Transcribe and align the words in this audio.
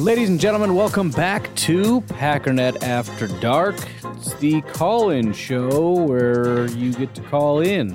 Ladies 0.00 0.30
and 0.30 0.40
gentlemen, 0.40 0.74
welcome 0.74 1.10
back 1.10 1.54
to 1.56 2.00
Packernet 2.00 2.82
After 2.82 3.26
Dark. 3.38 3.76
It's 4.16 4.32
the 4.36 4.62
call 4.62 5.10
in 5.10 5.34
show 5.34 5.92
where 5.92 6.68
you 6.70 6.94
get 6.94 7.14
to 7.16 7.22
call 7.24 7.60
in. 7.60 7.94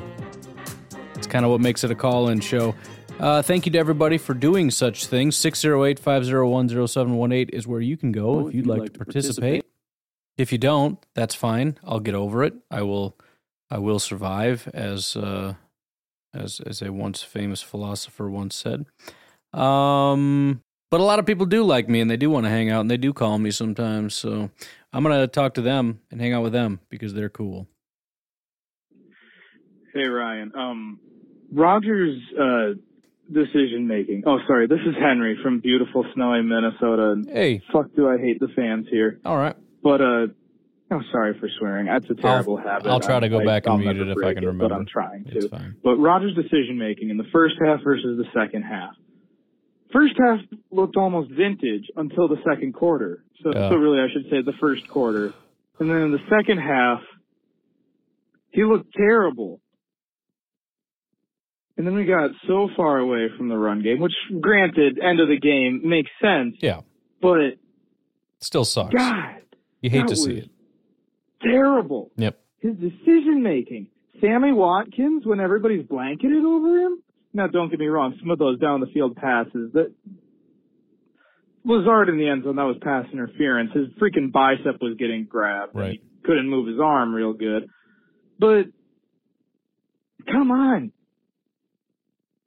It's 1.15 1.25
kind 1.25 1.43
of 1.43 1.49
what 1.49 1.61
makes 1.61 1.83
it 1.83 1.89
a 1.89 1.95
call 1.95 2.29
in 2.29 2.41
show. 2.41 2.75
Uh, 3.19 3.41
thank 3.41 3.65
you 3.65 3.71
to 3.71 3.79
everybody 3.79 4.19
for 4.19 4.35
doing 4.35 4.69
such 4.69 5.07
things. 5.07 5.35
608 5.35 5.97
501 5.97 6.87
0718 6.87 7.49
is 7.49 7.65
where 7.65 7.81
you 7.81 7.97
can 7.97 8.11
go 8.11 8.47
if 8.47 8.53
you'd, 8.53 8.67
like, 8.67 8.85
to 8.85 8.91
participate. 8.91 9.65
If 10.37 10.51
you 10.51 10.59
don't, 10.59 11.03
that's 11.15 11.33
fine. 11.33 11.79
I'll 11.83 11.99
get 11.99 12.13
over 12.13 12.43
it. 12.43 12.53
I 12.69 12.83
will 12.83 13.17
I 13.71 13.79
will 13.79 13.97
survive 13.97 14.69
as 14.75 15.15
uh, 15.15 15.55
as 16.35 16.59
as 16.59 16.83
a 16.83 16.93
once 16.93 17.23
famous 17.23 17.63
philosopher 17.63 18.29
once 18.29 18.55
said. 18.55 18.85
Um 19.59 20.61
but 20.95 21.01
a 21.01 21.03
lot 21.03 21.19
of 21.19 21.25
people 21.25 21.45
do 21.45 21.61
like 21.61 21.89
me 21.89 21.99
and 21.99 22.09
they 22.09 22.15
do 22.15 22.29
want 22.29 22.45
to 22.45 22.49
hang 22.49 22.69
out 22.69 22.79
and 22.79 22.89
they 22.89 22.95
do 22.95 23.11
call 23.11 23.37
me 23.37 23.51
sometimes. 23.51 24.13
So 24.13 24.49
I'm 24.93 25.03
going 25.03 25.19
to 25.19 25.27
talk 25.27 25.55
to 25.55 25.61
them 25.61 25.99
and 26.09 26.21
hang 26.21 26.31
out 26.31 26.41
with 26.41 26.53
them 26.53 26.79
because 26.89 27.13
they're 27.13 27.27
cool. 27.27 27.67
Hey 29.93 30.05
Ryan, 30.05 30.53
um, 30.55 30.99
Rodgers' 31.51 32.17
uh, 32.39 32.75
decision 33.29 33.87
making. 33.89 34.23
Oh, 34.25 34.37
sorry, 34.47 34.67
this 34.67 34.79
is 34.87 34.95
Henry 34.97 35.37
from 35.43 35.59
beautiful 35.59 36.05
snowy 36.13 36.41
Minnesota. 36.43 37.21
Hey, 37.29 37.61
fuck, 37.73 37.93
do 37.93 38.07
I 38.07 38.17
hate 38.17 38.39
the 38.39 38.47
fans 38.55 38.87
here? 38.89 39.19
all 39.25 39.35
right. 39.37 39.57
But 39.83 39.99
uh, 39.99 40.27
I'm 40.91 41.03
sorry 41.11 41.37
for 41.37 41.49
swearing. 41.59 41.87
That's 41.87 42.09
a 42.09 42.15
terrible 42.15 42.55
habit. 42.55 42.87
I'll 42.87 43.01
try 43.01 43.19
to 43.19 43.27
go 43.27 43.41
I- 43.41 43.45
back 43.45 43.65
and 43.65 43.73
I'll 43.73 43.77
mute 43.79 43.97
it 43.97 44.07
if 44.07 44.11
I 44.17 44.21
break 44.21 44.35
can 44.37 44.45
But 44.45 44.47
remember. 44.47 44.75
I'm 44.75 44.85
trying 44.85 45.25
It's 45.27 45.43
to. 45.43 45.49
fine. 45.49 45.75
But 45.83 45.97
Rodgers' 45.97 46.35
decision 46.35 46.77
making 46.77 47.09
in 47.09 47.17
the 47.17 47.27
first 47.33 47.55
half 47.59 47.81
versus 47.83 48.17
the 48.17 48.25
second 48.33 48.61
half. 48.63 48.95
First 49.93 50.13
half 50.17 50.39
looked 50.71 50.97
almost 50.97 51.31
vintage 51.31 51.85
until 51.95 52.27
the 52.27 52.37
second 52.47 52.73
quarter. 52.73 53.23
So, 53.43 53.51
Yeah. 53.53 53.69
so 53.69 53.75
really, 53.75 53.99
I 53.99 54.07
should 54.11 54.29
say 54.29 54.41
the 54.41 54.53
first 54.59 54.87
quarter. 54.87 55.33
And 55.79 55.89
then 55.89 56.01
in 56.01 56.11
the 56.11 56.19
second 56.29 56.57
half, 56.59 57.01
he 58.51 58.63
looked 58.63 58.93
terrible. 58.93 59.59
And 61.77 61.85
then 61.85 61.93
we 61.93 62.05
got 62.05 62.31
so 62.47 62.69
far 62.75 62.99
away 62.99 63.27
from 63.37 63.49
the 63.49 63.57
run 63.57 63.81
game, 63.83 63.99
which 63.99 64.13
granted, 64.39 64.97
end 64.99 65.19
of 65.19 65.27
the 65.27 65.37
game 65.37 65.81
makes 65.83 66.09
sense. 66.21 66.55
Yeah. 66.61 66.81
But 67.21 67.39
it 67.41 67.59
Still 68.39 68.63
sucks. 68.65 68.93
God, 68.93 69.41
you 69.81 69.89
hate 69.89 70.07
to 70.07 70.15
see 70.15 70.37
it. 70.37 70.49
terrible. 71.41 72.11
Yep. 72.17 72.39
His 72.59 72.75
decision 72.77 73.43
making. 73.43 73.87
Sammy 74.21 74.53
Watkins, 74.53 75.25
when 75.25 75.39
everybody's 75.41 75.85
blanketed 75.85 76.43
over 76.45 76.79
him. 76.79 77.03
Now, 77.35 77.47
don't 77.47 77.69
get 77.69 77.79
me 77.81 77.87
wrong, 77.87 78.15
some 78.17 78.31
of 78.31 78.39
those 78.39 78.59
down 78.59 78.79
the 78.79 78.87
field 78.87 79.17
passes 79.17 79.73
that 79.73 79.91
Lazard 81.65 82.07
in 82.07 82.17
the 82.17 82.29
end 82.29 82.45
zone, 82.45 82.55
that 82.55 82.63
was 82.63 82.77
pass 82.81 83.05
interference. 83.11 83.71
His 83.73 83.87
freaking 84.01 84.31
bicep 84.31 84.81
was 84.81 84.95
getting 84.97 85.25
grabbed. 85.25 85.73
and 85.73 85.81
Right. 85.81 85.99
He 86.01 86.21
couldn't 86.23 86.49
move 86.49 86.69
his 86.69 86.79
arm 86.81 87.13
real 87.13 87.33
good. 87.33 87.67
But 88.39 88.67
come 90.31 90.49
on. 90.49 90.93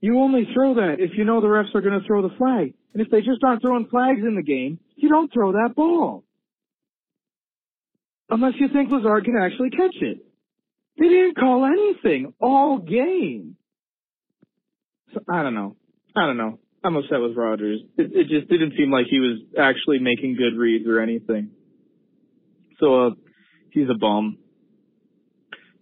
You 0.01 0.21
only 0.21 0.49
throw 0.55 0.77
that 0.77 1.01
if 1.01 1.11
you 1.19 1.25
know 1.25 1.43
the 1.43 1.49
refs 1.49 1.75
are 1.75 1.83
going 1.83 2.01
to 2.01 2.07
throw 2.07 2.23
the 2.23 2.35
flag. 2.39 2.73
And 2.95 3.03
if 3.03 3.11
they 3.11 3.21
just 3.21 3.45
aren't 3.45 3.61
throwing 3.61 3.89
flags 3.91 4.21
in 4.27 4.37
the 4.37 4.43
game, 4.43 4.79
you 4.97 5.11
don't 5.11 5.31
throw 5.31 5.53
that 5.53 5.75
ball. 5.77 6.25
Unless 8.31 8.55
you 8.59 8.69
think 8.73 8.91
Lazard 8.91 9.27
can 9.27 9.37
actually 9.37 9.69
catch 9.69 9.97
it. 10.01 10.25
They 10.99 11.09
didn't 11.09 11.37
call 11.37 11.67
anything 11.67 12.33
all 12.41 12.79
game. 12.79 13.58
So 15.15 15.21
I 15.29 15.43
don't 15.43 15.55
know. 15.55 15.77
I 16.17 16.27
don't 16.27 16.37
know. 16.37 16.59
I'm 16.85 16.97
upset 16.97 17.21
with 17.21 17.37
Rodgers. 17.37 17.81
It, 17.97 18.13
it 18.15 18.29
just 18.29 18.49
didn't 18.49 18.75
seem 18.77 18.91
like 18.91 19.07
he 19.11 19.19
was 19.19 19.39
actually 19.59 19.99
making 19.99 20.37
good 20.37 20.57
reads 20.57 20.87
or 20.87 21.01
anything. 21.01 21.51
So 22.79 23.07
uh, 23.07 23.11
he's 23.71 23.89
a 23.91 23.99
bum. 23.99 24.39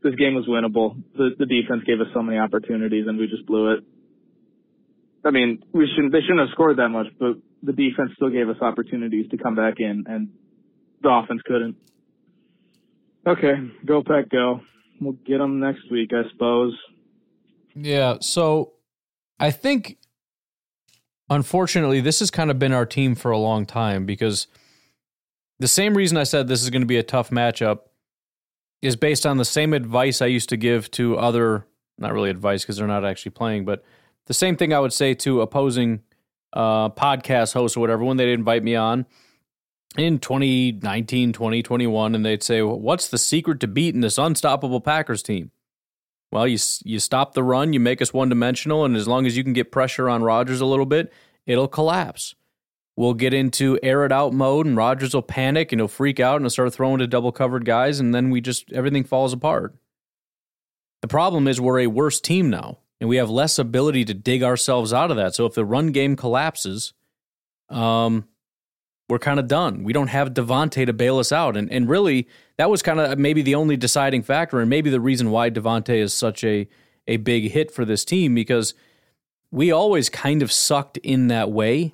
This 0.03 0.15
game 0.15 0.35
was 0.35 0.47
winnable. 0.47 1.03
The 1.17 1.31
the 1.39 1.47
defense 1.47 1.83
gave 1.85 2.01
us 2.01 2.07
so 2.15 2.23
many 2.23 2.39
opportunities 2.39 3.07
and 3.09 3.19
we 3.19 3.27
just 3.27 3.47
blew 3.47 3.73
it. 3.73 3.85
I 5.25 5.31
mean, 5.31 5.65
we 5.73 5.89
shouldn't 5.95 6.13
they 6.13 6.21
shouldn't 6.21 6.41
have 6.41 6.51
scored 6.53 6.79
that 6.79 6.89
much, 6.89 7.09
but 7.19 7.37
the 7.63 7.73
defense 7.73 8.13
still 8.15 8.31
gave 8.31 8.49
us 8.49 8.57
opportunities 8.61 9.29
to 9.31 9.37
come 9.37 9.55
back 9.57 9.75
in 9.79 10.05
and 10.07 10.31
the 11.03 11.11
offense 11.11 11.43
couldn't. 11.45 11.77
Okay, 13.27 13.55
go 13.85 14.03
pack 14.03 14.31
go. 14.31 14.61
We'll 15.01 15.13
get 15.13 15.39
them 15.39 15.59
next 15.59 15.91
week, 15.91 16.13
I 16.13 16.31
suppose. 16.31 16.75
Yeah. 17.75 18.17
So 18.21 18.73
I 19.39 19.51
think, 19.51 19.99
unfortunately, 21.29 22.01
this 22.01 22.21
has 22.21 22.31
kind 22.31 22.51
of 22.51 22.59
been 22.59 22.73
our 22.73 22.87
team 22.87 23.15
for 23.15 23.31
a 23.31 23.39
long 23.39 23.67
time 23.67 24.07
because 24.07 24.47
the 25.59 25.69
same 25.69 25.97
reason 25.97 26.17
I 26.17 26.25
said 26.25 26.49
this 26.49 26.63
is 26.63 26.71
going 26.71 26.83
to 26.83 26.87
be 26.87 26.99
a 26.99 27.03
tough 27.03 27.31
matchup 27.31 27.81
is 28.83 28.97
based 28.97 29.27
on 29.27 29.39
the 29.39 29.45
same 29.45 29.73
advice 29.73 30.21
I 30.21 30.27
used 30.27 30.49
to 30.51 30.57
give 30.57 30.91
to 30.93 31.19
other, 31.19 31.67
not 31.99 32.13
really 32.13 32.31
advice 32.31 32.63
because 32.63 32.77
they're 32.77 32.87
not 32.87 33.05
actually 33.05 33.33
playing, 33.33 33.65
but 33.65 33.85
the 34.27 34.35
same 34.35 34.57
thing 34.57 34.73
I 34.73 34.81
would 34.81 34.93
say 34.93 35.15
to 35.15 35.41
opposing 35.41 36.03
uh, 36.53 36.91
podcast 36.91 37.55
hosts 37.55 37.77
or 37.77 37.81
whatever 37.81 38.05
when 38.05 38.17
they'd 38.17 38.33
invite 38.33 38.63
me 38.63 38.77
on 38.77 39.07
in 39.97 40.19
2019, 40.19 41.33
2021, 41.33 42.15
and 42.15 42.25
they'd 42.25 42.43
say, 42.43 42.63
What's 42.63 43.09
the 43.09 43.19
secret 43.19 43.61
to 43.61 43.67
beating 43.67 44.01
this 44.01 44.19
unstoppable 44.19 44.81
Packers 44.81 45.23
team? 45.23 45.51
Well, 46.33 46.47
you 46.47 46.59
you 46.85 46.99
stop 46.99 47.35
the 47.35 47.45
run, 47.45 47.73
you 47.73 47.81
make 47.81 48.03
us 48.03 48.13
one 48.13 48.29
dimensional, 48.29 48.85
and 48.85 48.97
as 48.97 49.07
long 49.09 49.27
as 49.27 49.37
you 49.37 49.45
can 49.45 49.53
get 49.53 49.73
pressure 49.73 50.09
on 50.09 50.23
Rodgers 50.23 50.61
a 50.61 50.67
little 50.67 50.87
bit, 50.87 51.13
it'll 51.47 51.69
collapse. 51.69 52.35
We'll 52.97 53.15
get 53.15 53.35
into 53.35 53.79
air 53.83 54.05
it 54.05 54.13
out 54.13 54.33
mode, 54.33 54.67
and 54.67 54.77
Rodgers 54.77 55.15
will 55.15 55.23
panic 55.23 55.71
and 55.71 55.81
he'll 55.81 55.89
freak 55.89 56.19
out 56.19 56.37
and 56.37 56.45
he'll 56.45 56.51
start 56.51 56.73
throwing 56.73 56.99
to 56.99 57.07
double 57.07 57.33
covered 57.33 57.65
guys, 57.65 58.01
and 58.01 58.15
then 58.15 58.31
we 58.31 58.41
just 58.41 58.73
everything 58.73 59.05
falls 59.05 59.33
apart. 59.33 59.77
The 61.03 61.09
problem 61.09 61.47
is 61.47 61.61
we're 61.61 61.81
a 61.81 61.87
worse 61.87 62.21
team 62.21 62.51
now, 62.51 62.79
and 63.01 63.09
we 63.09 63.17
have 63.17 63.31
less 63.31 63.59
ability 63.59 64.05
to 64.07 64.15
dig 64.15 64.43
ourselves 64.43 64.93
out 64.93 65.11
of 65.11 65.17
that. 65.19 65.35
So 65.35 65.47
if 65.47 65.55
the 65.55 65.65
run 65.65 65.93
game 65.93 66.17
collapses, 66.17 66.95
um, 67.69 68.27
we're 69.09 69.19
kind 69.19 69.39
of 69.39 69.47
done. 69.47 69.85
We 69.85 69.93
don't 69.93 70.09
have 70.09 70.35
Davante 70.35 70.85
to 70.87 70.93
bail 70.93 71.19
us 71.19 71.33
out. 71.33 71.57
And 71.57 71.71
and 71.71 71.89
really, 71.89 72.29
that 72.59 72.71
was 72.71 72.83
kind 72.83 73.01
of 73.01 73.19
maybe 73.19 73.43
the 73.43 73.55
only 73.55 73.77
deciding 73.77 74.23
factor 74.23 74.61
and 74.61 74.69
maybe 74.69 74.91
the 74.91 75.01
reason 75.01 75.31
why 75.31 75.51
Davante 75.51 75.97
is 75.97 76.13
such 76.13 76.43
a 76.45 76.69
a 77.07 77.19
big 77.19 77.51
hit 77.53 77.71
for 77.71 77.85
this 77.85 78.05
team 78.05 78.35
because 78.35 78.75
we 79.53 79.71
always 79.71 80.09
kind 80.11 80.43
of 80.43 80.51
sucked 80.51 80.97
in 80.99 81.29
that 81.29 81.51
way. 81.51 81.93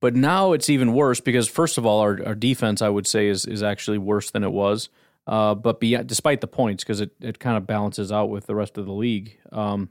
But 0.00 0.14
now 0.14 0.52
it's 0.52 0.68
even 0.68 0.92
worse 0.92 1.20
because 1.20 1.48
first 1.48 1.78
of 1.78 1.86
all, 1.86 2.00
our, 2.00 2.20
our 2.26 2.34
defense 2.34 2.82
I 2.82 2.88
would 2.88 3.06
say 3.06 3.28
is 3.28 3.46
is 3.46 3.62
actually 3.62 3.98
worse 3.98 4.30
than 4.30 4.44
it 4.44 4.52
was. 4.52 4.88
Uh, 5.26 5.54
but 5.54 5.80
despite 5.80 6.42
the 6.42 6.46
points, 6.46 6.84
because 6.84 7.00
it, 7.00 7.12
it 7.20 7.38
kind 7.38 7.56
of 7.56 7.66
balances 7.66 8.12
out 8.12 8.28
with 8.28 8.46
the 8.46 8.54
rest 8.54 8.76
of 8.76 8.84
the 8.84 8.92
league. 8.92 9.38
Um, 9.50 9.88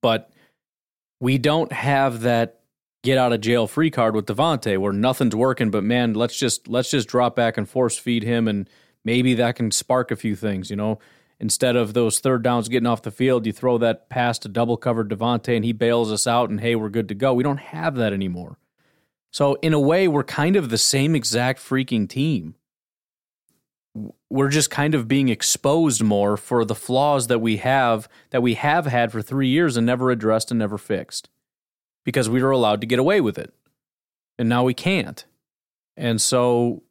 but 0.00 0.32
we 1.20 1.36
don't 1.36 1.70
have 1.70 2.22
that 2.22 2.61
get 3.02 3.18
out 3.18 3.32
of 3.32 3.40
jail 3.40 3.66
free 3.66 3.90
card 3.90 4.14
with 4.14 4.26
Davante 4.26 4.78
where 4.78 4.92
nothing's 4.92 5.34
working, 5.34 5.70
but 5.70 5.84
man, 5.84 6.14
let's 6.14 6.38
just 6.38 6.68
let's 6.68 6.90
just 6.90 7.08
drop 7.08 7.34
back 7.34 7.56
and 7.56 7.68
force 7.68 7.98
feed 7.98 8.22
him 8.22 8.48
and 8.48 8.68
maybe 9.04 9.34
that 9.34 9.56
can 9.56 9.70
spark 9.70 10.10
a 10.10 10.16
few 10.16 10.36
things, 10.36 10.70
you 10.70 10.76
know. 10.76 10.98
Instead 11.40 11.74
of 11.74 11.92
those 11.92 12.20
third 12.20 12.44
downs 12.44 12.68
getting 12.68 12.86
off 12.86 13.02
the 13.02 13.10
field, 13.10 13.46
you 13.46 13.52
throw 13.52 13.76
that 13.78 14.08
pass 14.08 14.38
to 14.38 14.48
double 14.48 14.76
covered 14.76 15.08
Davante 15.08 15.56
and 15.56 15.64
he 15.64 15.72
bails 15.72 16.12
us 16.12 16.26
out 16.26 16.50
and 16.50 16.60
hey, 16.60 16.76
we're 16.76 16.88
good 16.88 17.08
to 17.08 17.14
go. 17.14 17.34
We 17.34 17.42
don't 17.42 17.58
have 17.58 17.96
that 17.96 18.12
anymore. 18.12 18.58
So 19.32 19.54
in 19.54 19.72
a 19.72 19.80
way, 19.80 20.06
we're 20.06 20.22
kind 20.22 20.54
of 20.54 20.68
the 20.70 20.78
same 20.78 21.16
exact 21.16 21.58
freaking 21.58 22.08
team. 22.08 22.54
We're 24.30 24.50
just 24.50 24.70
kind 24.70 24.94
of 24.94 25.08
being 25.08 25.28
exposed 25.28 26.02
more 26.02 26.36
for 26.36 26.64
the 26.64 26.74
flaws 26.74 27.26
that 27.26 27.40
we 27.40 27.56
have 27.56 28.08
that 28.30 28.40
we 28.40 28.54
have 28.54 28.86
had 28.86 29.10
for 29.10 29.20
three 29.20 29.48
years 29.48 29.76
and 29.76 29.84
never 29.84 30.10
addressed 30.10 30.50
and 30.50 30.58
never 30.58 30.78
fixed 30.78 31.28
because 32.04 32.28
we 32.28 32.42
were 32.42 32.50
allowed 32.50 32.80
to 32.80 32.86
get 32.86 32.98
away 32.98 33.20
with 33.20 33.38
it. 33.38 33.52
And 34.38 34.48
now 34.48 34.64
we 34.64 34.74
can't. 34.74 35.24
And 35.96 36.20
so 36.20 36.82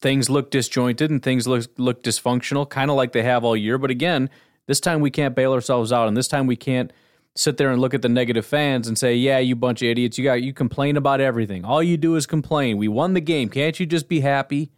things 0.00 0.30
look 0.30 0.50
disjointed 0.50 1.10
and 1.10 1.22
things 1.22 1.46
look, 1.46 1.66
look 1.76 2.02
dysfunctional, 2.02 2.68
kind 2.68 2.90
of 2.90 2.96
like 2.96 3.12
they 3.12 3.22
have 3.22 3.44
all 3.44 3.56
year. 3.56 3.78
But 3.78 3.90
again, 3.90 4.30
this 4.66 4.80
time 4.80 5.00
we 5.00 5.10
can't 5.10 5.34
bail 5.34 5.52
ourselves 5.52 5.92
out. 5.92 6.08
And 6.08 6.16
this 6.16 6.28
time 6.28 6.46
we 6.46 6.56
can't 6.56 6.92
sit 7.36 7.56
there 7.56 7.70
and 7.70 7.80
look 7.80 7.94
at 7.94 8.02
the 8.02 8.08
negative 8.08 8.46
fans 8.46 8.88
and 8.88 8.98
say, 8.98 9.14
yeah, 9.14 9.38
you 9.38 9.54
bunch 9.54 9.82
of 9.82 9.88
idiots. 9.88 10.18
You 10.18 10.24
got, 10.24 10.42
you 10.42 10.52
complain 10.52 10.96
about 10.96 11.20
everything. 11.20 11.64
All 11.64 11.82
you 11.82 11.96
do 11.96 12.16
is 12.16 12.26
complain. 12.26 12.78
We 12.78 12.88
won 12.88 13.14
the 13.14 13.20
game. 13.20 13.48
Can't 13.48 13.78
you 13.78 13.86
just 13.86 14.08
be 14.08 14.20
happy? 14.20 14.70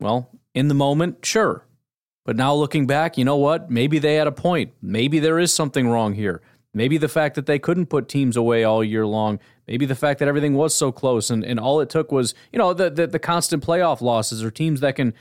Well, 0.00 0.30
in 0.54 0.68
the 0.68 0.74
moment, 0.74 1.24
sure. 1.24 1.64
But 2.24 2.36
now 2.36 2.54
looking 2.54 2.86
back, 2.86 3.18
you 3.18 3.24
know 3.24 3.36
what? 3.36 3.70
Maybe 3.70 3.98
they 3.98 4.14
had 4.14 4.26
a 4.26 4.32
point. 4.32 4.72
Maybe 4.80 5.18
there 5.18 5.38
is 5.38 5.52
something 5.52 5.88
wrong 5.88 6.14
here. 6.14 6.40
Maybe 6.74 6.98
the 6.98 7.08
fact 7.08 7.36
that 7.36 7.46
they 7.46 7.60
couldn't 7.60 7.86
put 7.86 8.08
teams 8.08 8.36
away 8.36 8.64
all 8.64 8.82
year 8.82 9.06
long. 9.06 9.38
Maybe 9.68 9.86
the 9.86 9.94
fact 9.94 10.18
that 10.18 10.28
everything 10.28 10.54
was 10.54 10.74
so 10.74 10.90
close 10.90 11.30
and, 11.30 11.44
and 11.44 11.60
all 11.60 11.80
it 11.80 11.88
took 11.88 12.10
was, 12.10 12.34
you 12.52 12.58
know, 12.58 12.74
the, 12.74 12.90
the, 12.90 13.06
the 13.06 13.18
constant 13.20 13.64
playoff 13.64 14.00
losses 14.00 14.42
or 14.42 14.50
teams 14.50 14.80
that 14.80 14.96
can, 14.96 15.14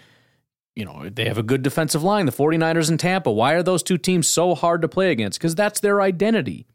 you 0.76 0.84
know, 0.84 1.08
they 1.10 1.26
have 1.26 1.38
a 1.38 1.44
good 1.44 1.62
defensive 1.62 2.04
line, 2.04 2.26
the 2.26 2.32
49ers 2.32 2.90
and 2.90 3.00
Tampa. 3.00 3.32
Why 3.32 3.54
are 3.54 3.64
those 3.64 3.84
two 3.84 4.00
teams 4.00 4.28
so 4.28 4.56
hard 4.56 4.82
to 4.82 4.88
play 4.88 5.12
against? 5.12 5.40
Because 5.40 5.54
that's 5.54 5.80
their 5.80 6.02
identity. 6.02 6.66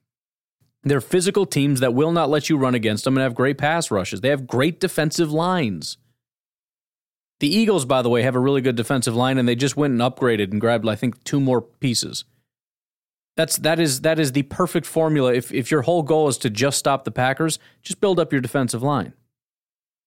They're 0.85 1.01
physical 1.01 1.45
teams 1.45 1.81
that 1.81 1.93
will 1.93 2.13
not 2.13 2.31
let 2.31 2.49
you 2.49 2.57
run 2.57 2.77
against 2.77 3.05
them 3.05 3.17
and 3.17 3.23
have 3.23 3.35
great 3.35 3.59
pass 3.59 3.91
rushes. 3.91 4.21
They 4.21 4.29
have 4.29 4.47
great 4.47 4.79
defensive 4.79 5.33
lines. 5.33 5.99
The 7.41 7.55
Eagles, 7.55 7.85
by 7.85 8.03
the 8.03 8.09
way, 8.09 8.23
have 8.23 8.37
a 8.37 8.41
really 8.41 8.61
good 8.61 8.77
defensive 8.77 9.15
line, 9.15 9.39
and 9.39 9.49
they 9.49 9.55
just 9.55 9.77
went 9.77 9.93
and 9.93 10.01
upgraded 10.01 10.51
and 10.51 10.61
grabbed, 10.61 10.89
I 10.89 10.95
think, 10.95 11.23
two 11.25 11.41
more 11.41 11.61
pieces. 11.61 12.25
That's 13.39 13.57
that 13.59 13.79
is 13.79 14.01
that 14.01 14.19
is 14.19 14.33
the 14.33 14.43
perfect 14.43 14.85
formula. 14.85 15.33
If 15.33 15.53
if 15.53 15.71
your 15.71 15.83
whole 15.83 16.03
goal 16.03 16.27
is 16.27 16.39
to 16.39 16.51
just 16.51 16.77
stop 16.77 17.05
the 17.05 17.13
Packers, 17.13 17.61
just 17.85 18.01
build 18.01 18.19
up 18.19 18.33
your 18.33 18.41
defensive 18.41 18.83
line. 18.83 19.13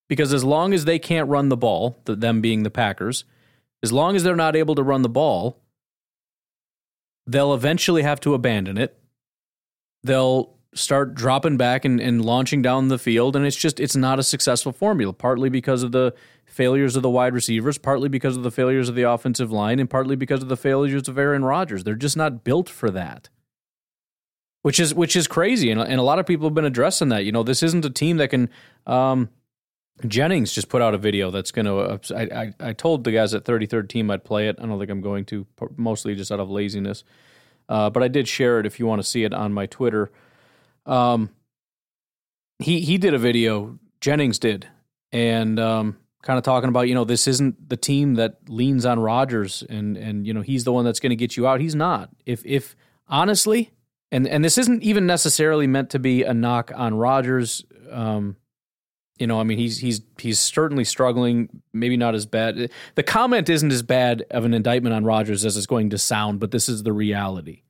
Because 0.10 0.33
as 0.33 0.44
long 0.44 0.74
as 0.74 0.83
they 0.83 1.00
can't 1.00 1.30
run 1.30 1.48
the 1.48 1.56
ball, 1.56 1.98
them 2.04 2.42
being 2.42 2.63
the 2.63 2.69
Packers, 2.69 3.24
as 3.81 3.94
long 3.94 4.18
as 4.18 4.24
they're 4.24 4.36
not 4.36 4.57
able 4.57 4.75
to 4.75 4.83
run 4.83 5.01
the 5.01 5.07
ball, 5.07 5.62
they'll 7.25 7.54
eventually 7.54 8.01
have 8.01 8.19
to 8.19 8.33
abandon 8.33 8.78
it. 8.78 8.98
They'll 10.04 10.54
start 10.74 11.16
dropping 11.16 11.56
back 11.56 11.86
and, 11.86 12.01
and 12.01 12.25
launching 12.25 12.62
down 12.62 12.89
the 12.89 13.00
field, 13.00 13.38
and 13.38 13.45
it's 13.45 13.56
just 13.56 13.80
it's 13.80 13.95
not 13.95 14.19
a 14.19 14.24
successful 14.24 14.74
formula. 14.74 15.13
Partly 15.13 15.48
because 15.48 15.83
of 15.83 15.94
the 15.94 16.13
failures 16.51 16.98
of 16.98 17.01
the 17.01 17.09
wide 17.09 17.33
receivers, 17.33 17.77
partly 17.77 18.09
because 18.09 18.36
of 18.36 18.44
the 18.44 18.51
failures 18.51 18.89
of 18.89 18.95
the 18.95 19.03
offensive 19.03 19.51
line, 19.51 19.80
and 19.80 19.89
partly 19.89 20.15
because 20.15 20.44
of 20.44 20.50
the 20.50 20.57
failures 20.57 21.07
of 21.07 21.18
Aaron 21.18 21.45
Rodgers. 21.45 21.83
They're 21.83 21.95
just 21.95 22.18
not 22.18 22.44
built 22.44 22.68
for 22.68 22.92
that. 22.92 23.30
Which 24.62 24.80
is 24.80 24.94
which 24.94 25.15
is 25.15 25.27
crazy, 25.27 25.71
and, 25.71 25.81
and 25.81 26.00
a 26.00 26.03
lot 26.03 26.19
of 26.19 26.27
people 26.27 26.45
have 26.45 26.53
been 26.53 26.65
addressing 26.65 27.09
that. 27.09 27.25
You 27.25 27.31
know, 27.31 27.42
this 27.42 27.63
isn't 27.63 27.86
a 27.86 27.89
team 27.89 28.18
that 28.18 28.30
can. 28.30 28.50
Um, 28.86 29.30
Jennings 30.06 30.53
just 30.53 30.69
put 30.69 30.81
out 30.81 30.94
a 30.94 31.00
video 31.00 31.31
that's 31.31 31.51
going 31.51 31.65
to. 31.65 31.77
Uh, 31.77 31.98
I, 32.15 32.21
I, 32.21 32.54
I 32.59 32.74
told 32.74 33.04
the 33.04 33.12
guys 33.12 33.33
at 33.33 33.44
33rd 33.44 33.89
Team 33.89 34.12
I'd 34.12 34.24
play 34.24 34.50
it. 34.50 34.57
I 34.59 34.65
don't 34.68 34.77
think 34.77 34.92
I'm 34.92 35.01
going 35.01 35.25
to, 35.25 35.47
mostly 35.77 36.13
just 36.13 36.31
out 36.31 36.39
of 36.39 36.51
laziness. 36.51 37.04
Uh, 37.68 37.89
but 37.89 38.04
I 38.04 38.07
did 38.07 38.27
share 38.27 38.59
it 38.59 38.65
if 38.68 38.80
you 38.80 38.86
want 38.86 39.01
to 39.01 39.07
see 39.07 39.24
it 39.24 39.33
on 39.33 39.51
my 39.51 39.65
Twitter. 39.65 40.12
Um, 40.86 41.31
he 42.59 42.81
he 42.81 43.00
did 43.00 43.15
a 43.15 43.19
video. 43.19 43.80
Jennings 44.00 44.38
did, 44.38 44.68
and 45.12 45.59
um, 45.59 45.97
kind 46.21 46.38
of 46.38 46.44
talking 46.44 46.69
about 46.69 46.88
you 46.88 46.95
know 46.95 47.03
this 47.03 47.27
isn't 47.27 47.69
the 47.69 47.77
team 47.77 48.15
that 48.15 48.38
leans 48.50 48.85
on 48.85 49.00
Rodgers, 49.00 49.63
and 49.69 49.97
and 49.97 50.25
you 50.25 50.33
know 50.33 50.41
he's 50.41 50.63
the 50.63 50.73
one 50.73 50.85
that's 50.85 51.00
going 51.00 51.12
to 51.12 51.15
get 51.15 51.38
you 51.38 51.47
out. 51.47 51.62
He's 51.62 51.75
not. 51.75 52.09
If 52.25 52.45
if 52.45 52.75
honestly, 53.07 53.71
and 54.12 54.27
and 54.27 54.44
this 54.44 54.57
isn't 54.57 54.83
even 54.83 55.06
necessarily 55.06 55.68
meant 55.68 55.89
to 55.91 56.00
be 56.00 56.23
a 56.23 56.33
knock 56.33 56.71
on 56.75 56.95
Rodgers. 56.95 57.63
Um, 57.91 58.38
you 59.18 59.27
know, 59.27 59.39
I 59.39 59.44
mean, 59.44 59.57
he's 59.57 59.77
he's 59.77 60.01
he's 60.18 60.39
certainly 60.39 60.83
struggling. 60.83 61.62
Maybe 61.73 61.97
not 61.97 62.15
as 62.15 62.25
bad. 62.25 62.71
The 62.95 63.03
comment 63.03 63.50
isn't 63.50 63.71
as 63.71 63.83
bad 63.83 64.23
of 64.31 64.45
an 64.45 64.53
indictment 64.53 64.95
on 64.95 65.03
Rodgers 65.03 65.45
as 65.45 65.57
it's 65.57 65.68
going 65.68 65.91
to 65.91 65.97
sound, 65.97 66.39
but 66.39 66.51
this 66.51 66.68
is 66.68 66.83
the 66.83 66.94
reality 66.94 67.63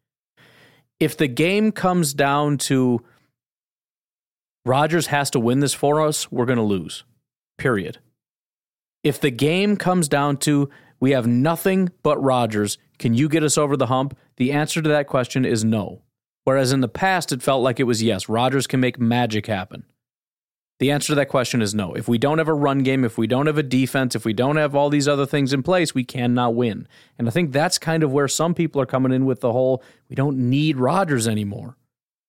if 1.01 1.17
the 1.17 1.27
game 1.27 1.71
comes 1.71 2.13
down 2.13 2.59
to 2.59 3.03
Rodgers 4.63 5.07
has 5.07 5.31
to 5.31 5.39
win 5.39 5.59
this 5.59 5.73
for 5.73 5.99
us, 5.99 6.31
we're 6.31 6.45
going 6.45 6.57
to 6.57 6.63
lose. 6.63 7.03
Period. 7.57 7.97
If 9.03 9.19
the 9.19 9.31
game 9.31 9.77
comes 9.77 10.07
down 10.07 10.37
to 10.37 10.69
we 10.99 11.11
have 11.11 11.25
nothing 11.25 11.89
but 12.03 12.21
Rodgers, 12.21 12.77
can 12.99 13.13
you 13.13 13.27
get 13.27 13.43
us 13.43 13.57
over 13.57 13.75
the 13.75 13.87
hump? 13.87 14.17
The 14.37 14.51
answer 14.51 14.81
to 14.81 14.89
that 14.89 15.07
question 15.07 15.45
is 15.45 15.63
no. 15.63 16.03
Whereas 16.43 16.71
in 16.71 16.81
the 16.81 16.87
past, 16.87 17.31
it 17.31 17.41
felt 17.41 17.63
like 17.63 17.79
it 17.79 17.83
was 17.83 18.03
yes, 18.03 18.29
Rodgers 18.29 18.67
can 18.67 18.79
make 18.79 18.99
magic 18.99 19.47
happen. 19.47 19.83
The 20.79 20.89
answer 20.89 21.07
to 21.07 21.15
that 21.15 21.29
question 21.29 21.61
is 21.61 21.75
no. 21.75 21.93
If 21.93 22.07
we 22.07 22.17
don't 22.17 22.39
have 22.39 22.47
a 22.47 22.55
run 22.55 22.79
game, 22.79 23.03
if 23.03 23.15
we 23.15 23.27
don't 23.27 23.45
have 23.45 23.59
a 23.59 23.63
defense, 23.63 24.15
if 24.15 24.25
we 24.25 24.33
don't 24.33 24.55
have 24.55 24.75
all 24.75 24.89
these 24.89 25.07
other 25.07 25.27
things 25.27 25.53
in 25.53 25.61
place, 25.61 25.93
we 25.93 26.03
cannot 26.03 26.55
win. 26.55 26.87
And 27.19 27.27
I 27.27 27.31
think 27.31 27.51
that's 27.51 27.77
kind 27.77 28.01
of 28.01 28.11
where 28.11 28.27
some 28.27 28.55
people 28.55 28.81
are 28.81 28.87
coming 28.87 29.11
in 29.11 29.25
with 29.25 29.41
the 29.41 29.51
whole 29.51 29.83
we 30.09 30.15
don't 30.15 30.49
need 30.49 30.77
Rodgers 30.77 31.27
anymore 31.27 31.77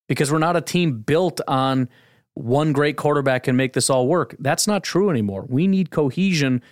because 0.06 0.30
we're 0.30 0.38
not 0.38 0.56
a 0.56 0.60
team 0.60 1.00
built 1.00 1.40
on 1.48 1.88
one 2.34 2.72
great 2.72 2.96
quarterback 2.96 3.44
can 3.44 3.56
make 3.56 3.72
this 3.72 3.90
all 3.90 4.06
work. 4.06 4.34
That's 4.38 4.66
not 4.66 4.82
true 4.82 5.10
anymore. 5.10 5.44
We 5.48 5.66
need 5.66 5.90
cohesion 5.90 6.62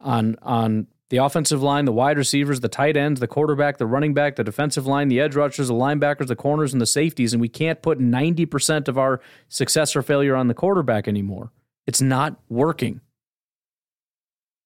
on 0.00 0.36
on 0.42 0.86
the 1.10 1.16
offensive 1.16 1.62
line, 1.62 1.86
the 1.86 1.92
wide 1.92 2.18
receivers, 2.18 2.60
the 2.60 2.68
tight 2.68 2.96
ends, 2.96 3.20
the 3.20 3.26
quarterback, 3.26 3.78
the 3.78 3.86
running 3.86 4.12
back, 4.12 4.36
the 4.36 4.44
defensive 4.44 4.86
line, 4.86 5.08
the 5.08 5.20
edge 5.20 5.34
rushers, 5.34 5.68
the 5.68 5.74
linebackers, 5.74 6.26
the 6.26 6.36
corners, 6.36 6.72
and 6.72 6.82
the 6.82 6.86
safeties. 6.86 7.32
And 7.32 7.40
we 7.40 7.48
can't 7.48 7.80
put 7.80 7.98
90% 7.98 8.88
of 8.88 8.98
our 8.98 9.20
success 9.48 9.96
or 9.96 10.02
failure 10.02 10.36
on 10.36 10.48
the 10.48 10.54
quarterback 10.54 11.08
anymore. 11.08 11.50
It's 11.86 12.02
not 12.02 12.38
working. 12.50 13.00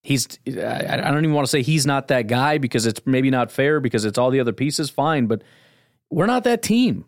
He's, 0.01 0.27
I 0.45 0.97
don't 0.97 1.23
even 1.23 1.33
want 1.33 1.47
to 1.47 1.51
say 1.51 1.61
he's 1.61 1.85
not 1.85 2.09
that 2.09 2.27
guy 2.27 2.57
because 2.57 2.85
it's 2.85 2.99
maybe 3.05 3.31
not 3.31 3.49
fair 3.49 3.79
because 3.79 4.03
it's 4.03 4.17
all 4.17 4.29
the 4.29 4.41
other 4.41 4.51
pieces, 4.51 4.89
fine, 4.89 5.27
but 5.27 5.43
we're 6.09 6.25
not 6.25 6.43
that 6.43 6.61
team. 6.61 7.05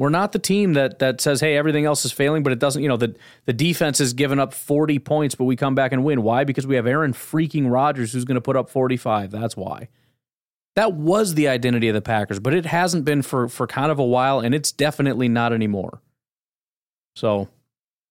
We're 0.00 0.08
not 0.08 0.32
the 0.32 0.38
team 0.38 0.72
that 0.72 0.98
that 1.00 1.20
says, 1.20 1.42
"Hey, 1.42 1.58
everything 1.58 1.84
else 1.84 2.06
is 2.06 2.10
failing," 2.10 2.42
but 2.42 2.54
it 2.54 2.58
doesn't. 2.58 2.82
You 2.82 2.88
know, 2.88 2.96
the 2.96 3.14
the 3.44 3.52
defense 3.52 3.98
has 3.98 4.14
given 4.14 4.38
up 4.38 4.54
40 4.54 4.98
points, 4.98 5.34
but 5.34 5.44
we 5.44 5.56
come 5.56 5.74
back 5.74 5.92
and 5.92 6.02
win. 6.02 6.22
Why? 6.22 6.44
Because 6.44 6.66
we 6.66 6.76
have 6.76 6.86
Aaron 6.86 7.12
freaking 7.12 7.70
Rodgers 7.70 8.14
who's 8.14 8.24
going 8.24 8.36
to 8.36 8.40
put 8.40 8.56
up 8.56 8.70
45. 8.70 9.30
That's 9.30 9.58
why. 9.58 9.88
That 10.74 10.94
was 10.94 11.34
the 11.34 11.48
identity 11.48 11.88
of 11.88 11.94
the 11.94 12.00
Packers, 12.00 12.40
but 12.40 12.54
it 12.54 12.64
hasn't 12.64 13.04
been 13.04 13.20
for 13.20 13.46
for 13.46 13.66
kind 13.66 13.92
of 13.92 13.98
a 13.98 14.04
while, 14.04 14.40
and 14.40 14.54
it's 14.54 14.72
definitely 14.72 15.28
not 15.28 15.52
anymore. 15.52 16.00
So 17.14 17.50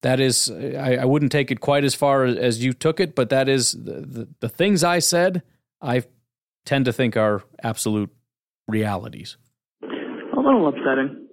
that 0.04 0.20
is, 0.20 0.52
I, 0.52 0.98
I 0.98 1.06
wouldn't 1.06 1.32
take 1.32 1.50
it 1.50 1.60
quite 1.60 1.84
as 1.84 1.96
far 1.96 2.24
as 2.24 2.64
you 2.64 2.74
took 2.74 3.00
it, 3.00 3.16
but 3.16 3.32
that 3.32 3.50
is 3.50 3.72
the, 3.72 4.02
the, 4.02 4.28
the 4.42 4.50
things 4.50 4.84
I 4.84 5.00
said. 5.00 5.42
I 5.82 6.04
tend 6.66 6.86
to 6.86 6.94
think 6.94 7.18
are 7.18 7.42
absolute 7.64 8.12
realities. 8.68 9.38
A 9.82 10.40
little 10.40 10.68
upsetting 10.68 11.29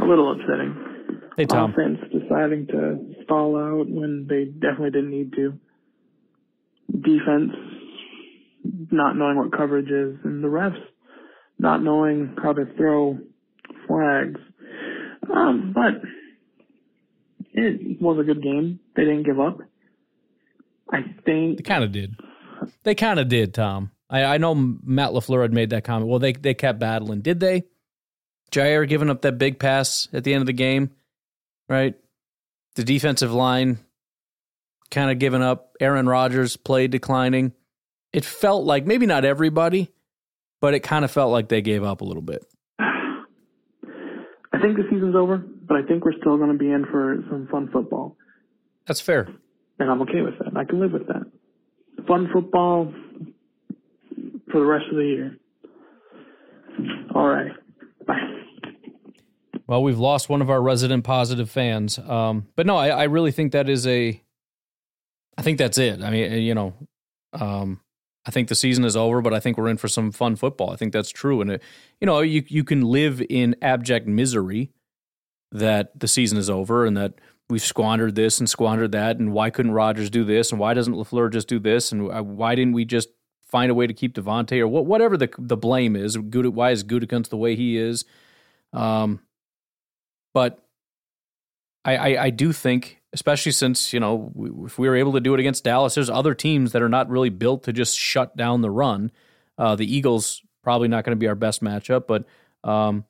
a 0.00 0.04
little 0.04 0.32
upsetting. 0.32 0.76
Hey, 1.36 1.46
Tom. 1.46 1.72
Offense 1.72 1.98
deciding 2.12 2.66
to 2.68 3.14
stall 3.24 3.56
out 3.56 3.88
when 3.88 4.26
they 4.28 4.44
definitely 4.44 4.90
didn't 4.90 5.10
need 5.10 5.32
to. 5.32 5.58
Defense 6.92 7.52
not 8.90 9.16
knowing 9.16 9.36
what 9.36 9.52
coverage 9.52 9.90
is, 9.90 10.16
and 10.24 10.42
the 10.42 10.48
refs 10.48 10.80
not 11.58 11.82
knowing 11.82 12.34
how 12.42 12.52
to 12.52 12.66
throw 12.76 13.18
flags. 13.86 14.40
Um, 15.34 15.72
but 15.74 16.02
it 17.52 18.00
was 18.00 18.18
a 18.18 18.24
good 18.24 18.42
game. 18.42 18.80
They 18.96 19.04
didn't 19.04 19.24
give 19.24 19.40
up. 19.40 19.58
I 20.90 21.02
think 21.24 21.58
they 21.58 21.62
kind 21.62 21.84
of 21.84 21.92
did. 21.92 22.14
They 22.82 22.94
kind 22.94 23.18
of 23.18 23.28
did, 23.28 23.54
Tom. 23.54 23.90
I, 24.10 24.24
I 24.24 24.38
know 24.38 24.54
Matt 24.54 25.10
Lafleur 25.10 25.42
had 25.42 25.52
made 25.52 25.70
that 25.70 25.84
comment. 25.84 26.08
Well, 26.08 26.18
they 26.18 26.32
they 26.32 26.54
kept 26.54 26.78
battling. 26.78 27.20
Did 27.20 27.40
they? 27.40 27.64
Jaire 28.54 28.88
giving 28.88 29.10
up 29.10 29.22
that 29.22 29.36
big 29.36 29.58
pass 29.58 30.08
at 30.12 30.22
the 30.22 30.32
end 30.32 30.42
of 30.42 30.46
the 30.46 30.52
game, 30.52 30.90
right? 31.68 31.94
The 32.76 32.84
defensive 32.84 33.32
line 33.32 33.78
kind 34.90 35.10
of 35.10 35.18
giving 35.18 35.42
up. 35.42 35.76
Aaron 35.80 36.06
Rodgers 36.08 36.56
play 36.56 36.86
declining. 36.86 37.52
It 38.12 38.24
felt 38.24 38.64
like 38.64 38.86
maybe 38.86 39.06
not 39.06 39.24
everybody, 39.24 39.92
but 40.60 40.72
it 40.72 40.80
kind 40.80 41.04
of 41.04 41.10
felt 41.10 41.32
like 41.32 41.48
they 41.48 41.62
gave 41.62 41.82
up 41.82 42.00
a 42.00 42.04
little 42.04 42.22
bit. 42.22 42.46
I 42.78 44.60
think 44.62 44.76
the 44.76 44.84
season's 44.88 45.16
over, 45.16 45.38
but 45.38 45.76
I 45.76 45.82
think 45.82 46.04
we're 46.04 46.16
still 46.20 46.36
going 46.36 46.52
to 46.52 46.58
be 46.58 46.70
in 46.70 46.84
for 46.84 47.16
some 47.28 47.48
fun 47.50 47.68
football. 47.72 48.16
That's 48.86 49.00
fair. 49.00 49.28
And 49.80 49.90
I'm 49.90 50.00
okay 50.02 50.20
with 50.20 50.38
that. 50.38 50.56
I 50.56 50.64
can 50.64 50.78
live 50.78 50.92
with 50.92 51.08
that. 51.08 51.26
Fun 52.06 52.28
football 52.32 52.92
for 54.52 54.60
the 54.60 54.66
rest 54.66 54.84
of 54.90 54.96
the 54.96 55.04
year. 55.04 55.36
All 57.14 57.26
right. 57.26 57.50
Well, 59.74 59.82
we've 59.82 59.98
lost 59.98 60.28
one 60.28 60.40
of 60.40 60.50
our 60.50 60.62
resident 60.62 61.02
positive 61.02 61.50
fans. 61.50 61.98
Um, 61.98 62.46
but 62.54 62.64
no, 62.64 62.76
I, 62.76 62.90
I, 62.90 63.02
really 63.04 63.32
think 63.32 63.50
that 63.50 63.68
is 63.68 63.88
a. 63.88 64.22
I 65.36 65.42
think 65.42 65.58
that's 65.58 65.78
it. 65.78 66.00
I 66.00 66.10
mean, 66.10 66.30
you 66.42 66.54
know, 66.54 66.74
um, 67.32 67.80
I 68.24 68.30
think 68.30 68.46
the 68.46 68.54
season 68.54 68.84
is 68.84 68.96
over, 68.96 69.20
but 69.20 69.34
I 69.34 69.40
think 69.40 69.58
we're 69.58 69.66
in 69.68 69.76
for 69.76 69.88
some 69.88 70.12
fun 70.12 70.36
football. 70.36 70.70
I 70.70 70.76
think 70.76 70.92
that's 70.92 71.10
true, 71.10 71.40
and 71.40 71.50
it, 71.50 71.62
you 72.00 72.06
know, 72.06 72.20
you 72.20 72.44
you 72.46 72.62
can 72.62 72.82
live 72.82 73.20
in 73.28 73.56
abject 73.62 74.06
misery 74.06 74.70
that 75.50 75.98
the 75.98 76.06
season 76.06 76.38
is 76.38 76.48
over 76.48 76.86
and 76.86 76.96
that 76.96 77.14
we've 77.50 77.60
squandered 77.60 78.14
this 78.14 78.38
and 78.38 78.48
squandered 78.48 78.92
that, 78.92 79.18
and 79.18 79.32
why 79.32 79.50
couldn't 79.50 79.72
Rodgers 79.72 80.08
do 80.08 80.22
this, 80.22 80.52
and 80.52 80.60
why 80.60 80.74
doesn't 80.74 80.94
Lafleur 80.94 81.32
just 81.32 81.48
do 81.48 81.58
this, 81.58 81.90
and 81.90 82.08
why 82.38 82.54
didn't 82.54 82.74
we 82.74 82.84
just 82.84 83.08
find 83.50 83.72
a 83.72 83.74
way 83.74 83.88
to 83.88 83.92
keep 83.92 84.14
Davante 84.14 84.60
or 84.60 84.68
what, 84.68 84.86
whatever 84.86 85.16
the 85.16 85.30
the 85.36 85.56
blame 85.56 85.96
is? 85.96 86.16
Why 86.16 86.70
is 86.70 86.84
Gutekunst 86.84 87.30
the 87.30 87.36
way 87.36 87.56
he 87.56 87.76
is? 87.76 88.04
Um, 88.72 89.18
but 90.34 90.62
I, 91.84 91.96
I, 91.96 92.24
I 92.24 92.30
do 92.30 92.52
think, 92.52 93.00
especially 93.12 93.52
since 93.52 93.92
you 93.92 94.00
know 94.00 94.30
we, 94.34 94.66
if 94.66 94.78
we 94.78 94.88
were 94.88 94.96
able 94.96 95.12
to 95.12 95.20
do 95.20 95.32
it 95.34 95.40
against 95.40 95.64
Dallas, 95.64 95.94
there's 95.94 96.10
other 96.10 96.34
teams 96.34 96.72
that 96.72 96.82
are 96.82 96.88
not 96.88 97.08
really 97.08 97.30
built 97.30 97.62
to 97.64 97.72
just 97.72 97.96
shut 97.96 98.36
down 98.36 98.60
the 98.60 98.70
run. 98.70 99.10
Uh, 99.56 99.76
the 99.76 99.90
Eagles 99.90 100.42
probably 100.62 100.88
not 100.88 101.04
going 101.04 101.16
to 101.16 101.20
be 101.20 101.28
our 101.28 101.34
best 101.34 101.62
matchup, 101.62 102.06
but 102.06 102.24
um, 102.68 103.04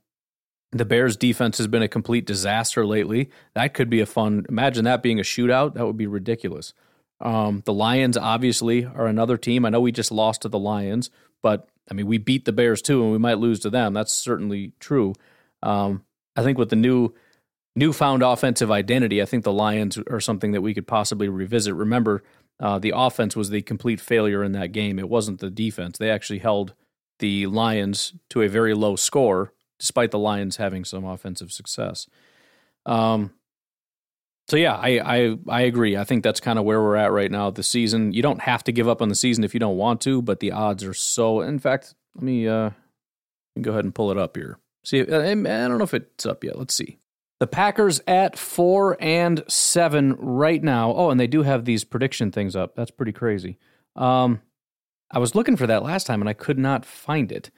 the 0.73 0.85
Bears 0.85 1.16
defense 1.16 1.59
has 1.59 1.66
been 1.69 1.83
a 1.83 1.88
complete 1.88 2.26
disaster 2.26 2.85
lately. 2.85 3.31
That 3.54 3.75
could 3.75 3.88
be 3.88 4.00
a 4.00 4.07
fun. 4.07 4.45
Imagine 4.49 4.85
that 4.85 5.02
being 5.02 5.21
a 5.21 5.23
shootout. 5.23 5.75
That 5.75 5.87
would 5.87 5.97
be 5.97 6.09
ridiculous. 6.09 6.75
Um, 7.21 7.62
the 7.64 7.73
Lions 7.73 8.16
obviously 8.16 8.85
are 8.85 9.07
another 9.07 9.38
team. 9.38 9.64
I 9.64 9.71
know 9.71 9.81
we 9.81 9.93
just 9.93 10.12
lost 10.12 10.43
to 10.43 10.49
the 10.49 10.59
Lions, 10.59 11.11
but 11.43 11.69
I 11.90 11.95
mean 11.95 12.07
we 12.07 12.19
beat 12.19 12.45
the 12.45 12.52
Bears 12.52 12.83
too, 12.83 13.02
and 13.02 13.12
we 13.12 13.19
might 13.19 13.38
lose 13.38 13.61
to 13.61 13.71
them. 13.71 13.95
That's 13.95 14.12
certainly 14.12 14.73
true. 14.81 15.14
Um, 15.62 16.04
I 16.37 16.43
think 16.43 16.59
with 16.59 16.71
the 16.71 16.76
new 16.76 17.14
newfound 17.76 18.23
offensive 18.23 18.71
identity, 18.71 19.21
I 19.21 19.25
think 19.25 19.45
the 19.45 19.53
Lions 19.53 19.99
are 20.11 20.21
something 20.21 20.53
that 20.53 20.62
we 20.62 20.75
could 20.75 20.87
possibly 20.87 21.29
revisit. 21.29 21.75
Remember, 21.75 22.23
uh, 22.61 22.79
the 22.79 22.93
offense 22.95 23.35
was 23.35 23.50
the 23.50 23.62
complete 23.62 24.00
failure 24.00 24.45
in 24.45 24.53
that 24.53 24.73
game. 24.73 24.99
It 24.99 25.09
wasn't 25.09 25.41
the 25.41 25.50
defense. 25.50 25.99
They 25.99 26.11
actually 26.11 26.38
held 26.38 26.75
the 27.19 27.47
Lions 27.47 28.14
to 28.31 28.43
a 28.43 28.49
very 28.49 28.75
low 28.75 28.97
score, 28.97 29.53
despite 29.79 30.11
the 30.11 30.19
Lions 30.19 30.57
having 30.57 30.85
some 30.85 31.05
offensive 31.05 31.53
success. 31.53 32.07
Um, 32.87 33.33
so 34.49 34.57
yeah, 34.57 34.75
I, 34.75 35.00
I 35.00 35.38
I 35.49 35.61
agree. 35.62 35.97
I 35.97 36.05
think 36.05 36.23
that's 36.23 36.41
kind 36.41 36.59
of 36.59 36.67
where 36.67 36.83
we're 36.83 36.97
at 36.97 37.12
right 37.12 37.31
now. 37.31 37.50
The 37.50 37.62
season, 37.62 38.12
you 38.12 38.21
don't 38.23 38.43
have 38.43 38.62
to 38.64 38.73
give 38.73 38.88
up 38.88 39.00
on 39.00 39.09
the 39.09 39.14
season 39.14 39.43
if 39.43 39.55
you 39.55 39.61
don't 39.61 39.79
want 39.79 40.03
to, 40.03 40.21
but 40.21 40.41
the 40.41 40.53
odds 40.53 40.85
are 40.85 40.93
so. 40.95 41.41
In 41.41 41.59
fact, 41.59 41.95
let 42.14 42.25
me 42.25 42.47
uh, 42.47 42.71
go 43.61 43.71
ahead 43.71 43.85
and 43.85 43.95
pull 43.95 44.11
it 44.11 44.19
up 44.19 44.37
here. 44.37 44.59
See, 44.85 45.00
uh, 45.00 45.21
I 45.21 45.35
don't 45.35 45.79
know 45.79 45.85
if 45.85 45.95
it's 45.95 46.26
up 46.26 46.45
yet. 46.45 46.59
Let's 46.59 46.75
see. 46.75 46.99
The 47.41 47.47
Packers 47.47 48.00
at 48.07 48.38
four 48.38 48.97
and 49.00 49.43
seven 49.49 50.14
right 50.14 50.62
now. 50.62 50.93
Oh, 50.93 51.11
and 51.11 51.19
they 51.19 51.26
do 51.26 51.43
have 51.43 51.64
these 51.64 51.85
prediction 51.85 52.31
things 52.31 52.55
up. 52.55 52.76
That's 52.76 52.91
pretty 52.91 53.12
crazy. 53.12 53.59
Um, 53.97 54.41
I 55.11 55.19
was 55.19 55.35
looking 55.35 55.57
for 55.57 55.67
that 55.67 55.83
last 55.83 56.07
time 56.07 56.21
and 56.21 56.29
I 56.29 56.33
could 56.33 56.59
not 56.59 56.85
find 56.85 57.33
it. 57.33 57.50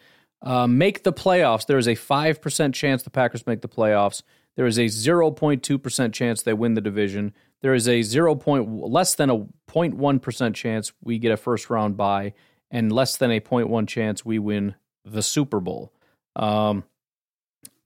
Uh, 0.43 0.67
make 0.67 1.03
the 1.03 1.13
playoffs. 1.13 1.67
There 1.67 1.79
is 1.79 1.87
a 1.87 1.95
5% 1.95 2.75
chance 2.75 3.03
the 3.03 3.11
Packers 3.11 3.47
make 3.47 3.63
the 3.63 3.69
playoffs. 3.69 4.23
There 4.57 4.67
is 4.67 4.79
a 4.79 4.87
0.2% 4.87 6.13
chance 6.13 6.43
they 6.43 6.55
win 6.55 6.75
the 6.75 6.81
division. 6.81 7.35
There 7.63 7.75
is 7.75 7.89
a 7.89 8.03
0. 8.03 8.35
Point, 8.37 8.71
less 8.71 9.15
than 9.15 9.31
a 9.31 9.39
0.1% 9.69 10.55
chance 10.55 10.93
we 11.03 11.19
get 11.19 11.33
a 11.33 11.37
first 11.37 11.69
round 11.71 11.97
bye, 11.97 12.33
and 12.71 12.93
less 12.93 13.17
than 13.17 13.31
a 13.31 13.41
0.1 13.41 13.87
chance 13.89 14.25
we 14.25 14.39
win 14.39 14.75
the 15.05 15.23
Super 15.23 15.61
Bowl. 15.61 15.93
Um, 16.35 16.85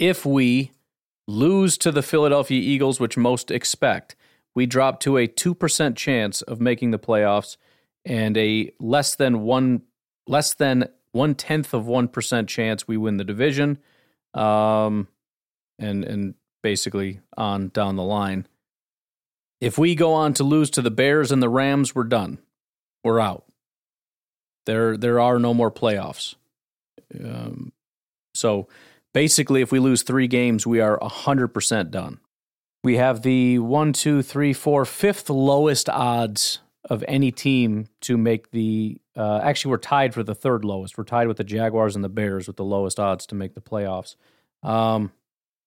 if 0.01 0.25
we 0.25 0.73
lose 1.29 1.77
to 1.79 1.93
the 1.93 2.03
Philadelphia 2.03 2.59
Eagles, 2.59 2.99
which 2.99 3.19
most 3.19 3.51
expect, 3.51 4.17
we 4.55 4.67
drop 4.67 4.99
to 5.01 5.19
a 5.19 5.29
2% 5.29 5.95
chance 5.95 6.43
of 6.43 6.61
making 6.61 6.91
the 6.91 6.99
playoffs 6.99 7.57
and 8.05 8.37
a 8.37 8.73
less 8.81 9.15
than 9.15 9.43
one 9.43 9.83
less 10.27 10.55
than 10.55 10.89
one 11.13 11.35
tenth 11.35 11.75
of 11.75 11.87
one 11.87 12.09
percent 12.09 12.49
chance 12.49 12.89
we 12.89 12.97
win 12.97 13.19
the 13.19 13.25
division, 13.25 13.79
um, 14.33 15.07
and 15.79 16.05
and 16.05 16.35
basically 16.63 17.21
on 17.37 17.69
down 17.69 17.97
the 17.97 18.03
line. 18.03 18.47
If 19.61 19.77
we 19.77 19.95
go 19.95 20.15
on 20.15 20.33
to 20.35 20.45
lose 20.45 20.71
to 20.71 20.83
the 20.83 20.91
Bears 20.91 21.31
and 21.31 21.43
the 21.43 21.49
Rams, 21.51 21.95
we're 21.95 22.05
done. 22.05 22.39
We're 23.05 23.21
out. 23.21 23.45
There 24.65 24.97
there 24.97 25.21
are 25.21 25.39
no 25.39 25.53
more 25.53 25.71
playoffs. 25.71 26.37
Um, 27.23 27.73
so 28.35 28.69
basically, 29.13 29.61
if 29.63 29.73
we 29.73 29.79
lose 29.79 30.03
three 30.03 30.27
games, 30.27 30.67
we 30.67 30.81
are 30.81 30.99
hundred 31.03 31.49
percent 31.49 31.91
done. 31.91 32.21
We 32.83 32.97
have 32.97 33.23
the 33.23 33.59
one, 33.59 33.93
two, 33.93 34.23
three, 34.23 34.53
four, 34.53 34.85
fifth 34.85 35.29
lowest 35.29 35.89
odds 35.91 36.61
of 36.89 37.05
any 37.07 37.31
team 37.31 37.87
to 38.03 38.17
make 38.17 38.51
the. 38.51 39.01
Uh, 39.17 39.41
actually, 39.43 39.71
we're 39.71 39.79
tied 39.79 40.15
for 40.15 40.23
the 40.23 40.35
third 40.35 40.65
lowest. 40.65 40.97
We're 40.97 41.05
tied 41.05 41.29
with 41.29 41.37
the 41.37 41.45
Jaguars 41.45 41.95
and 41.95 42.05
the 42.05 42.09
Bears 42.09 42.47
with 42.47 42.57
the 42.57 42.65
lowest 42.65 42.99
odds 42.99 43.27
to 43.27 43.35
make 43.35 43.55
the 43.55 43.61
playoffs. 43.61 44.17
Um, 44.63 45.13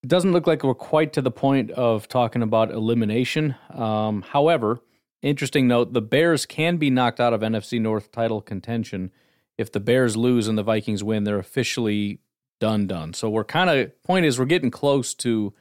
it 0.02 0.10
doesn't 0.10 0.32
look 0.32 0.48
like 0.48 0.64
we're 0.64 0.74
quite 0.74 1.14
to 1.14 1.22
the 1.22 1.32
point 1.32 1.72
of 1.72 2.08
talking 2.08 2.42
about 2.42 2.72
elimination. 2.72 3.56
Um, 3.70 4.24
however, 4.24 4.82
interesting 5.22 5.68
note: 5.68 5.94
the 5.94 6.02
Bears 6.02 6.46
can 6.46 6.78
be 6.78 6.90
knocked 6.90 7.20
out 7.20 7.34
of 7.34 7.42
NFC 7.42 7.80
North 7.80 8.12
title 8.12 8.42
contention 8.42 9.12
if 9.58 9.72
the 9.72 9.80
Bears 9.80 10.18
lose 10.18 10.48
and 10.48 10.58
the 10.58 10.64
Vikings 10.64 11.04
win. 11.04 11.24
They're 11.26 11.38
officially 11.38 12.20
done, 12.64 12.88
done. 12.88 13.14
So 13.14 13.30
we're 13.30 13.44
kind 13.44 13.70
of 13.70 14.04
point 14.04 14.26
is 14.26 14.40
we're 14.40 14.46
getting 14.46 14.72
close 14.72 15.14
to 15.16 15.54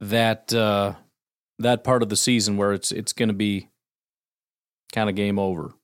that 0.00 0.54
uh, 0.54 0.94
that 1.58 1.82
part 1.82 2.04
of 2.04 2.08
the 2.08 2.14
season 2.14 2.56
where 2.56 2.72
it's 2.72 2.92
it's 2.92 3.12
going 3.12 3.30
to 3.30 3.34
be 3.34 3.68
kind 4.92 5.10
of 5.10 5.16
game 5.16 5.40
over. 5.40 5.74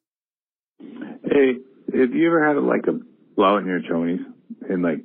Hey, 0.78 1.56
have 1.98 2.14
you 2.14 2.28
ever 2.28 2.46
had 2.46 2.62
like 2.62 2.86
a 2.86 3.00
blowout 3.34 3.62
in 3.62 3.66
your 3.66 3.80
chonies 3.80 4.24
and 4.70 4.84
like 4.84 5.00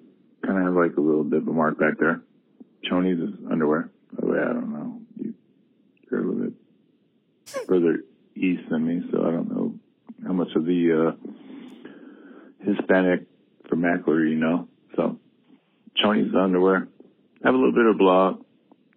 kind 0.45 0.59
of 0.59 0.63
have 0.65 0.75
like 0.75 0.95
a 0.97 1.01
little 1.01 1.23
bit 1.23 1.41
of 1.41 1.47
a 1.47 1.51
mark 1.51 1.79
back 1.79 1.97
there? 1.99 2.21
Chonies 2.87 3.27
is 3.27 3.33
underwear. 3.49 3.89
By 4.13 4.21
the 4.21 4.31
way, 4.33 4.39
I 4.39 4.53
don't 4.53 4.71
know. 4.71 5.01
You, 5.17 5.33
you're 6.11 6.19
a 6.19 6.23
little 6.23 6.43
bit 6.43 6.53
further 7.67 8.03
east 8.35 8.69
than 8.69 8.85
me, 8.85 9.09
so 9.11 9.21
I 9.25 9.31
don't 9.31 9.49
know 9.49 9.73
how 10.23 10.33
much 10.33 10.49
of 10.55 10.65
the 10.65 11.15
uh, 11.15 11.29
Hispanic 12.63 13.25
vernacular 13.67 14.23
you 14.23 14.35
know. 14.35 14.67
So, 14.95 15.17
chonies 15.97 16.35
underwear. 16.35 16.87
Have 17.43 17.53
a 17.53 17.57
little 17.57 17.73
bit 17.73 17.85
of 17.85 17.97
blowout. 17.97 18.45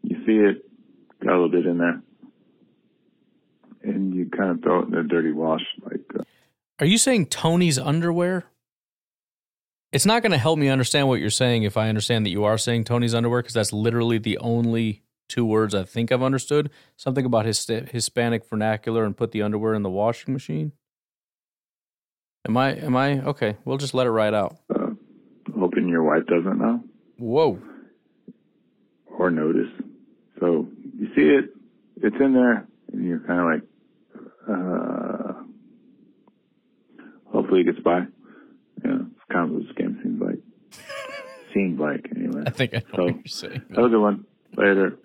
You 0.03 0.17
see 0.27 0.33
it, 0.33 0.69
got 1.21 1.33
a 1.33 1.41
little 1.41 1.49
bit 1.49 1.67
in 1.67 1.79
there 1.79 2.03
and 3.85 4.15
you 4.15 4.27
kind 4.27 4.51
of 4.51 4.63
throw 4.63 4.83
it 4.83 4.89
in 4.89 4.95
a 4.95 5.03
dirty 5.03 5.33
wash. 5.33 5.63
Like, 5.83 6.01
uh, 6.19 6.25
are 6.81 6.87
you 6.87 6.99
saying 6.99 7.27
Tony's 7.27 7.79
underwear? 7.79 8.45
It's 9.93 10.07
not 10.07 10.23
going 10.23 10.33
to 10.33 10.39
help 10.39 10.59
me 10.59 10.69
understand 10.69 11.07
what 11.07 11.21
you're 11.21 11.31
saying 11.31 11.63
if 11.63 11.77
I 11.77 11.89
understand 11.89 12.27
that 12.27 12.31
you 12.31 12.45
are 12.45 12.59
saying 12.59 12.85
Tony's 12.85 13.15
underwear 13.15 13.43
because 13.43 13.55
that's 13.55 13.73
literally 13.73 14.19
the 14.19 14.39
only 14.39 15.03
two 15.29 15.47
words 15.47 15.75
I 15.75 15.85
think 15.85 16.11
I've 16.11 16.23
understood. 16.23 16.71
Something 16.97 17.25
about 17.25 17.47
his 17.47 17.65
Hispanic 17.65 18.45
vernacular 18.49 19.05
and 19.05 19.17
put 19.17 19.31
the 19.31 19.43
underwear 19.43 19.75
in 19.75 19.83
the 19.83 19.91
washing 19.91 20.35
machine. 20.35 20.73
Am 22.47 22.57
I? 22.57 22.75
Am 22.75 22.97
I 22.97 23.21
okay? 23.21 23.57
We'll 23.65 23.79
just 23.79 23.95
let 23.95 24.07
it 24.07 24.11
ride 24.11 24.35
out. 24.35 24.57
Wife 26.15 26.27
doesn't 26.27 26.59
know. 26.59 26.81
Whoa. 27.19 27.59
Or 29.07 29.31
notice. 29.31 29.71
So 30.39 30.69
you 30.97 31.09
see 31.17 31.23
it. 31.23 31.51
It's 31.97 32.17
in 32.21 32.35
there, 32.35 32.67
and 32.93 33.05
you're 33.05 33.21
kind 33.21 33.41
of 33.41 33.47
like, 33.47 33.63
uh, 34.49 35.33
hopefully 37.33 37.63
it 37.63 37.65
gets 37.65 37.81
by. 37.81 38.01
Yeah, 38.85 38.99
it's 39.11 39.33
kind 39.33 39.49
of 39.49 39.51
what 39.51 39.63
this 39.63 39.73
game 39.77 39.99
seems 40.03 40.21
like. 40.21 40.39
seems 41.55 41.81
like 41.81 42.07
anyway. 42.15 42.45
I 42.47 42.51
think 42.51 42.75
I 42.75 42.79
know 42.79 42.85
so, 42.95 43.05
what 43.05 43.15
you're 43.15 43.23
saying. 43.27 43.63
Have 43.75 43.85
a 43.85 43.89
good 43.89 44.01
one. 44.01 44.27
Later. 44.57 44.99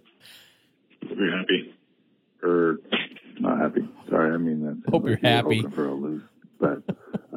Hope 1.07 1.17
you're 1.17 1.37
happy. 1.37 1.73
Or 2.43 2.77
not 3.39 3.59
happy. 3.59 3.87
Sorry, 4.09 4.33
I 4.33 4.37
mean 4.37 4.63
that. 4.65 4.91
Hope 4.91 5.07
you're 5.07 5.17
happy. 5.17 5.63
For 5.73 5.87
a 5.87 5.93
lose, 5.93 6.23
but 6.59 6.83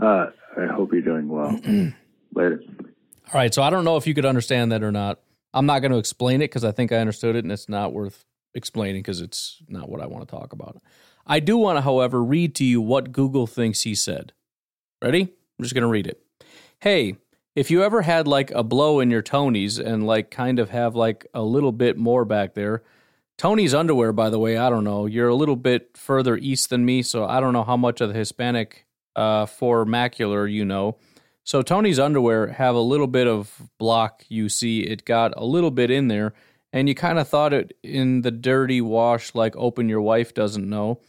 uh, 0.00 0.26
I 0.59 0.67
hope 0.67 0.93
you're 0.93 1.02
doing 1.02 1.29
well. 1.29 1.59
Later. 2.35 2.62
All 3.33 3.39
right, 3.39 3.55
so 3.55 3.62
I 3.62 3.71
don't 3.71 3.87
know 3.87 3.97
if 3.97 4.07
you 4.07 4.12
could 4.12 4.27
understand 4.27 4.73
that 4.73 4.83
or 4.83 4.93
not. 4.93 5.19
I'm 5.55 5.65
not 5.65 5.79
going 5.79 5.93
to 5.93 5.97
explain 5.97 6.43
it 6.43 6.51
because 6.51 6.65
I 6.65 6.71
think 6.71 6.93
I 6.93 6.99
understood 6.99 7.35
it, 7.35 7.45
and 7.45 7.53
it's 7.53 7.67
not 7.67 7.95
worth 7.95 8.27
explaining 8.55 9.01
because 9.01 9.23
it's 9.23 9.62
not 9.69 9.89
what 9.89 10.03
I 10.03 10.07
want 10.07 10.29
to 10.29 10.31
talk 10.31 10.53
about. 10.53 10.83
I 11.27 11.41
do 11.41 11.57
want 11.57 11.79
to, 11.79 11.81
however, 11.81 12.23
read 12.23 12.55
to 12.57 12.65
you 12.65 12.83
what 12.83 13.11
Google 13.11 13.47
thinks 13.47 13.83
he 13.83 13.95
said. 13.95 14.35
Ready? 15.03 15.23
I'm 15.23 15.62
just 15.62 15.73
going 15.73 15.81
to 15.81 15.89
read 15.89 16.07
it. 16.07 16.23
Hey, 16.81 17.17
if 17.57 17.71
you 17.71 17.83
ever 17.83 18.03
had 18.03 18.29
like 18.29 18.51
a 18.51 18.62
blow 18.62 19.01
in 19.01 19.11
your 19.11 19.23
Tony's 19.23 19.79
and 19.79 20.07
like 20.07 20.31
kind 20.31 20.59
of 20.59 20.69
have 20.69 20.95
like 20.95 21.27
a 21.33 21.43
little 21.43 21.73
bit 21.73 21.97
more 21.97 22.27
back 22.27 22.53
there, 22.53 22.83
Tony's 23.39 23.73
underwear, 23.73 24.12
by 24.12 24.29
the 24.29 24.39
way, 24.39 24.59
I 24.59 24.69
don't 24.69 24.85
know. 24.85 25.07
You're 25.07 25.29
a 25.29 25.35
little 25.35 25.57
bit 25.57 25.97
further 25.97 26.37
east 26.37 26.69
than 26.69 26.85
me, 26.85 27.03
so 27.03 27.25
I 27.25 27.41
don't 27.41 27.55
know 27.55 27.65
how 27.65 27.79
much 27.79 28.03
of 28.03 28.11
the 28.11 28.15
Hispanic 28.15 28.85
uh, 29.17 29.47
for 29.47 29.87
macular 29.87 30.53
you 30.53 30.67
know. 30.67 30.99
So 31.44 31.62
Tony's 31.62 31.99
underwear 31.99 32.49
have 32.49 32.75
a 32.75 32.80
little 32.80 33.06
bit 33.06 33.26
of 33.26 33.70
block. 33.78 34.25
You 34.28 34.49
see, 34.49 34.80
it 34.80 35.04
got 35.04 35.32
a 35.37 35.44
little 35.44 35.70
bit 35.70 35.90
in 35.90 36.08
there, 36.08 36.34
and 36.72 36.88
you 36.88 36.94
kind 36.94 37.18
of 37.18 37.28
thought 37.28 37.52
it 37.52 37.76
in 37.82 38.22
the 38.22 38.30
dirty 38.30 38.80
wash, 38.80 39.34
like 39.34 39.56
open 39.56 39.88
your 39.88 40.00
wife 40.00 40.34
doesn't 40.34 40.68
know. 40.68 41.00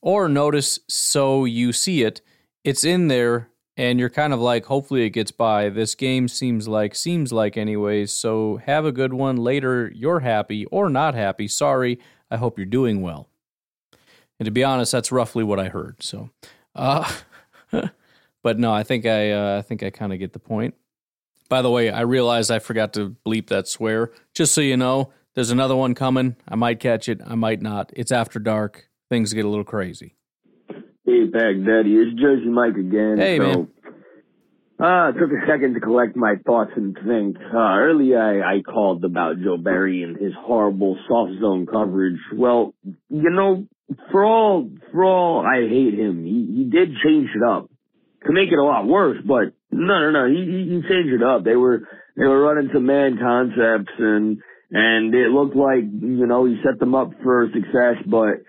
Or 0.00 0.28
notice 0.28 0.78
so 0.88 1.44
you 1.44 1.72
see 1.72 2.02
it, 2.02 2.20
it's 2.64 2.84
in 2.84 3.08
there 3.08 3.50
and 3.78 4.00
you're 4.00 4.10
kind 4.10 4.32
of 4.32 4.40
like 4.40 4.66
hopefully 4.66 5.04
it 5.04 5.10
gets 5.10 5.30
by. 5.30 5.68
This 5.70 5.94
game 5.94 6.28
seems 6.28 6.66
like 6.66 6.94
seems 6.94 7.32
like 7.32 7.56
anyways, 7.56 8.12
so 8.12 8.56
have 8.66 8.84
a 8.84 8.92
good 8.92 9.12
one. 9.14 9.36
Later 9.36 9.90
you're 9.94 10.20
happy 10.20 10.66
or 10.66 10.90
not 10.90 11.14
happy. 11.14 11.48
Sorry. 11.48 11.98
I 12.30 12.36
hope 12.36 12.58
you're 12.58 12.66
doing 12.66 13.00
well. 13.00 13.28
And 14.38 14.44
to 14.44 14.50
be 14.50 14.64
honest, 14.64 14.92
that's 14.92 15.12
roughly 15.12 15.44
what 15.44 15.60
I 15.60 15.68
heard. 15.68 16.02
So 16.02 16.30
uh 16.74 17.10
but 18.48 18.58
no, 18.58 18.72
I 18.72 18.82
think 18.82 19.04
I 19.04 19.30
uh, 19.32 19.58
I 19.58 19.60
think 19.60 19.82
I 19.82 19.90
kind 19.90 20.10
of 20.10 20.18
get 20.18 20.32
the 20.32 20.38
point. 20.38 20.74
By 21.50 21.60
the 21.60 21.70
way, 21.70 21.90
I 21.90 22.00
realized 22.00 22.50
I 22.50 22.60
forgot 22.60 22.94
to 22.94 23.14
bleep 23.26 23.48
that 23.48 23.68
swear. 23.68 24.10
Just 24.32 24.54
so 24.54 24.62
you 24.62 24.78
know, 24.78 25.12
There's 25.38 25.50
another 25.52 25.76
one 25.76 25.94
coming. 25.94 26.34
I 26.48 26.56
might 26.56 26.80
catch 26.80 27.08
it. 27.08 27.20
I 27.24 27.36
might 27.36 27.62
not. 27.62 27.92
It's 27.94 28.10
after 28.10 28.40
dark. 28.40 28.88
Things 29.08 29.32
get 29.32 29.44
a 29.44 29.48
little 29.48 29.62
crazy. 29.62 30.16
Hey, 30.68 31.30
Pack 31.32 31.54
Daddy, 31.64 31.94
it's 31.94 32.20
Jersey 32.20 32.48
Mike 32.48 32.74
again. 32.74 33.18
Hey, 33.18 33.38
so, 33.38 33.44
man. 33.44 33.68
Uh, 34.80 35.12
took 35.12 35.30
a 35.30 35.46
second 35.46 35.74
to 35.74 35.80
collect 35.80 36.16
my 36.16 36.34
thoughts 36.44 36.72
and 36.74 36.98
think. 37.06 37.36
Uh, 37.36 37.56
earlier 37.56 38.20
I, 38.20 38.56
I 38.56 38.62
called 38.62 39.04
about 39.04 39.36
Joe 39.40 39.58
Barry 39.58 40.02
and 40.02 40.16
his 40.16 40.32
horrible 40.36 40.98
soft 41.06 41.40
zone 41.40 41.66
coverage. 41.66 42.18
Well, 42.34 42.74
you 43.08 43.30
know, 43.30 43.68
for 44.10 44.24
all, 44.24 44.68
for 44.90 45.04
all 45.04 45.46
I 45.46 45.68
hate 45.68 45.94
him, 45.94 46.24
he, 46.24 46.64
he 46.64 46.64
did 46.64 46.96
change 47.04 47.28
it 47.32 47.42
up. 47.48 47.70
To 48.28 48.34
make 48.34 48.52
it 48.52 48.58
a 48.58 48.62
lot 48.62 48.86
worse, 48.86 49.16
but 49.26 49.56
no, 49.70 49.98
no, 50.00 50.10
no, 50.10 50.28
he, 50.28 50.44
he 50.68 50.82
changed 50.86 51.14
it 51.14 51.22
up. 51.22 51.44
They 51.44 51.56
were, 51.56 51.88
they 52.14 52.24
were 52.24 52.42
running 52.42 52.68
some 52.74 52.84
man 52.84 53.18
concepts 53.18 53.92
and, 53.98 54.38
and 54.70 55.14
it 55.14 55.30
looked 55.30 55.56
like, 55.56 55.80
you 55.80 56.26
know, 56.26 56.44
he 56.44 56.60
set 56.62 56.78
them 56.78 56.94
up 56.94 57.12
for 57.22 57.48
success, 57.54 58.04
but 58.06 58.44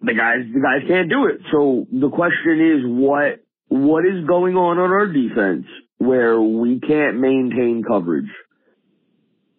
the 0.00 0.14
guys, 0.14 0.50
the 0.52 0.60
guys 0.60 0.82
can't 0.88 1.08
do 1.08 1.26
it. 1.26 1.38
So 1.52 1.86
the 1.92 2.10
question 2.10 2.58
is, 2.58 2.80
what, 2.84 3.44
what 3.68 4.04
is 4.04 4.26
going 4.26 4.56
on 4.56 4.78
on 4.78 4.90
our 4.90 5.06
defense 5.06 5.66
where 5.98 6.40
we 6.40 6.80
can't 6.80 7.20
maintain 7.20 7.84
coverage? 7.86 8.30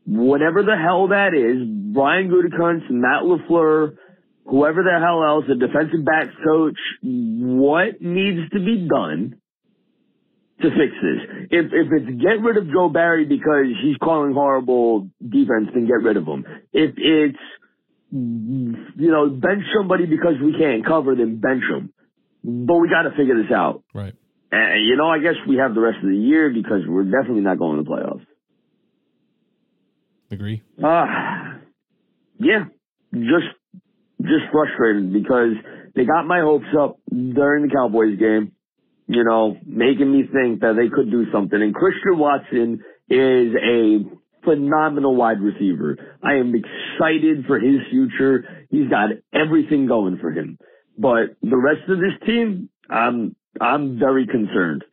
Whatever 0.05 0.63
the 0.63 0.75
hell 0.75 1.07
that 1.07 1.33
is, 1.33 1.65
Brian 1.93 2.29
Gutekunst, 2.29 2.91
Matt 2.91 3.23
LaFleur, 3.23 3.95
whoever 4.45 4.83
the 4.83 4.99
hell 4.99 5.23
else, 5.23 5.45
the 5.47 5.55
defensive 5.55 6.05
backs 6.05 6.35
coach, 6.45 6.77
what 7.01 8.01
needs 8.01 8.49
to 8.51 8.59
be 8.59 8.87
done 8.87 9.39
to 10.61 10.69
fix 10.69 10.93
this? 11.01 11.47
If, 11.51 11.65
if 11.71 11.87
it's 11.91 12.21
get 12.21 12.41
rid 12.41 12.57
of 12.57 12.71
Joe 12.71 12.89
Barry 12.89 13.25
because 13.25 13.67
he's 13.81 13.97
calling 13.97 14.33
horrible 14.33 15.09
defense, 15.21 15.69
then 15.73 15.87
get 15.87 16.01
rid 16.03 16.17
of 16.17 16.25
him. 16.25 16.45
If 16.71 16.95
it's, 16.97 17.39
you 18.11 19.11
know, 19.11 19.29
bench 19.29 19.63
somebody 19.75 20.05
because 20.05 20.35
we 20.43 20.53
can't 20.59 20.85
cover, 20.85 21.15
then 21.15 21.39
bench 21.39 21.63
them. 21.69 21.93
But 22.43 22.77
we 22.77 22.89
got 22.89 23.03
to 23.03 23.11
figure 23.17 23.41
this 23.41 23.51
out. 23.51 23.83
Right. 23.93 24.13
And, 24.51 24.85
you 24.85 24.97
know, 24.97 25.07
I 25.07 25.19
guess 25.19 25.35
we 25.47 25.57
have 25.57 25.73
the 25.73 25.81
rest 25.81 25.97
of 26.03 26.09
the 26.09 26.15
year 26.15 26.51
because 26.53 26.81
we're 26.87 27.05
definitely 27.05 27.41
not 27.41 27.57
going 27.57 27.77
to 27.77 27.83
the 27.83 27.89
playoffs. 27.89 28.25
Agree. 30.29 30.61
Uh, 30.83 31.05
yeah, 32.37 32.65
just, 33.13 33.47
just 34.23 34.51
frustrated 34.51 35.13
because 35.13 35.53
they 35.95 36.05
got 36.05 36.25
my 36.25 36.39
hopes 36.41 36.65
up 36.79 36.97
during 37.09 37.67
the 37.67 37.73
Cowboys 37.73 38.17
game, 38.17 38.53
you 39.07 39.23
know, 39.23 39.57
making 39.65 40.11
me 40.11 40.23
think 40.23 40.61
that 40.61 40.75
they 40.75 40.89
could 40.89 41.11
do 41.11 41.25
something. 41.31 41.61
And 41.61 41.73
Christian 41.73 42.17
Watson 42.17 42.83
is 43.09 43.53
a 43.55 43.99
phenomenal 44.43 45.15
wide 45.15 45.39
receiver. 45.39 45.97
I 46.23 46.35
am 46.35 46.53
excited 46.55 47.45
for 47.45 47.59
his 47.59 47.79
future. 47.89 48.65
He's 48.69 48.89
got 48.89 49.09
everything 49.33 49.87
going 49.87 50.17
for 50.19 50.31
him. 50.31 50.57
But 50.97 51.35
the 51.41 51.57
rest 51.57 51.89
of 51.89 51.99
this 51.99 52.13
team, 52.25 52.69
I'm 52.89 53.35
I'm 53.59 53.99
very 53.99 54.27
concerned. 54.27 54.83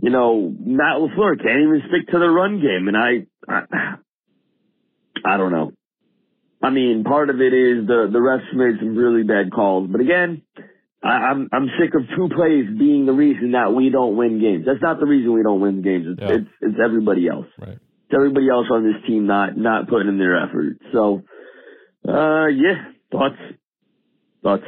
You 0.00 0.10
know, 0.10 0.54
Matt 0.58 0.98
Lafleur 0.98 1.42
can't 1.42 1.60
even 1.62 1.82
stick 1.88 2.08
to 2.12 2.18
the 2.18 2.28
run 2.28 2.60
game, 2.60 2.88
and 2.88 2.96
I, 2.96 3.26
I, 3.48 3.96
I 5.24 5.36
don't 5.36 5.52
know. 5.52 5.72
I 6.66 6.70
mean, 6.70 7.04
part 7.04 7.30
of 7.30 7.36
it 7.40 7.52
is 7.54 7.86
the 7.86 8.08
the 8.10 8.18
refs 8.18 8.52
made 8.54 8.78
some 8.80 8.96
really 8.96 9.22
bad 9.22 9.52
calls, 9.52 9.88
but 9.90 10.00
again, 10.00 10.42
I, 11.02 11.08
I'm 11.30 11.48
I'm 11.52 11.68
sick 11.78 11.94
of 11.94 12.02
two 12.16 12.28
plays 12.34 12.66
being 12.78 13.06
the 13.06 13.12
reason 13.12 13.52
that 13.52 13.72
we 13.72 13.90
don't 13.90 14.16
win 14.16 14.40
games. 14.40 14.64
That's 14.66 14.82
not 14.82 14.98
the 14.98 15.06
reason 15.06 15.32
we 15.32 15.42
don't 15.42 15.60
win 15.60 15.82
games. 15.82 16.06
It's 16.10 16.20
Yeah. 16.20 16.36
it's, 16.38 16.50
it's 16.62 16.78
everybody 16.84 17.28
else. 17.28 17.46
Right. 17.58 17.78
It's 18.08 18.14
everybody 18.14 18.48
else 18.48 18.66
on 18.70 18.82
this 18.84 19.00
team 19.06 19.26
not 19.26 19.56
not 19.56 19.88
putting 19.88 20.08
in 20.08 20.18
their 20.18 20.36
effort. 20.44 20.78
So, 20.92 21.22
uh, 22.08 22.46
yeah, 22.48 22.90
thoughts, 23.12 23.40
thoughts. 24.42 24.64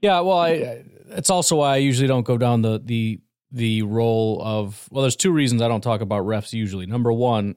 Yeah, 0.00 0.20
well, 0.20 0.38
I, 0.38 0.48
I- 0.50 0.84
it's 1.16 1.30
also 1.30 1.56
why 1.56 1.74
I 1.74 1.76
usually 1.76 2.08
don't 2.08 2.24
go 2.26 2.38
down 2.38 2.62
the 2.62 2.80
the 2.84 3.20
the 3.52 3.82
role 3.82 4.40
of 4.42 4.88
well, 4.90 5.02
there's 5.02 5.16
two 5.16 5.30
reasons 5.32 5.62
I 5.62 5.68
don't 5.68 5.80
talk 5.82 6.00
about 6.00 6.24
refs 6.24 6.52
usually. 6.52 6.86
Number 6.86 7.12
one, 7.12 7.54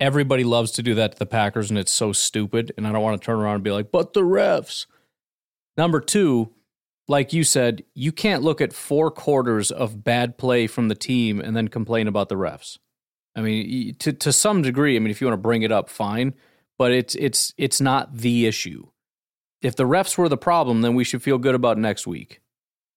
everybody 0.00 0.44
loves 0.44 0.70
to 0.72 0.82
do 0.82 0.94
that 0.94 1.12
to 1.12 1.18
the 1.18 1.26
Packers, 1.26 1.70
and 1.70 1.78
it's 1.78 1.92
so 1.92 2.12
stupid, 2.12 2.72
and 2.76 2.86
I 2.86 2.92
don't 2.92 3.02
want 3.02 3.20
to 3.20 3.24
turn 3.24 3.38
around 3.38 3.56
and 3.56 3.64
be 3.64 3.70
like, 3.70 3.90
but 3.90 4.12
the 4.12 4.22
refs. 4.22 4.86
Number 5.76 6.00
two, 6.00 6.52
like 7.06 7.32
you 7.32 7.44
said, 7.44 7.82
you 7.94 8.12
can't 8.12 8.42
look 8.42 8.60
at 8.60 8.72
four 8.72 9.10
quarters 9.10 9.70
of 9.70 10.04
bad 10.04 10.36
play 10.38 10.66
from 10.66 10.88
the 10.88 10.94
team 10.94 11.40
and 11.40 11.56
then 11.56 11.68
complain 11.68 12.06
about 12.06 12.28
the 12.28 12.34
refs. 12.36 12.78
I 13.34 13.40
mean, 13.40 13.94
to 14.00 14.12
to 14.12 14.32
some 14.32 14.62
degree, 14.62 14.96
I 14.96 14.98
mean, 14.98 15.10
if 15.10 15.20
you 15.20 15.26
want 15.26 15.38
to 15.38 15.42
bring 15.42 15.62
it 15.62 15.72
up, 15.72 15.88
fine, 15.88 16.34
but 16.76 16.92
it's 16.92 17.14
it's 17.14 17.54
it's 17.56 17.80
not 17.80 18.16
the 18.16 18.46
issue. 18.46 18.88
If 19.62 19.76
the 19.76 19.84
refs 19.84 20.18
were 20.18 20.28
the 20.28 20.36
problem, 20.36 20.82
then 20.82 20.94
we 20.94 21.04
should 21.04 21.22
feel 21.22 21.38
good 21.38 21.54
about 21.54 21.78
next 21.78 22.06
week. 22.06 22.40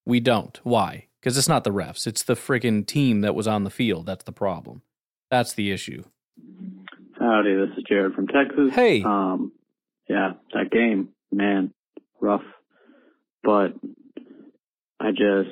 We 0.06 0.20
don't. 0.20 0.60
Why? 0.64 1.08
Because 1.20 1.38
it's 1.38 1.48
not 1.50 1.64
the 1.64 1.72
refs. 1.72 2.08
It's 2.08 2.24
the 2.24 2.36
freaking 2.36 2.86
team 2.86 3.22
that 3.22 3.36
was 3.36 3.48
on 3.48 3.64
the 3.64 3.70
field. 3.70 4.08
That's 4.08 4.24
the 4.24 4.32
problem. 4.32 4.82
That's 5.30 5.54
the 5.54 5.72
issue. 5.72 6.04
Howdy, 7.22 7.54
this 7.56 7.78
is 7.78 7.84
Jared 7.88 8.14
from 8.16 8.28
Texas. 8.28 8.74
Hey. 8.74 9.04
Um, 9.04 9.52
yeah, 10.10 10.32
that 10.54 10.72
game, 10.72 11.10
man, 11.32 11.72
rough. 12.20 12.42
But 13.44 13.74
I 15.00 15.12
just, 15.12 15.50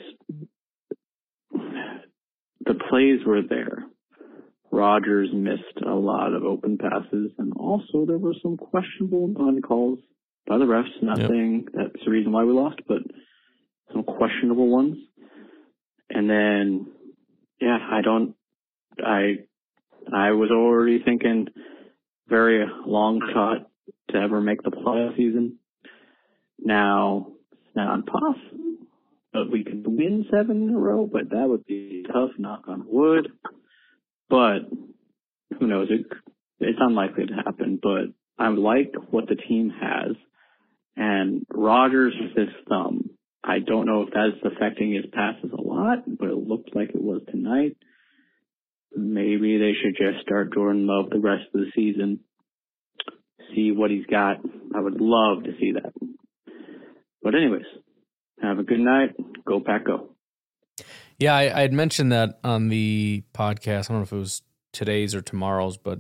the 1.52 2.74
plays 2.90 3.20
were 3.24 3.44
there. 3.48 3.86
Rodgers 4.72 5.30
missed 5.32 5.86
a 5.86 5.94
lot 5.94 6.34
of 6.34 6.44
open 6.44 6.78
passes, 6.80 7.32
and 7.38 7.54
also 7.56 8.06
there 8.08 8.18
were 8.18 8.36
some 8.42 8.58
questionable 8.58 9.28
non-calls 9.28 10.00
by 10.48 10.58
the 10.58 10.66
refs. 10.66 11.04
Nothing 11.04 11.68
Yep. 11.74 11.92
that's 11.92 12.06
the 12.06 12.12
reason 12.12 12.32
why 12.32 12.46
we 12.46 12.54
lost, 12.54 12.80
but 12.88 13.04
some 13.92 14.04
questionable 14.04 14.70
ones. 14.70 14.98
And 16.10 16.28
then, 16.28 16.88
yeah, 17.62 17.78
I 17.92 18.02
don't, 18.02 18.36
I 19.04 19.38
I 20.14 20.32
was 20.32 20.50
already 20.52 21.02
thinking 21.04 21.48
very 22.28 22.66
long 22.86 23.22
shot 23.34 23.70
to 24.12 24.18
ever 24.18 24.42
make 24.42 24.62
the 24.62 24.72
playoff 24.72 25.16
season. 25.18 25.58
Now 26.60 27.28
it's 27.52 27.76
not 27.76 28.06
possible, 28.06 28.78
but 29.34 29.52
we 29.52 29.64
could 29.64 29.86
win 29.86 30.26
seven 30.32 30.64
in 30.64 30.76
a 30.76 30.78
row. 30.78 31.10
But 31.12 31.30
that 31.30 31.48
would 31.48 31.66
be 31.66 32.06
tough. 32.08 32.32
Knock 32.38 32.64
on 32.68 32.86
wood. 32.88 33.30
But 34.30 34.60
who 35.60 35.68
knows? 35.68 35.88
It 35.90 36.06
it's 36.60 36.80
unlikely 36.82 37.28
to 37.28 37.34
happen. 37.34 37.80
But 37.82 38.14
I 38.38 38.50
like 38.50 38.94
what 39.12 39.28
the 39.28 39.36
team 39.36 39.72
has, 39.82 40.16
and 40.96 41.46
Rodgers 41.54 42.14
with 42.20 42.48
his 42.48 42.56
thumb. 42.68 43.12
I 43.44 43.60
don't 43.60 43.86
know 43.86 44.04
if 44.04 44.10
that's 44.14 44.54
affecting 44.54 44.94
his 44.94 45.06
passes 45.14 45.52
a 45.58 45.62
lot, 45.62 46.04
but 46.06 46.30
it 46.30 46.36
looked 46.36 46.76
like 46.76 46.90
it 46.90 47.02
was 47.02 47.22
tonight 47.32 47.78
maybe 48.96 49.58
they 49.58 49.74
should 49.82 49.96
just 49.98 50.26
start 50.26 50.54
Jordan 50.54 50.88
Love 50.88 51.10
the 51.10 51.20
rest 51.20 51.46
of 51.54 51.62
the 51.62 51.72
season. 51.76 52.20
See 53.56 53.72
what 53.72 53.92
he's 53.92 54.06
got. 54.06 54.38
I 54.76 54.80
would 54.80 55.00
love 55.00 55.44
to 55.44 55.52
see 55.60 55.74
that. 55.74 55.94
But 57.22 57.36
anyways, 57.36 57.66
have 58.42 58.60
a 58.60 58.64
good 58.64 58.80
night. 58.80 59.16
Go 59.46 59.60
Pack 59.60 59.86
Go. 59.86 60.10
Yeah, 61.18 61.36
I, 61.36 61.58
I 61.58 61.62
had 61.62 61.74
mentioned 61.74 62.12
that 62.12 62.40
on 62.44 62.70
the 62.70 63.24
podcast. 63.34 63.90
I 63.90 63.94
don't 63.94 63.98
know 63.98 64.04
if 64.04 64.14
it 64.14 64.18
was 64.18 64.42
today's 64.72 65.14
or 65.14 65.22
tomorrow's, 65.22 65.78
but 65.78 66.00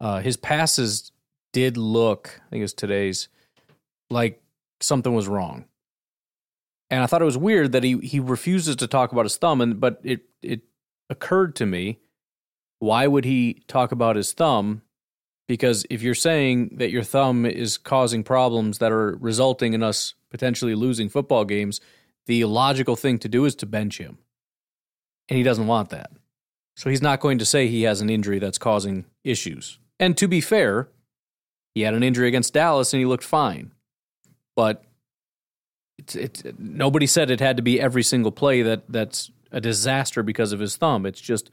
uh, 0.00 0.20
his 0.20 0.36
passes 0.36 1.10
did 1.52 1.76
look, 1.76 2.40
I 2.46 2.50
think 2.50 2.60
it 2.60 2.64
was 2.64 2.74
today's, 2.74 3.28
like 4.10 4.42
something 4.80 5.14
was 5.14 5.28
wrong. 5.28 5.64
And 6.90 7.02
I 7.02 7.06
thought 7.06 7.22
it 7.22 7.26
was 7.26 7.38
weird 7.38 7.72
that 7.72 7.82
he 7.82 7.98
he 7.98 8.20
refuses 8.20 8.76
to 8.76 8.86
talk 8.86 9.12
about 9.12 9.24
his 9.24 9.36
thumb, 9.36 9.62
and 9.62 9.80
but 9.80 10.00
it 10.04 10.26
it 10.42 10.60
occurred 11.08 11.56
to 11.56 11.66
me, 11.66 12.00
why 12.82 13.06
would 13.06 13.24
he 13.24 13.62
talk 13.68 13.92
about 13.92 14.16
his 14.16 14.32
thumb? 14.32 14.82
Because 15.46 15.86
if 15.88 16.02
you're 16.02 16.16
saying 16.16 16.78
that 16.78 16.90
your 16.90 17.04
thumb 17.04 17.46
is 17.46 17.78
causing 17.78 18.24
problems 18.24 18.78
that 18.78 18.90
are 18.90 19.16
resulting 19.20 19.72
in 19.72 19.84
us 19.84 20.14
potentially 20.30 20.74
losing 20.74 21.08
football 21.08 21.44
games, 21.44 21.80
the 22.26 22.44
logical 22.44 22.96
thing 22.96 23.20
to 23.20 23.28
do 23.28 23.44
is 23.44 23.54
to 23.54 23.66
bench 23.66 23.98
him. 23.98 24.18
And 25.28 25.36
he 25.36 25.44
doesn't 25.44 25.68
want 25.68 25.90
that. 25.90 26.10
So 26.74 26.90
he's 26.90 27.00
not 27.00 27.20
going 27.20 27.38
to 27.38 27.44
say 27.44 27.68
he 27.68 27.82
has 27.82 28.00
an 28.00 28.10
injury 28.10 28.40
that's 28.40 28.58
causing 28.58 29.04
issues. 29.22 29.78
And 30.00 30.16
to 30.16 30.26
be 30.26 30.40
fair, 30.40 30.88
he 31.76 31.82
had 31.82 31.94
an 31.94 32.02
injury 32.02 32.26
against 32.26 32.52
Dallas 32.52 32.92
and 32.92 32.98
he 32.98 33.06
looked 33.06 33.22
fine. 33.22 33.70
But 34.56 34.82
it's, 35.98 36.16
it's, 36.16 36.42
nobody 36.58 37.06
said 37.06 37.30
it 37.30 37.38
had 37.38 37.58
to 37.58 37.62
be 37.62 37.80
every 37.80 38.02
single 38.02 38.32
play 38.32 38.62
that, 38.62 38.82
that's 38.88 39.30
a 39.52 39.60
disaster 39.60 40.24
because 40.24 40.50
of 40.50 40.58
his 40.58 40.74
thumb. 40.74 41.06
It's 41.06 41.20
just 41.20 41.48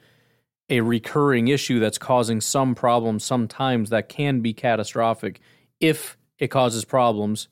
a 0.69 0.82
recurring 0.82 1.47
issue 1.47 1.79
that's 1.79 1.97
causing 1.97 2.41
some 2.41 2.75
problems 2.75 3.23
sometimes 3.23 3.89
that 3.89 4.10
can 4.10 4.41
be 4.41 4.53
catastrophic 4.53 5.39
if 5.79 6.17
it 6.38 6.49
causes 6.49 6.86
problems 6.86 7.47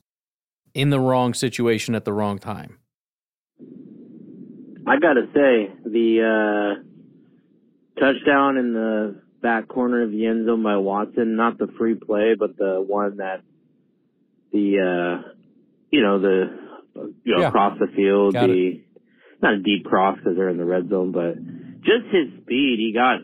in 0.74 0.90
the 0.90 1.00
wrong 1.00 1.34
situation 1.34 1.94
at 1.94 2.04
the 2.04 2.12
wrong 2.12 2.38
time. 2.38 2.78
I 4.86 4.98
gotta 4.98 5.26
say, 5.34 5.70
the 5.84 6.78
uh, 6.78 8.00
touchdown 8.00 8.56
in 8.56 8.72
the 8.72 9.20
back 9.42 9.68
corner 9.68 10.02
of 10.02 10.10
the 10.10 10.26
end 10.26 10.46
zone 10.46 10.62
by 10.62 10.76
Watson, 10.76 11.36
not 11.36 11.58
the 11.58 11.68
free 11.78 11.94
play, 11.94 12.34
but 12.38 12.56
the 12.56 12.82
one 12.86 13.18
that 13.18 13.42
the 14.52 14.78
uh 14.78 15.32
you 15.90 16.02
know 16.02 16.18
the 16.18 16.58
you 17.24 17.34
know 17.34 17.40
Yeah. 17.40 17.48
across 17.48 17.78
the 17.78 17.88
field, 17.88 18.34
Got 18.34 18.46
the 18.46 18.82
not 19.42 19.54
a 19.54 19.58
deep 19.58 19.84
cross 19.84 20.16
because 20.16 20.36
they're 20.36 20.48
in 20.48 20.56
the 20.56 20.64
red 20.64 20.88
zone, 20.88 21.12
but 21.12 21.36
just 21.88 22.14
his 22.14 22.42
speed. 22.42 22.78
He 22.78 22.92
got 22.94 23.20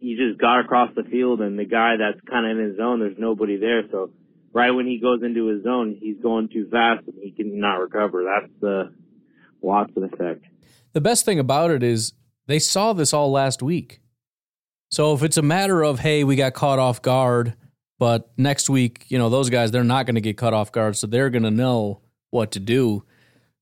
he 0.00 0.16
just 0.16 0.40
got 0.40 0.60
across 0.60 0.90
the 0.96 1.04
field, 1.04 1.40
and 1.42 1.58
the 1.58 1.66
guy 1.66 1.96
that's 1.98 2.20
kind 2.28 2.46
of 2.46 2.56
in 2.56 2.64
his 2.68 2.76
zone, 2.78 3.00
there's 3.00 3.18
nobody 3.18 3.58
there, 3.58 3.82
so. 3.90 4.10
Right 4.52 4.70
when 4.70 4.86
he 4.86 4.98
goes 4.98 5.22
into 5.22 5.48
his 5.48 5.64
zone, 5.64 5.98
he's 6.00 6.16
going 6.22 6.48
too 6.48 6.66
fast 6.70 7.06
and 7.06 7.16
he 7.22 7.30
cannot 7.30 7.74
recover. 7.74 8.24
That's 8.24 8.50
the 8.58 8.94
Watson 9.60 10.04
effect. 10.04 10.46
The 10.94 11.02
best 11.02 11.26
thing 11.26 11.38
about 11.38 11.70
it 11.70 11.82
is 11.82 12.14
they 12.46 12.58
saw 12.58 12.94
this 12.94 13.12
all 13.12 13.30
last 13.30 13.62
week. 13.62 14.00
So 14.90 15.12
if 15.12 15.22
it's 15.22 15.36
a 15.36 15.42
matter 15.42 15.82
of, 15.82 15.98
hey, 15.98 16.24
we 16.24 16.36
got 16.36 16.54
caught 16.54 16.78
off 16.78 17.02
guard, 17.02 17.52
but 17.98 18.30
next 18.38 18.70
week, 18.70 19.04
you 19.08 19.18
know, 19.18 19.28
those 19.28 19.50
guys, 19.50 19.72
they're 19.72 19.84
not 19.84 20.06
going 20.06 20.14
to 20.14 20.22
get 20.22 20.38
caught 20.38 20.54
off 20.54 20.72
guard. 20.72 20.96
So 20.96 21.06
they're 21.06 21.28
going 21.28 21.42
to 21.42 21.50
know 21.50 22.00
what 22.30 22.52
to 22.52 22.60
do. 22.60 23.04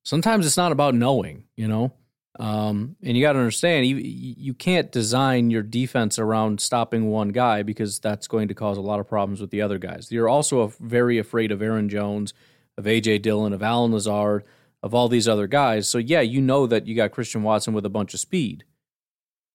Sometimes 0.03 0.45
it's 0.45 0.55
not 0.55 0.71
about 0.71 0.95
knowing, 0.95 1.43
you 1.57 1.67
know? 1.67 1.91
Um, 2.37 2.97
and 3.01 3.15
you 3.15 3.23
got 3.23 3.33
to 3.33 3.39
understand, 3.39 3.85
you, 3.87 3.95
you 3.97 4.53
can't 4.53 4.91
design 4.91 5.49
your 5.49 5.63
defense 5.63 6.19
around 6.19 6.59
stopping 6.59 7.09
one 7.09 7.29
guy 7.29 7.63
because 7.63 7.99
that's 7.99 8.27
going 8.27 8.49
to 8.49 8.53
cause 8.53 8.77
a 8.77 8.81
lot 8.81 8.99
of 8.99 9.07
problems 9.07 9.39
with 9.39 9.51
the 9.51 9.61
other 9.61 9.77
guys. 9.77 10.11
You're 10.11 10.27
also 10.27 10.67
very 10.79 11.17
afraid 11.17 11.51
of 11.51 11.61
Aaron 11.61 11.87
Jones, 11.87 12.33
of 12.77 12.87
A.J. 12.87 13.19
Dillon, 13.19 13.53
of 13.53 13.63
Allen 13.63 13.93
Lazard, 13.93 14.43
of 14.83 14.93
all 14.93 15.07
these 15.07 15.29
other 15.29 15.47
guys. 15.47 15.87
So, 15.87 15.97
yeah, 15.97 16.21
you 16.21 16.41
know 16.41 16.67
that 16.67 16.87
you 16.87 16.95
got 16.95 17.11
Christian 17.11 17.41
Watson 17.41 17.73
with 17.73 17.85
a 17.85 17.89
bunch 17.89 18.13
of 18.13 18.19
speed. 18.19 18.65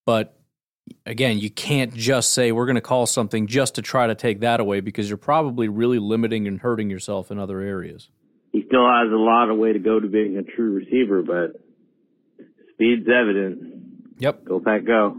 But 0.05 0.35
again, 1.05 1.37
you 1.37 1.51
can't 1.51 1.93
just 1.93 2.33
say 2.33 2.51
we're 2.51 2.65
going 2.65 2.75
to 2.75 2.81
call 2.81 3.05
something 3.05 3.45
just 3.45 3.75
to 3.75 3.83
try 3.83 4.07
to 4.07 4.15
take 4.15 4.39
that 4.39 4.59
away 4.59 4.79
because 4.79 5.07
you're 5.07 5.17
probably 5.17 5.67
really 5.67 5.99
limiting 5.99 6.47
and 6.47 6.59
hurting 6.59 6.89
yourself 6.89 7.29
in 7.29 7.37
other 7.37 7.61
areas. 7.61 8.09
He 8.51 8.63
still 8.67 8.87
has 8.87 9.11
a 9.11 9.15
lot 9.15 9.49
of 9.49 9.57
way 9.57 9.71
to 9.71 9.79
go 9.79 9.99
to 9.99 10.07
being 10.07 10.37
a 10.37 10.43
true 10.43 10.73
receiver, 10.73 11.21
but 11.21 11.61
speed's 12.81 13.07
evident. 13.07 13.59
Yep. 14.17 14.45
Go 14.45 14.59
Pack, 14.59 14.85
go. 14.85 15.15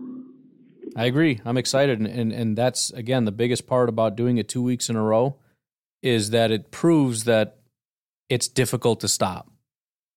I 0.97 1.07
agree. 1.07 1.41
I'm 1.45 1.57
excited, 1.57 2.01
and, 2.01 2.09
and 2.09 2.33
and 2.33 2.59
that's 2.59 2.91
again 2.91 3.25
the 3.25 3.33
biggest 3.33 3.67
part 3.67 3.89
about 3.89 4.17
doing 4.17 4.37
it 4.37 4.49
two 4.49 4.63
weeks 4.63 4.91
in 4.91 4.97
a 4.97 5.03
row 5.03 5.37
is 6.03 6.31
that 6.31 6.51
it 6.51 6.71
proves 6.71 7.25
that 7.25 7.59
it's 8.29 8.49
difficult 8.49 9.01
to 9.01 9.09
stop. 9.09 9.49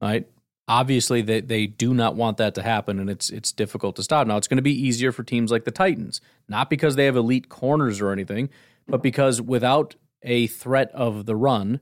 Right? 0.02 0.28
Obviously, 0.68 1.22
they 1.22 1.42
they 1.42 1.68
do 1.68 1.94
not 1.94 2.16
want 2.16 2.38
that 2.38 2.56
to 2.56 2.64
happen, 2.64 3.00
and 3.00 3.10
it's 3.10 3.30
it's 3.30 3.52
difficult 3.52 3.96
to 3.98 4.04
stop. 4.04 4.28
Now, 4.28 4.38
it's 4.38 4.48
going 4.48 4.58
to 4.58 4.64
be 4.64 4.88
easier 4.88 5.12
for 5.12 5.24
teams 5.24 5.52
like 5.52 5.64
the 5.64 5.72
Titans, 5.72 6.20
not 6.50 6.70
because 6.70 6.96
they 6.96 7.06
have 7.06 7.16
elite 7.16 7.48
corners 7.48 8.02
or 8.02 8.12
anything, 8.12 8.50
but 8.88 9.02
because 9.02 9.42
without 9.42 9.96
a 10.24 10.48
threat 10.48 10.92
of 10.94 11.26
the 11.26 11.36
run, 11.36 11.80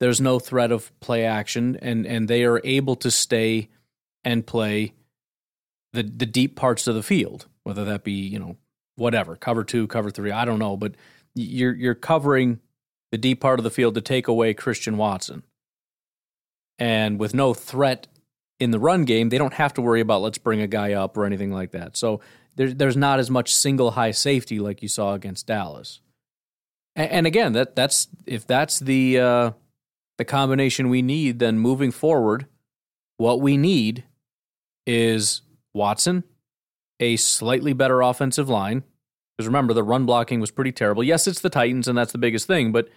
there's 0.00 0.20
no 0.20 0.38
threat 0.38 0.72
of 0.72 0.98
play 1.00 1.24
action, 1.24 1.78
and 1.80 2.04
and 2.06 2.26
they 2.26 2.44
are 2.44 2.60
able 2.64 2.96
to 2.96 3.10
stay 3.10 3.68
and 4.24 4.46
play 4.46 4.94
the 5.92 6.02
the 6.02 6.26
deep 6.26 6.56
parts 6.56 6.86
of 6.86 6.94
the 6.94 7.02
field, 7.02 7.46
whether 7.62 7.84
that 7.84 8.04
be 8.04 8.12
you 8.12 8.38
know 8.38 8.56
whatever 8.96 9.36
cover 9.36 9.64
two, 9.64 9.86
cover 9.86 10.10
three, 10.10 10.30
I 10.30 10.44
don't 10.44 10.58
know, 10.58 10.76
but 10.76 10.94
you're 11.34 11.74
you're 11.74 11.94
covering 11.94 12.60
the 13.10 13.18
deep 13.18 13.40
part 13.40 13.58
of 13.58 13.64
the 13.64 13.70
field 13.70 13.94
to 13.94 14.00
take 14.00 14.28
away 14.28 14.54
Christian 14.54 14.96
Watson, 14.96 15.42
and 16.78 17.18
with 17.18 17.34
no 17.34 17.54
threat 17.54 18.08
in 18.60 18.70
the 18.70 18.78
run 18.78 19.04
game, 19.04 19.28
they 19.28 19.38
don't 19.38 19.54
have 19.54 19.74
to 19.74 19.82
worry 19.82 20.00
about 20.00 20.22
let's 20.22 20.38
bring 20.38 20.60
a 20.60 20.66
guy 20.66 20.92
up 20.92 21.16
or 21.16 21.24
anything 21.24 21.52
like 21.52 21.72
that. 21.72 21.96
So 21.96 22.20
there's 22.56 22.74
there's 22.74 22.96
not 22.96 23.18
as 23.18 23.30
much 23.30 23.54
single 23.54 23.92
high 23.92 24.12
safety 24.12 24.58
like 24.58 24.82
you 24.82 24.88
saw 24.88 25.14
against 25.14 25.46
Dallas. 25.46 26.00
And, 26.96 27.10
and 27.10 27.26
again, 27.26 27.52
that 27.52 27.76
that's 27.76 28.08
if 28.26 28.46
that's 28.46 28.78
the 28.80 29.18
uh, 29.18 29.50
the 30.18 30.24
combination 30.24 30.88
we 30.88 31.02
need, 31.02 31.38
then 31.38 31.58
moving 31.58 31.90
forward, 31.90 32.46
what 33.16 33.40
we 33.40 33.56
need 33.56 34.04
is 34.86 35.42
Watson, 35.72 36.24
a 37.00 37.16
slightly 37.16 37.72
better 37.72 38.00
offensive 38.00 38.48
line. 38.48 38.84
Because 39.36 39.48
remember, 39.48 39.74
the 39.74 39.82
run 39.82 40.06
blocking 40.06 40.40
was 40.40 40.50
pretty 40.50 40.72
terrible. 40.72 41.02
Yes, 41.02 41.26
it's 41.26 41.40
the 41.40 41.50
Titans, 41.50 41.88
and 41.88 41.98
that's 41.98 42.12
the 42.12 42.18
biggest 42.18 42.46
thing. 42.46 42.70
But 42.70 42.88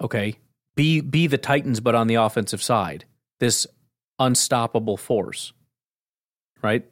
okay, 0.00 0.36
be 0.74 1.00
be 1.00 1.26
the 1.26 1.38
Titans, 1.38 1.80
but 1.80 1.94
on 1.94 2.08
the 2.08 2.16
offensive 2.16 2.62
side, 2.62 3.04
this 3.38 3.66
unstoppable 4.18 4.96
force, 4.96 5.52
right? 6.62 6.84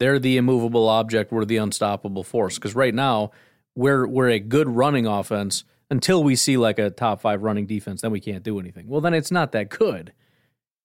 They're 0.00 0.18
the 0.18 0.36
immovable 0.36 0.88
object. 0.88 1.30
We're 1.30 1.44
the 1.44 1.58
unstoppable 1.58 2.24
force. 2.24 2.56
Because 2.56 2.74
right 2.74 2.94
now, 2.94 3.32
we're 3.76 4.06
we're 4.06 4.30
a 4.30 4.38
good 4.38 4.68
running 4.68 5.06
offense 5.06 5.64
until 5.90 6.24
we 6.24 6.36
see 6.36 6.56
like 6.56 6.78
a 6.78 6.90
top 6.90 7.20
five 7.20 7.42
running 7.42 7.66
defense. 7.66 8.00
Then 8.00 8.10
we 8.10 8.20
can't 8.20 8.42
do 8.42 8.58
anything. 8.58 8.88
Well, 8.88 9.00
then 9.00 9.14
it's 9.14 9.30
not 9.30 9.52
that 9.52 9.68
good, 9.68 10.12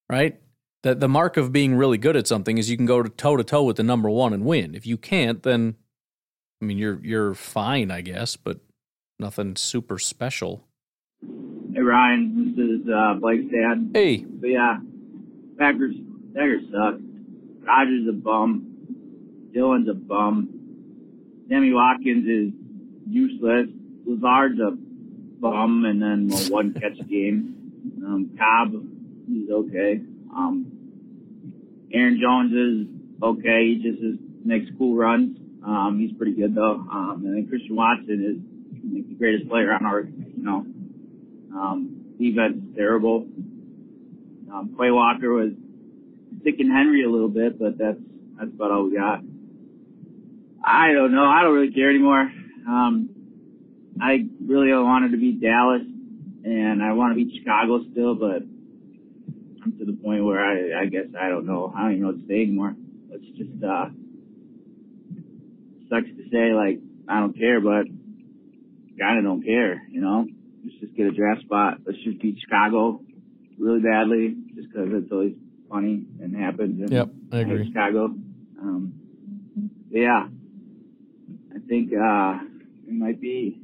right? 0.10 0.40
The 0.84 0.96
the 0.96 1.10
mark 1.10 1.36
of 1.38 1.52
being 1.52 1.76
really 1.76 1.98
good 1.98 2.16
at 2.16 2.28
something 2.28 2.58
is 2.58 2.70
you 2.70 2.78
can 2.78 2.86
go 2.86 3.04
toe 3.04 3.36
to 3.38 3.44
toe 3.44 3.64
with 3.64 3.76
the 3.78 3.84
number 3.84 4.10
one 4.10 4.34
and 4.34 4.46
win. 4.46 4.76
If 4.76 4.88
you 4.88 4.98
can't, 4.98 5.44
then 5.44 5.76
I 6.62 6.66
mean 6.66 6.78
you're 6.78 7.00
you're 7.04 7.34
fine, 7.34 7.92
I 7.92 8.02
guess, 8.02 8.36
but 8.38 8.60
nothing 9.20 9.56
super 9.58 10.00
special. 10.00 10.64
Hey 11.74 11.82
Ryan, 11.82 12.54
this 12.56 12.66
is 12.82 12.90
uh, 12.90 13.16
Blake's 13.20 13.52
dad. 13.52 13.92
Hey, 13.94 14.18
But 14.18 14.48
yeah, 14.50 14.78
Packers, 15.58 15.96
Packers 16.34 16.64
suck. 16.72 16.96
Rodgers 17.62 18.08
a 18.10 18.14
bum. 18.14 18.66
Dillon's 19.54 19.90
a 19.90 19.94
bum. 19.94 20.50
Sammy 21.50 21.74
Watkins 21.74 22.26
is 22.28 22.54
useless. 23.08 23.68
Lazard's 24.06 24.60
a 24.60 24.72
bum, 24.72 25.86
and 25.86 26.02
then 26.02 26.30
a 26.32 26.52
one 26.52 26.74
catch 26.74 26.98
game. 27.10 27.56
Um, 28.06 28.32
Cobb, 28.38 28.72
he's 29.28 29.50
okay. 29.52 30.02
Um, 30.36 30.72
Aaron 31.94 32.20
Jones 32.22 32.54
is 32.54 33.24
okay. 33.24 33.74
He 33.74 33.82
just 33.84 34.04
is, 34.04 34.20
makes 34.46 34.70
cool 34.78 34.96
runs. 34.96 35.38
Um, 35.66 36.00
he's 36.00 36.16
pretty 36.18 36.34
good 36.34 36.56
though. 36.56 36.76
Um, 36.92 37.24
and 37.26 37.36
then 37.36 37.48
Christian 37.48 37.76
Watson 37.76 38.24
is 38.24 38.94
like, 38.94 39.08
the 39.10 39.16
greatest 39.16 39.50
player 39.50 39.74
on 39.74 39.86
our, 39.86 40.02
you 40.02 40.44
know, 40.44 40.66
um, 41.56 42.16
defense 42.20 42.58
is 42.58 42.76
terrible. 42.76 43.28
Um, 44.52 44.76
Quay 44.78 44.92
Walker 44.92 45.32
was 45.32 45.52
sticking 46.42 46.72
Henry 46.72 47.04
a 47.04 47.10
little 47.10 47.30
bit, 47.30 47.60
but 47.60 47.78
that's 47.78 48.00
that's 48.38 48.52
about 48.54 48.72
all 48.72 48.84
we 48.86 48.96
got. 48.96 49.22
I 50.64 50.94
don't 50.94 51.12
know. 51.12 51.26
I 51.26 51.44
don't 51.44 51.54
really 51.54 51.74
care 51.74 51.90
anymore. 51.90 52.32
Um, 52.68 53.10
I 54.02 54.26
really 54.46 54.72
wanted 54.72 55.12
to 55.12 55.18
beat 55.18 55.42
Dallas, 55.42 55.82
and 56.44 56.82
I 56.82 56.94
want 56.94 57.12
to 57.12 57.16
beat 57.16 57.38
Chicago 57.38 57.84
still, 57.92 58.16
but 58.16 58.44
I'm 59.64 59.78
to 59.78 59.86
the 59.86 59.98
point 60.04 60.24
where 60.24 60.40
I, 60.40 60.82
I 60.82 60.86
guess 60.86 61.08
I 61.20 61.30
don't 61.30 61.46
know. 61.46 61.74
I 61.76 61.84
don't 61.84 61.92
even 61.92 62.02
know 62.04 62.08
what 62.10 62.22
to 62.22 62.28
say 62.28 62.42
anymore. 62.44 62.76
Let's 63.10 63.26
just 63.38 63.64
uh, 63.64 63.90
sucks 65.90 66.08
to 66.08 66.30
say 66.32 66.54
like 66.54 66.80
I 67.08 67.20
don't 67.20 67.38
care, 67.38 67.60
but 67.60 67.86
kind 69.00 69.18
of 69.18 69.24
don't 69.24 69.44
care. 69.44 69.82
You 69.90 70.02
know, 70.02 70.28
let's 70.64 70.78
just 70.80 70.96
get 70.96 71.08
a 71.08 71.12
draft 71.12 71.42
spot. 71.42 71.80
Let's 71.86 72.00
just 72.00 72.20
beat 72.22 72.38
Chicago 72.40 73.02
really 73.58 73.80
badly, 73.82 74.36
just 74.56 74.72
because 74.72 74.90
it's 74.94 75.12
always 75.12 75.34
funny 75.70 76.06
and 76.22 76.36
happens. 76.36 76.82
And 76.82 76.92
Yep, 76.92 77.10
I 77.32 77.38
agree. 77.40 77.68
Chicago. 77.68 78.06
Um, 78.62 78.94
yeah, 79.90 80.28
I 81.56 81.60
think 81.68 81.92
uh, 81.94 82.40
it 82.88 82.94
might 82.94 83.20
be 83.20 83.60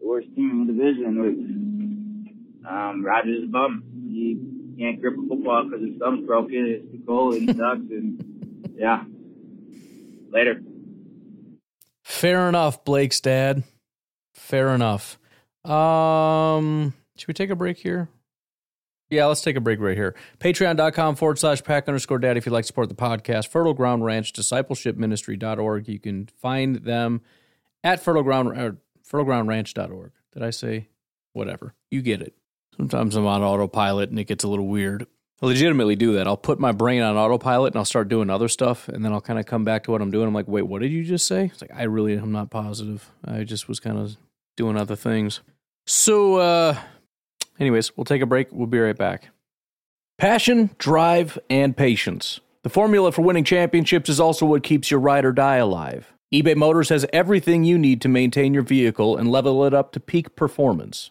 the 0.00 0.06
worst 0.06 0.28
team 0.34 0.50
in 0.50 0.66
the 0.66 0.72
division. 0.72 1.20
With 1.20 2.68
um, 2.70 3.04
Rodgers 3.04 3.38
is 3.38 3.44
a 3.44 3.52
bum. 3.52 3.84
He 4.08 4.38
can't 4.82 5.00
grip 5.00 5.14
a 5.14 5.28
football 5.28 5.64
because 5.64 5.86
his 5.86 5.96
thumb's 5.98 6.26
broken. 6.26 6.66
It's 6.66 6.92
too 6.92 7.02
cold 7.06 7.34
and 7.34 7.48
he 7.48 7.56
sucks. 7.56 7.80
And 7.90 8.74
yeah, 8.76 9.04
later. 10.30 10.62
fair 12.02 12.48
enough, 12.48 12.84
Blake's 12.84 13.20
dad. 13.20 13.62
Fair 14.34 14.74
enough. 14.74 15.18
Um, 15.64 16.94
should 17.16 17.28
we 17.28 17.34
take 17.34 17.50
a 17.50 17.56
break 17.56 17.78
here? 17.78 18.08
Yeah, 19.08 19.26
let's 19.26 19.42
take 19.42 19.56
a 19.56 19.60
break 19.60 19.78
right 19.78 19.96
here. 19.96 20.16
Patreon.com 20.40 21.16
forward 21.16 21.38
slash 21.38 21.62
pack 21.62 21.86
underscore 21.86 22.18
dad 22.18 22.38
if 22.38 22.46
you'd 22.46 22.52
like 22.52 22.64
to 22.64 22.66
support 22.66 22.88
the 22.88 22.94
podcast. 22.94 23.48
Fertile 23.48 23.74
Ground 23.74 24.04
Ranch, 24.04 24.32
discipleshipministry.org. 24.32 25.86
You 25.86 25.98
can 26.00 26.28
find 26.40 26.76
them 26.76 27.20
at 27.84 28.02
Fertile 28.02 28.22
Ground, 28.22 28.58
or 28.58 28.78
fertilegroundranch.org. 29.06 30.12
Did 30.32 30.42
I 30.42 30.50
say 30.50 30.88
whatever? 31.34 31.74
You 31.90 32.00
get 32.00 32.22
it. 32.22 32.34
Sometimes 32.76 33.16
I'm 33.16 33.26
on 33.26 33.42
autopilot 33.42 34.10
and 34.10 34.18
it 34.18 34.24
gets 34.24 34.44
a 34.44 34.48
little 34.48 34.66
weird. 34.66 35.06
I 35.42 35.46
legitimately 35.46 35.96
do 35.96 36.14
that. 36.14 36.26
I'll 36.26 36.36
put 36.36 36.60
my 36.60 36.72
brain 36.72 37.02
on 37.02 37.16
autopilot 37.16 37.74
and 37.74 37.78
I'll 37.78 37.84
start 37.84 38.08
doing 38.08 38.30
other 38.30 38.48
stuff 38.48 38.88
and 38.88 39.04
then 39.04 39.12
I'll 39.12 39.20
kind 39.20 39.38
of 39.38 39.46
come 39.46 39.64
back 39.64 39.84
to 39.84 39.90
what 39.90 40.00
I'm 40.00 40.10
doing. 40.10 40.28
I'm 40.28 40.34
like, 40.34 40.48
wait, 40.48 40.62
what 40.62 40.82
did 40.82 40.92
you 40.92 41.04
just 41.04 41.26
say? 41.26 41.46
It's 41.46 41.60
like, 41.60 41.72
I 41.74 41.82
really 41.82 42.16
am 42.16 42.32
not 42.32 42.50
positive. 42.50 43.10
I 43.24 43.42
just 43.44 43.68
was 43.68 43.80
kind 43.80 43.98
of 43.98 44.16
doing 44.56 44.76
other 44.76 44.96
things. 44.96 45.40
So, 45.86 46.36
uh, 46.36 46.78
anyways, 47.58 47.96
we'll 47.96 48.04
take 48.04 48.22
a 48.22 48.26
break. 48.26 48.48
We'll 48.52 48.68
be 48.68 48.78
right 48.78 48.96
back. 48.96 49.30
Passion, 50.16 50.70
drive, 50.78 51.38
and 51.50 51.76
patience. 51.76 52.38
The 52.62 52.70
formula 52.70 53.10
for 53.10 53.22
winning 53.22 53.42
championships 53.42 54.08
is 54.08 54.20
also 54.20 54.46
what 54.46 54.62
keeps 54.62 54.90
your 54.92 55.00
ride 55.00 55.24
or 55.24 55.32
die 55.32 55.56
alive. 55.56 56.12
eBay 56.32 56.54
Motors 56.54 56.90
has 56.90 57.04
everything 57.12 57.64
you 57.64 57.76
need 57.76 58.00
to 58.02 58.08
maintain 58.08 58.54
your 58.54 58.62
vehicle 58.62 59.16
and 59.16 59.32
level 59.32 59.64
it 59.64 59.74
up 59.74 59.90
to 59.92 60.00
peak 60.00 60.36
performance 60.36 61.10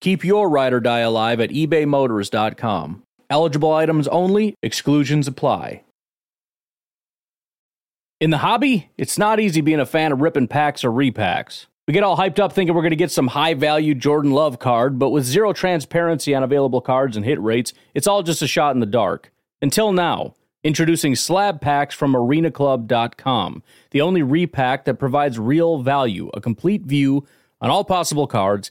Keep 0.00 0.24
your 0.24 0.48
ride 0.48 0.72
or 0.72 0.80
die 0.80 1.00
alive 1.00 1.40
at 1.40 1.50
ebaymotors.com. 1.50 3.02
Eligible 3.28 3.72
items 3.72 4.06
only, 4.08 4.54
exclusions 4.62 5.26
apply. 5.26 5.82
In 8.20 8.30
the 8.30 8.38
hobby, 8.38 8.90
it's 8.96 9.18
not 9.18 9.40
easy 9.40 9.60
being 9.60 9.80
a 9.80 9.86
fan 9.86 10.12
of 10.12 10.20
ripping 10.20 10.48
packs 10.48 10.84
or 10.84 10.90
repacks. 10.90 11.66
We 11.86 11.92
get 11.92 12.02
all 12.02 12.16
hyped 12.16 12.38
up 12.38 12.52
thinking 12.52 12.74
we're 12.74 12.82
going 12.82 12.90
to 12.90 12.96
get 12.96 13.10
some 13.10 13.28
high 13.28 13.54
value 13.54 13.94
Jordan 13.94 14.32
Love 14.32 14.58
card, 14.58 14.98
but 14.98 15.10
with 15.10 15.24
zero 15.24 15.52
transparency 15.52 16.34
on 16.34 16.42
available 16.42 16.80
cards 16.80 17.16
and 17.16 17.24
hit 17.24 17.40
rates, 17.40 17.72
it's 17.94 18.06
all 18.06 18.22
just 18.22 18.42
a 18.42 18.46
shot 18.48 18.74
in 18.74 18.80
the 18.80 18.86
dark. 18.86 19.32
Until 19.62 19.92
now, 19.92 20.34
introducing 20.64 21.14
slab 21.14 21.60
packs 21.60 21.94
from 21.94 22.14
arenaclub.com, 22.14 23.62
the 23.90 24.00
only 24.00 24.22
repack 24.22 24.84
that 24.84 24.94
provides 24.94 25.38
real 25.38 25.78
value, 25.78 26.30
a 26.34 26.40
complete 26.40 26.82
view 26.82 27.26
on 27.60 27.70
all 27.70 27.84
possible 27.84 28.26
cards, 28.26 28.70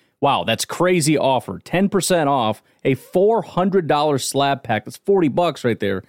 Wow, 0.21 0.43
that's 0.43 0.65
crazy 0.65 1.17
offer. 1.17 1.59
10% 1.59 2.27
off 2.27 2.61
a 2.85 2.95
$400 2.95 4.21
slab 4.23 4.63
pack. 4.63 4.85
That's 4.85 4.97
40 4.97 5.27
bucks 5.29 5.63
right 5.65 5.79
there. 5.79 6.03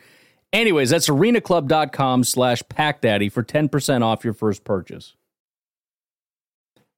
Anyways, 0.52 0.90
that's 0.90 1.08
arenaclub.com 1.08 2.24
slash 2.24 2.62
packdaddy 2.64 3.32
for 3.32 3.42
10% 3.42 4.02
off 4.02 4.22
your 4.22 4.34
first 4.34 4.64
purchase. 4.64 5.14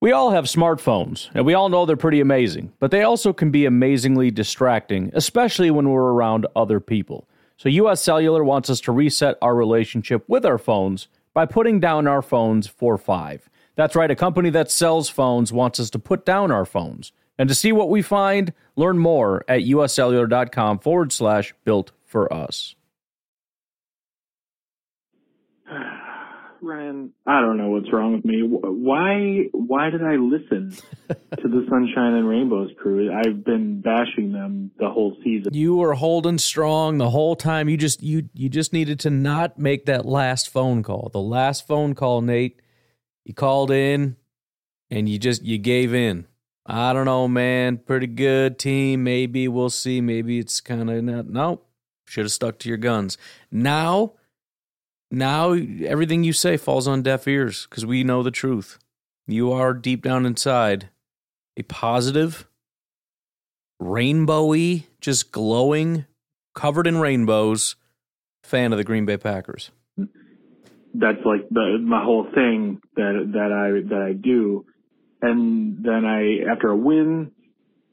We 0.00 0.12
all 0.12 0.32
have 0.32 0.44
smartphones, 0.44 1.30
and 1.34 1.46
we 1.46 1.54
all 1.54 1.68
know 1.68 1.86
they're 1.86 1.96
pretty 1.96 2.20
amazing, 2.20 2.72
but 2.78 2.90
they 2.90 3.04
also 3.04 3.32
can 3.32 3.50
be 3.50 3.64
amazingly 3.64 4.30
distracting, 4.30 5.10
especially 5.14 5.70
when 5.70 5.88
we're 5.88 6.12
around 6.12 6.46
other 6.54 6.78
people. 6.78 7.26
So, 7.56 7.68
US 7.68 8.02
Cellular 8.02 8.44
wants 8.44 8.68
us 8.68 8.80
to 8.80 8.92
reset 8.92 9.38
our 9.40 9.54
relationship 9.54 10.24
with 10.28 10.44
our 10.44 10.58
phones 10.58 11.08
by 11.32 11.46
putting 11.46 11.80
down 11.80 12.06
our 12.06 12.20
phones 12.20 12.66
for 12.66 12.98
five. 12.98 13.48
That's 13.76 13.96
right, 13.96 14.10
a 14.10 14.16
company 14.16 14.50
that 14.50 14.70
sells 14.70 15.08
phones 15.08 15.52
wants 15.52 15.80
us 15.80 15.90
to 15.90 15.98
put 15.98 16.24
down 16.24 16.50
our 16.50 16.64
phones. 16.64 17.12
And 17.38 17.48
to 17.48 17.54
see 17.54 17.72
what 17.72 17.90
we 17.90 18.02
find, 18.02 18.52
learn 18.76 18.98
more 18.98 19.44
at 19.48 19.62
uscellular.com 19.62 20.78
forward 20.78 21.12
slash 21.12 21.54
built 21.64 21.90
for 22.04 22.32
us. 22.32 22.76
Ryan, 26.62 27.12
I 27.26 27.40
don't 27.40 27.58
know 27.58 27.70
what's 27.70 27.92
wrong 27.92 28.14
with 28.14 28.24
me. 28.24 28.40
Why 28.42 29.48
why 29.52 29.90
did 29.90 30.02
I 30.02 30.14
listen 30.14 30.70
to 31.08 31.48
the 31.48 31.66
Sunshine 31.68 32.14
and 32.14 32.26
Rainbows 32.26 32.70
crew? 32.80 33.12
I've 33.12 33.44
been 33.44 33.82
bashing 33.82 34.32
them 34.32 34.70
the 34.78 34.88
whole 34.88 35.14
season. 35.22 35.52
You 35.52 35.76
were 35.76 35.92
holding 35.92 36.38
strong 36.38 36.96
the 36.96 37.10
whole 37.10 37.36
time. 37.36 37.68
You 37.68 37.76
just 37.76 38.02
you 38.02 38.30
you 38.32 38.48
just 38.48 38.72
needed 38.72 39.00
to 39.00 39.10
not 39.10 39.58
make 39.58 39.84
that 39.86 40.06
last 40.06 40.48
phone 40.48 40.82
call. 40.82 41.10
The 41.12 41.20
last 41.20 41.66
phone 41.66 41.94
call, 41.94 42.22
Nate. 42.22 42.60
You 43.24 43.34
called 43.34 43.70
in 43.70 44.16
and 44.90 45.08
you 45.08 45.18
just 45.18 45.42
you 45.42 45.58
gave 45.58 45.94
in. 45.94 46.26
I 46.66 46.92
don't 46.92 47.04
know, 47.04 47.28
man. 47.28 47.78
Pretty 47.78 48.06
good 48.06 48.58
team. 48.58 49.04
Maybe 49.04 49.48
we'll 49.48 49.70
see. 49.70 50.00
Maybe 50.00 50.38
it's 50.38 50.60
kind 50.60 50.90
of 50.90 51.04
not. 51.04 51.28
Nope. 51.28 51.66
Should 52.06 52.24
have 52.24 52.32
stuck 52.32 52.58
to 52.60 52.68
your 52.68 52.78
guns. 52.78 53.16
Now 53.50 54.12
now 55.10 55.52
everything 55.52 56.24
you 56.24 56.32
say 56.32 56.56
falls 56.56 56.88
on 56.88 57.02
deaf 57.02 57.28
ears 57.28 57.66
because 57.68 57.86
we 57.86 58.04
know 58.04 58.22
the 58.22 58.30
truth. 58.30 58.78
You 59.26 59.52
are 59.52 59.72
deep 59.72 60.02
down 60.02 60.26
inside 60.26 60.90
a 61.56 61.62
positive, 61.62 62.46
rainbowy, 63.80 64.84
just 65.00 65.30
glowing, 65.32 66.04
covered 66.54 66.86
in 66.86 66.98
rainbows 66.98 67.76
fan 68.42 68.72
of 68.72 68.78
the 68.78 68.84
Green 68.84 69.06
Bay 69.06 69.16
Packers. 69.16 69.70
That's 70.94 71.24
like 71.24 71.48
the, 71.50 71.78
my 71.80 72.04
whole 72.04 72.26
thing 72.34 72.80
that 72.96 73.30
that 73.32 73.52
I 73.52 73.88
that 73.88 74.02
I 74.02 74.12
do, 74.12 74.64
and 75.20 75.84
then 75.84 76.04
I 76.04 76.50
after 76.52 76.68
a 76.68 76.76
win 76.76 77.32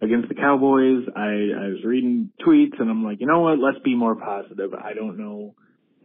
against 0.02 0.30
the 0.30 0.36
Cowboys, 0.36 1.08
I 1.16 1.22
I 1.22 1.68
was 1.70 1.84
reading 1.84 2.30
tweets 2.46 2.80
and 2.80 2.90
I'm 2.90 3.04
like, 3.04 3.20
you 3.20 3.28
know 3.28 3.42
what? 3.42 3.60
Let's 3.60 3.80
be 3.84 3.96
more 3.96 4.16
positive. 4.16 4.74
I 4.74 4.94
don't 4.94 5.18
know 5.18 5.56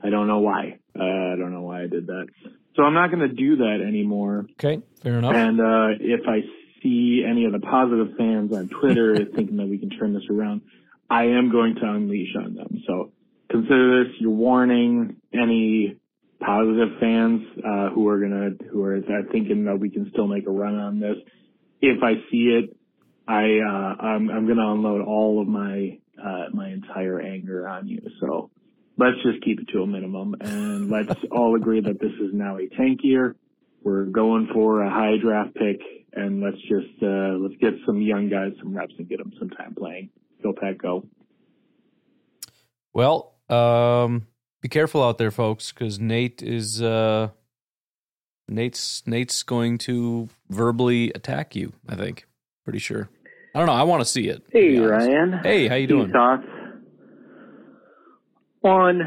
I 0.03 0.11
don't 0.11 0.29
know 0.29 0.39
why. 0.39 0.79
Uh, 0.99 1.03
I 1.03 1.37
don't 1.37 1.53
know 1.53 1.63
why 1.63 1.83
I 1.83 1.87
did 1.87 2.07
that. 2.07 2.27
So 2.75 2.83
I'm 2.83 2.95
not 2.95 3.11
going 3.11 3.29
to 3.29 3.35
do 3.35 3.57
that 3.57 3.85
anymore. 3.87 4.47
Okay, 4.53 4.83
fair 5.03 5.19
enough. 5.19 5.35
And 5.35 5.61
uh, 5.61 5.89
if 5.99 6.21
I 6.29 6.41
see 6.83 7.25
any 7.29 7.47
of 7.47 7.53
the 7.53 7.61
positive 7.61 8.17
fans 8.19 8.53
on 8.53 8.69
Twitter 8.69 9.17
thinking 9.35 9.57
that 9.57 9.67
we 9.67 9.79
can 9.79 9.91
turn 9.91 10.13
this 10.13 10.25
around, 10.31 10.63
I 11.09 11.25
am 11.25 11.51
going 11.51 11.77
to 11.77 11.85
unleash 11.85 12.35
on 12.37 12.55
them. 12.55 12.83
So 12.87 13.13
consider 13.51 14.05
this 14.05 14.15
your 14.21 14.33
warning. 14.33 15.17
Any 15.33 15.97
positive 16.41 16.99
fans 17.01 17.43
uh, 17.65 17.91
who 17.91 18.09
are 18.09 18.21
gonna 18.21 18.51
who 18.71 18.85
are 18.85 19.01
thinking 19.33 19.65
that 19.65 19.79
we 19.79 19.91
can 19.91 20.11
still 20.11 20.27
make 20.27 20.47
a 20.47 20.51
run 20.51 20.75
on 20.79 21.01
this, 21.01 21.17
if 21.81 22.03
I 22.03 22.15
see 22.31 22.49
it, 22.49 22.77
I 23.27 23.59
uh, 23.59 24.03
I'm, 24.03 24.31
I'm 24.31 24.47
gonna 24.47 24.73
unload 24.73 25.03
all 25.03 25.41
of 25.41 25.49
my 25.49 25.99
uh, 26.23 26.47
my 26.53 26.69
entire 26.71 27.21
anger 27.21 27.69
on 27.69 27.89
you. 27.89 28.01
So 28.21 28.51
let's 28.97 29.17
just 29.23 29.43
keep 29.43 29.61
it 29.61 29.69
to 29.73 29.83
a 29.83 29.87
minimum 29.87 30.35
and 30.41 30.91
let's 30.91 31.15
all 31.31 31.57
agree 31.57 31.81
that 31.81 32.01
this 32.01 32.13
is 32.13 32.33
now 32.33 32.57
a 32.59 32.69
tank 32.69 33.01
year. 33.03 33.37
We're 33.83 34.05
going 34.05 34.49
for 34.53 34.83
a 34.83 34.91
high 34.91 35.17
draft 35.23 35.55
pick 35.55 35.81
and 36.13 36.41
let's 36.41 36.61
just, 36.63 37.03
uh, 37.03 37.37
let's 37.39 37.57
get 37.61 37.75
some 37.85 38.01
young 38.01 38.29
guys 38.29 38.53
some 38.59 38.77
reps 38.77 38.95
and 38.99 39.09
get 39.09 39.19
them 39.19 39.33
some 39.39 39.51
time 39.51 39.75
playing. 39.75 40.11
Go 40.43 40.53
Pack, 40.53 40.79
go. 40.79 41.07
Well, 42.93 43.35
um, 43.49 44.27
be 44.67 44.69
careful 44.69 45.01
out 45.01 45.17
there, 45.17 45.31
folks, 45.31 45.71
because 45.71 46.01
Nate 46.01 46.43
is, 46.43 46.83
uh, 46.83 47.29
Nate's 48.49 49.05
Nate's 49.07 49.45
going 49.45 49.79
to 49.79 50.29
verbally 50.51 51.13
attack 51.15 51.55
you. 51.55 51.73
I 51.89 51.95
think, 51.95 52.27
pretty 52.65 52.81
sure. 52.81 53.09
I 53.55 53.61
don't 53.61 53.69
know. 53.69 53.75
I 53.75 53.85
want 53.85 54.01
to 54.01 54.05
see 54.05 54.29
it. 54.29 54.43
Hey, 54.51 54.77
Ryan. 54.79 55.39
Hey, 55.45 55.69
how 55.69 55.77
you 55.77 55.87
doing? 55.87 56.11
Thoughts 56.11 56.43
on, 58.65 59.03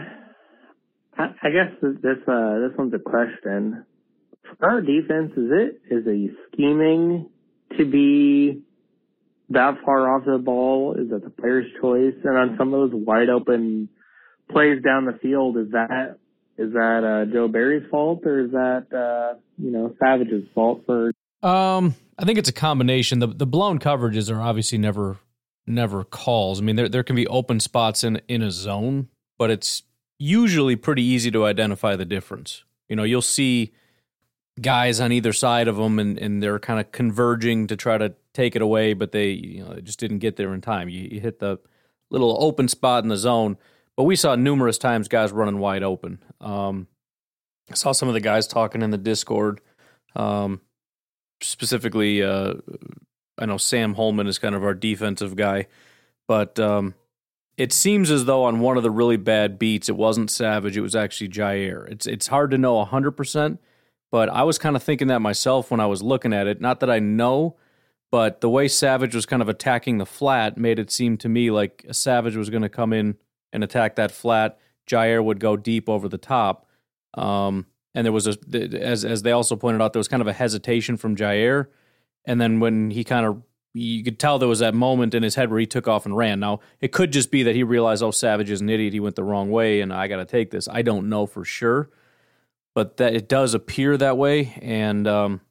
I 1.18 1.50
guess 1.50 1.76
this 1.82 2.18
uh, 2.26 2.60
this 2.60 2.78
one's 2.78 2.94
a 2.94 3.00
question. 3.00 3.86
For 4.58 4.66
our 4.66 4.80
defense, 4.80 5.34
is 5.36 5.52
it 5.52 5.82
is 5.92 6.08
a 6.08 6.30
scheming 6.48 7.30
to 7.78 7.84
be 7.84 8.62
that 9.50 9.76
far 9.84 10.16
off 10.16 10.24
the 10.26 10.38
ball? 10.38 10.96
Is 10.98 11.10
that 11.10 11.26
the 11.26 11.30
player's 11.30 11.66
choice? 11.82 12.16
And 12.24 12.38
on 12.38 12.56
some 12.58 12.74
of 12.74 12.92
those 12.92 13.04
wide 13.06 13.28
open 13.28 13.90
plays 14.52 14.82
down 14.84 15.06
the 15.06 15.18
field, 15.22 15.58
is 15.58 15.72
that 15.72 16.18
is 16.58 16.74
that 16.74 17.04
uh, 17.04 17.32
Joe 17.32 17.48
Barry's 17.48 17.90
fault 17.90 18.26
or 18.26 18.46
is 18.46 18.52
that 18.52 18.88
uh, 18.94 19.40
you 19.58 19.72
know 19.72 19.96
Savage's 20.00 20.48
fault 20.54 20.84
for? 20.86 21.12
Um, 21.42 21.96
I 22.18 22.26
think 22.26 22.38
it's 22.38 22.50
a 22.50 22.54
combination. 22.54 23.20
The 23.20 23.28
the 23.28 23.48
blown 23.48 23.80
coverages 23.80 24.34
are 24.34 24.42
obviously 24.42 24.78
never 24.78 25.18
never 25.66 26.04
calls. 26.04 26.60
I 26.60 26.64
mean, 26.64 26.76
there 26.76 26.90
there 26.90 27.04
can 27.04 27.16
be 27.16 27.28
open 27.28 27.60
spots 27.60 28.04
in 28.04 28.22
in 28.28 28.42
a 28.42 28.52
zone 28.52 29.10
but 29.40 29.50
it's 29.50 29.82
usually 30.20 30.76
pretty 30.76 31.02
easy 31.02 31.32
to 31.32 31.46
identify 31.46 31.96
the 31.96 32.06
difference. 32.06 32.66
You 32.90 32.96
know, 32.96 33.04
you'll 33.04 33.24
see 33.24 33.72
guys 34.62 35.00
on 35.00 35.14
either 35.14 35.32
side 35.32 35.70
of 35.70 35.78
them 35.78 35.98
and, 35.98 36.20
and 36.20 36.44
they're 36.44 36.60
kind 36.60 36.80
of 36.80 36.92
converging 36.92 37.66
to 37.68 37.78
try 37.78 37.98
to 37.98 38.14
take 38.34 38.56
it 38.56 38.62
away, 38.62 38.94
but 38.94 39.14
they, 39.14 39.30
you 39.30 39.64
know, 39.64 39.74
they 39.74 39.82
just 39.82 40.00
didn't 40.00 40.20
get 40.20 40.36
there 40.36 40.54
in 40.54 40.60
time. 40.60 40.90
You, 40.90 41.08
you 41.10 41.22
hit 41.22 41.40
the 41.40 41.58
little 42.12 42.38
open 42.44 42.68
spot 42.68 43.04
in 43.04 43.10
the 43.10 43.18
zone, 43.18 43.58
but 44.00 44.06
we 44.06 44.16
saw 44.16 44.34
numerous 44.34 44.78
times 44.78 45.10
guys 45.10 45.34
running 45.34 45.60
wide 45.60 45.84
open. 45.84 46.24
Um, 46.40 46.88
I 47.70 47.74
saw 47.74 47.92
some 47.92 48.08
of 48.08 48.14
the 48.14 48.22
guys 48.22 48.48
talking 48.48 48.82
in 48.82 48.92
the 48.92 48.98
Discord 48.98 49.60
Um, 50.16 50.62
specifically, 51.42 52.24
uh, 52.24 52.54
I 53.38 53.46
know 53.46 53.58
Sam 53.58 53.96
Holman 53.96 54.28
is 54.28 54.40
kind 54.40 54.56
of 54.56 54.64
our 54.64 54.74
defensive 54.74 55.36
guy, 55.36 55.68
but 56.30 56.58
um, 56.62 56.96
it 57.58 57.74
seems 57.74 58.10
as 58.10 58.24
though 58.24 58.46
on 58.46 58.62
one 58.62 58.78
of 58.78 58.84
the 58.84 58.90
really 58.90 59.18
bad 59.18 59.60
beats, 59.60 59.90
it 59.90 59.98
wasn't 59.98 60.32
Savage, 60.32 60.78
it 60.78 60.82
was 60.82 60.96
actually 60.96 61.28
Jaire. 61.28 61.86
It's 61.92 62.08
it's 62.08 62.28
hard 62.28 62.52
to 62.52 62.58
know 62.58 62.82
hundred 62.86 63.12
percent, 63.12 63.60
but 64.14 64.30
I 64.30 64.44
was 64.44 64.58
kind 64.58 64.78
of 64.78 64.84
thinking 64.84 65.10
that 65.10 65.20
myself 65.20 65.72
when 65.72 65.82
I 65.82 65.88
was 65.88 66.02
looking 66.02 66.32
at 66.32 66.48
it. 66.48 66.62
Not 66.62 66.80
that 66.80 66.90
I 66.90 67.00
know, 67.00 67.58
but 68.12 68.40
the 68.40 68.50
way 68.50 68.70
Savage 68.70 69.14
was 69.14 69.26
kind 69.26 69.42
of 69.42 69.50
attacking 69.50 69.98
the 69.98 70.06
flat 70.06 70.58
made 70.58 70.80
it 70.80 70.90
seem 70.90 71.18
to 71.18 71.28
me 71.28 71.52
like 71.52 71.86
Savage 71.92 72.38
was 72.38 72.50
going 72.50 72.64
to 72.64 72.70
come 72.70 72.94
in 72.94 73.18
and 73.52 73.64
attack 73.64 73.96
that 73.96 74.12
flat. 74.12 74.58
Jaire 74.90 75.24
would 75.24 75.40
go 75.40 75.56
deep 75.56 75.88
over 75.88 76.10
the 76.10 76.18
top. 76.18 76.66
Um, 77.14 77.66
and 77.96 78.06
there 78.06 78.12
was 78.12 78.28
a 78.28 78.38
as 78.80 79.04
as 79.04 79.24
they 79.24 79.32
also 79.32 79.56
pointed 79.56 79.82
out, 79.82 79.94
there 79.94 80.00
was 80.00 80.08
kind 80.08 80.22
of 80.22 80.28
a 80.28 80.34
hesitation 80.34 80.98
from 80.98 81.16
Jaire, 81.16 81.68
and 82.26 82.40
then 82.40 82.60
when 82.60 82.92
he 82.92 83.04
kind 83.04 83.26
of 83.26 83.42
you 83.74 84.04
could 84.04 84.20
tell 84.20 84.40
there 84.40 84.48
was 84.48 84.60
that 84.60 84.74
moment 84.74 85.14
in 85.14 85.22
his 85.22 85.36
head 85.36 85.50
where 85.50 85.60
he 85.60 85.66
took 85.66 85.88
off 85.88 86.06
and 86.06 86.16
ran. 86.16 86.40
Now 86.40 86.60
it 86.82 86.92
could 86.92 87.12
just 87.12 87.32
be 87.32 87.44
that 87.44 87.56
he 87.56 87.64
realized, 87.64 88.02
oh, 88.02 88.12
Savage 88.12 88.50
is 88.50 88.62
an 88.62 88.70
idiot. 88.70 88.94
He 88.94 89.00
went 89.00 89.16
the 89.16 89.24
wrong 89.24 89.50
way, 89.52 89.82
and 89.82 89.94
I 89.94 90.08
got 90.08 90.18
to 90.18 90.26
take 90.26 90.52
this. 90.52 90.68
I 90.68 90.82
don't 90.82 91.10
know 91.10 91.26
for 91.26 91.46
sure, 91.46 91.90
but 92.74 92.98
that 92.98 93.16
it 93.16 93.28
does 93.28 93.54
appear 93.54 93.98
that 93.98 94.18
way, 94.18 94.54
and 94.62 95.08
um, 95.08 95.42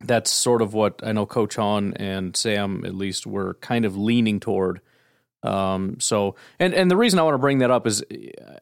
that's 0.00 0.30
sort 0.30 0.62
of 0.62 0.74
what 0.74 1.00
I 1.02 1.12
know 1.12 1.26
Coach 1.26 1.56
Hahn 1.56 1.94
and 1.94 2.36
Sam 2.36 2.84
at 2.84 2.94
least 2.94 3.26
were 3.26 3.54
kind 3.54 3.84
of 3.84 3.96
leaning 3.96 4.40
toward. 4.40 4.80
Um, 5.44 6.00
so, 6.00 6.34
and 6.58 6.74
and 6.74 6.90
the 6.90 6.96
reason 6.96 7.18
I 7.18 7.22
want 7.22 7.34
to 7.34 7.38
bring 7.38 7.58
that 7.58 7.70
up 7.70 7.86
is, 7.86 8.02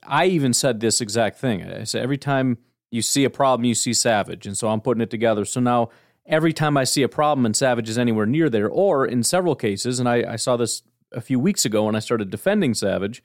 I 0.02 0.26
even 0.26 0.52
said 0.52 0.80
this 0.80 1.00
exact 1.00 1.38
thing. 1.38 1.62
I 1.62 1.84
said 1.84 2.02
every 2.02 2.18
time 2.18 2.58
you 2.90 3.00
see 3.02 3.24
a 3.24 3.30
problem, 3.30 3.64
you 3.64 3.74
see 3.74 3.94
Savage. 3.94 4.46
And 4.46 4.58
so 4.58 4.68
I'm 4.68 4.80
putting 4.80 5.00
it 5.00 5.10
together. 5.10 5.44
So 5.44 5.60
now 5.60 5.88
every 6.26 6.52
time 6.52 6.76
I 6.76 6.84
see 6.84 7.02
a 7.02 7.08
problem 7.08 7.46
and 7.46 7.56
Savage 7.56 7.88
is 7.88 7.96
anywhere 7.96 8.26
near 8.26 8.50
there, 8.50 8.68
or 8.68 9.06
in 9.06 9.22
several 9.22 9.54
cases, 9.54 9.98
and 9.98 10.08
I, 10.08 10.32
I 10.32 10.36
saw 10.36 10.56
this 10.56 10.82
a 11.12 11.20
few 11.20 11.38
weeks 11.40 11.64
ago 11.64 11.84
when 11.84 11.96
I 11.96 12.00
started 12.00 12.30
defending 12.30 12.74
Savage, 12.74 13.22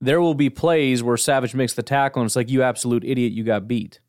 there 0.00 0.20
will 0.20 0.34
be 0.34 0.50
plays 0.50 1.02
where 1.02 1.16
Savage 1.16 1.54
makes 1.54 1.74
the 1.74 1.82
tackle 1.82 2.20
and 2.22 2.28
it's 2.28 2.36
like, 2.36 2.50
you 2.50 2.62
absolute 2.62 3.04
idiot, 3.04 3.32
you 3.32 3.44
got 3.44 3.68
beat. 3.68 4.00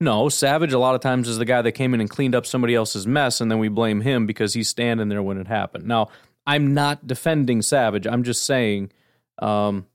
No, 0.00 0.28
Savage 0.28 0.72
a 0.72 0.78
lot 0.78 0.94
of 0.94 1.00
times 1.00 1.26
is 1.28 1.38
the 1.38 1.44
guy 1.44 1.60
that 1.62 1.72
came 1.72 1.92
in 1.92 2.00
and 2.00 2.08
cleaned 2.08 2.34
up 2.34 2.46
somebody 2.46 2.74
else's 2.76 3.06
mess, 3.06 3.40
and 3.40 3.50
then 3.50 3.58
we 3.58 3.68
blame 3.68 4.00
him 4.02 4.26
because 4.26 4.54
he's 4.54 4.68
standing 4.68 5.08
there 5.08 5.22
when 5.22 5.38
it 5.38 5.48
happened. 5.48 5.86
Now, 5.86 6.10
I'm 6.48 6.72
not 6.72 7.06
defending 7.06 7.60
Savage. 7.60 8.06
I'm 8.06 8.22
just 8.22 8.42
saying, 8.42 8.90
um, 9.38 9.86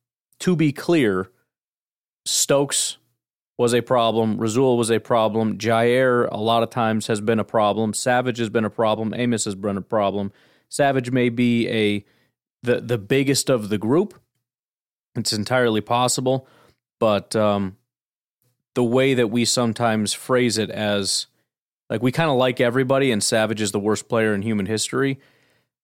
to 0.42 0.56
be 0.56 0.72
clear, 0.72 1.32
Stokes 2.26 2.98
was 3.58 3.74
a 3.74 3.82
problem. 3.82 4.38
Rasul 4.38 4.78
was 4.78 4.92
a 4.92 5.00
problem. 5.00 5.58
Jaire, 5.58 6.30
a 6.32 6.38
lot 6.38 6.62
of 6.62 6.70
times 6.70 7.08
has 7.08 7.22
been 7.22 7.40
a 7.40 7.44
problem. 7.44 7.96
Savage 7.96 8.38
has 8.38 8.50
been 8.50 8.66
a 8.66 8.70
problem. 8.70 9.16
Amos 9.16 9.46
has 9.46 9.56
been 9.56 9.78
a 9.78 9.82
problem. 9.82 10.32
Savage 10.70 11.10
may 11.10 11.30
be 11.30 11.68
a 11.70 12.06
the 12.62 12.80
the 12.80 13.00
biggest 13.00 13.50
of 13.50 13.70
the 13.70 13.80
group. 13.80 14.14
It's 15.16 15.34
entirely 15.34 15.82
possible, 15.82 16.48
but 17.00 17.36
um, 17.36 17.78
the 18.76 18.84
way 18.84 19.16
that 19.16 19.30
we 19.30 19.44
sometimes 19.44 20.14
phrase 20.14 20.60
it 20.60 20.70
as 20.70 21.26
like 21.90 22.04
we 22.04 22.12
kind 22.12 22.30
of 22.30 22.38
like 22.38 22.62
everybody, 22.62 23.12
and 23.12 23.24
Savage 23.24 23.62
is 23.62 23.72
the 23.72 23.80
worst 23.80 24.08
player 24.08 24.36
in 24.36 24.44
human 24.44 24.68
history. 24.68 25.20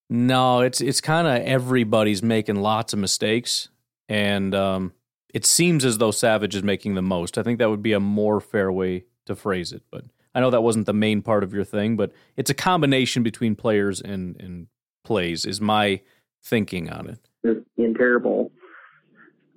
No, 0.10 0.62
it's 0.62 0.82
it's 0.82 1.02
kind 1.02 1.28
of 1.28 1.48
everybody's 1.48 2.24
making 2.24 2.56
lots 2.56 2.94
of 2.94 3.00
mistakes, 3.00 3.70
and 4.08 4.56
um, 4.56 4.94
it 5.34 5.46
seems 5.46 5.86
as 5.86 6.00
though 6.00 6.12
Savage 6.12 6.56
is 6.56 6.64
making 6.64 6.96
the 6.96 7.02
most. 7.02 7.38
I 7.38 7.44
think 7.44 7.60
that 7.60 7.70
would 7.70 7.84
be 7.84 7.94
a 7.94 8.00
more 8.00 8.40
fair 8.40 8.72
way 8.72 9.06
to 9.28 9.36
phrase 9.36 9.72
it. 9.72 9.84
But 9.92 10.06
I 10.34 10.40
know 10.40 10.50
that 10.50 10.62
wasn't 10.62 10.88
the 10.88 10.94
main 10.94 11.22
part 11.22 11.44
of 11.44 11.54
your 11.54 11.64
thing, 11.64 11.96
but 11.96 12.12
it's 12.36 12.50
a 12.50 12.56
combination 12.56 13.24
between 13.24 13.56
players 13.56 14.02
and, 14.02 14.36
and 14.40 14.68
plays, 15.04 15.46
is 15.46 15.62
my 15.62 16.02
thinking 16.44 16.90
on 16.90 17.08
it. 17.10 17.20
Just 17.46 17.66
being 17.78 17.94
terrible. 17.94 18.52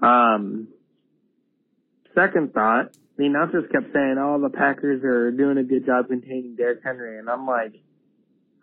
Um, 0.02 0.68
second 2.14 2.52
thought, 2.52 2.94
the 3.16 3.26
announcers 3.26 3.64
kept 3.72 3.92
saying, 3.92 4.16
oh, 4.18 4.40
the 4.40 4.50
Packers 4.50 5.02
are 5.04 5.30
doing 5.30 5.58
a 5.58 5.64
good 5.64 5.86
job 5.86 6.08
containing 6.08 6.56
Derrick 6.56 6.80
Henry. 6.84 7.18
And 7.18 7.28
I'm 7.30 7.46
like, 7.46 7.74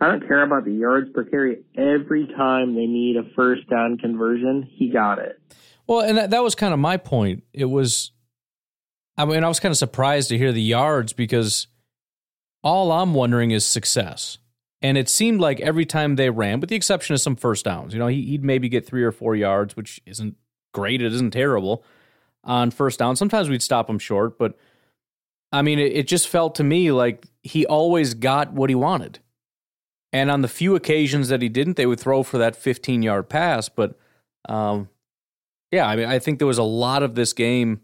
I 0.02 0.08
don't 0.08 0.26
care 0.26 0.44
about 0.44 0.66
the 0.66 0.72
yards 0.72 1.10
per 1.14 1.26
carry. 1.26 1.64
Every 1.78 2.28
time 2.28 2.76
they 2.76 2.86
need 2.86 3.18
a 3.18 3.24
first 3.36 3.70
down 3.70 3.98
conversion, 3.98 4.68
he 4.72 4.90
got 4.90 5.20
it. 5.20 5.42
Well, 5.88 6.02
and 6.02 6.18
that, 6.18 6.30
that 6.30 6.44
was 6.44 6.56
kind 6.56 6.74
of 6.74 6.80
my 6.80 6.98
point. 6.98 7.44
It 7.52 7.66
was, 7.66 8.12
I 9.18 9.26
mean, 9.26 9.44
I 9.44 9.48
was 9.48 9.60
kind 9.60 9.72
of 9.72 9.78
surprised 9.78 10.30
to 10.30 10.38
hear 10.38 10.52
the 10.54 10.62
yards 10.62 11.14
because 11.14 11.68
all 12.64 12.92
I'm 12.92 13.14
wondering 13.14 13.52
is 13.52 13.66
success. 13.66 14.38
And 14.82 14.98
it 14.98 15.10
seemed 15.10 15.42
like 15.42 15.60
every 15.60 15.86
time 15.86 16.16
they 16.16 16.30
ran, 16.30 16.62
with 16.62 16.70
the 16.70 16.76
exception 16.76 17.14
of 17.14 17.20
some 17.20 17.36
first 17.36 17.66
downs, 17.66 17.94
you 17.94 18.00
know, 18.00 18.08
he, 18.08 18.32
would 18.32 18.46
maybe 18.46 18.70
get 18.70 18.86
three 18.86 19.04
or 19.04 19.12
four 19.12 19.36
yards, 19.36 19.76
which 19.76 20.00
isn't 20.06 20.38
great. 20.74 21.02
It 21.02 21.12
isn't 21.14 21.32
terrible 21.32 21.84
on 22.46 22.72
first 22.72 23.00
down. 23.00 23.18
Sometimes 23.18 23.50
we'd 23.50 23.62
stop 23.62 23.90
him 23.90 24.00
short, 24.00 24.38
but 24.38 24.58
I 25.52 25.62
mean, 25.62 25.80
it, 25.80 25.92
it 25.94 26.08
just 26.08 26.30
felt 26.30 26.56
to 26.56 26.64
me 26.64 26.92
like 26.92 27.26
he 27.44 27.66
always 27.66 28.14
got 28.14 28.54
what 28.54 28.70
he 28.70 28.76
wanted. 28.76 29.20
And 30.12 30.32
on 30.32 30.42
the 30.42 30.48
few 30.48 30.76
occasions 30.76 31.30
that 31.30 31.42
he 31.42 31.50
didn't, 31.50 31.78
they 31.78 31.86
would 31.86 32.00
throw 32.00 32.24
for 32.24 32.38
that 32.40 32.56
15 32.56 33.02
yard 33.02 33.30
pass. 33.30 33.70
But 33.70 33.98
um, 34.48 34.90
yeah, 35.72 35.88
I 35.88 35.96
mean, 35.96 36.08
I 36.08 36.20
think 36.20 36.40
there 36.40 36.48
was 36.48 36.58
a 36.58 36.64
lot 36.64 37.04
of 37.04 37.16
this 37.16 37.34
game. 37.34 37.82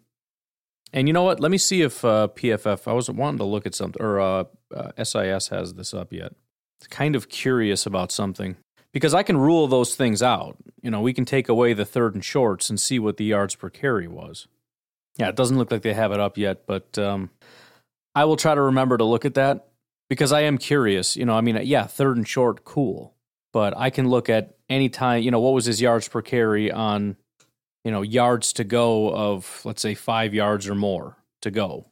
And 0.91 1.07
you 1.07 1.13
know 1.13 1.23
what? 1.23 1.39
Let 1.39 1.51
me 1.51 1.57
see 1.57 1.81
if 1.81 2.03
uh, 2.05 2.29
PFF. 2.35 2.87
I 2.87 2.93
wasn't 2.93 3.17
wanting 3.17 3.39
to 3.39 3.43
look 3.43 3.65
at 3.65 3.75
something, 3.75 4.01
or 4.01 4.19
uh, 4.19 4.43
uh, 4.73 5.03
SIS 5.03 5.49
has 5.49 5.73
this 5.73 5.93
up 5.93 6.13
yet. 6.13 6.33
It's 6.79 6.87
kind 6.87 7.15
of 7.15 7.29
curious 7.29 7.85
about 7.85 8.11
something 8.11 8.55
because 8.93 9.13
I 9.13 9.23
can 9.23 9.37
rule 9.37 9.67
those 9.67 9.95
things 9.95 10.23
out. 10.23 10.55
You 10.81 10.89
know, 10.89 11.01
we 11.01 11.13
can 11.13 11.25
take 11.25 11.49
away 11.49 11.73
the 11.73 11.85
third 11.85 12.15
and 12.15 12.23
shorts 12.23 12.69
and 12.69 12.79
see 12.79 12.97
what 12.97 13.17
the 13.17 13.25
yards 13.25 13.55
per 13.55 13.69
carry 13.69 14.07
was. 14.07 14.47
Yeah, 15.17 15.29
it 15.29 15.35
doesn't 15.35 15.57
look 15.57 15.71
like 15.71 15.81
they 15.81 15.93
have 15.93 16.11
it 16.11 16.19
up 16.19 16.37
yet, 16.37 16.65
but 16.65 16.97
um, 16.97 17.29
I 18.13 18.25
will 18.25 18.37
try 18.37 18.55
to 18.55 18.61
remember 18.61 18.97
to 18.97 19.03
look 19.03 19.25
at 19.25 19.33
that 19.35 19.67
because 20.09 20.31
I 20.31 20.41
am 20.41 20.57
curious. 20.57 21.15
You 21.15 21.25
know, 21.25 21.35
I 21.35 21.41
mean, 21.41 21.59
yeah, 21.63 21.85
third 21.85 22.17
and 22.17 22.27
short, 22.27 22.63
cool, 22.65 23.15
but 23.53 23.75
I 23.77 23.89
can 23.89 24.09
look 24.09 24.29
at 24.29 24.55
any 24.69 24.89
time. 24.89 25.23
You 25.23 25.31
know, 25.31 25.39
what 25.39 25.53
was 25.53 25.65
his 25.65 25.81
yards 25.81 26.07
per 26.07 26.21
carry 26.21 26.71
on 26.71 27.17
you 27.85 27.91
know, 27.91 28.01
yards 28.01 28.51
to 28.53 28.63
go 28.65 29.13
of 29.15 29.61
let's 29.63 29.81
say 29.81 29.93
five 29.93 30.33
yards 30.33 30.67
or 30.67 30.75
more 30.75 31.17
to 31.43 31.51
go. 31.51 31.85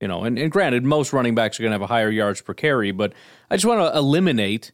You 0.00 0.08
know, 0.08 0.24
and, 0.24 0.38
and 0.38 0.50
granted, 0.50 0.84
most 0.84 1.12
running 1.12 1.34
backs 1.34 1.60
are 1.60 1.62
going 1.62 1.70
to 1.70 1.74
have 1.74 1.82
a 1.82 1.86
higher 1.86 2.10
yards 2.10 2.40
per 2.40 2.54
carry, 2.54 2.92
but 2.92 3.12
I 3.50 3.56
just 3.56 3.66
want 3.66 3.80
to 3.80 3.96
eliminate 3.96 4.72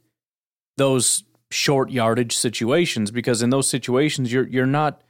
those 0.77 1.25
short 1.51 1.91
yardage 1.91 2.37
situations 2.37 3.11
because 3.11 3.43
in 3.43 3.51
those 3.51 3.69
situations 3.69 4.33
you're 4.33 4.47
you're 4.47 4.67
not 4.67 5.03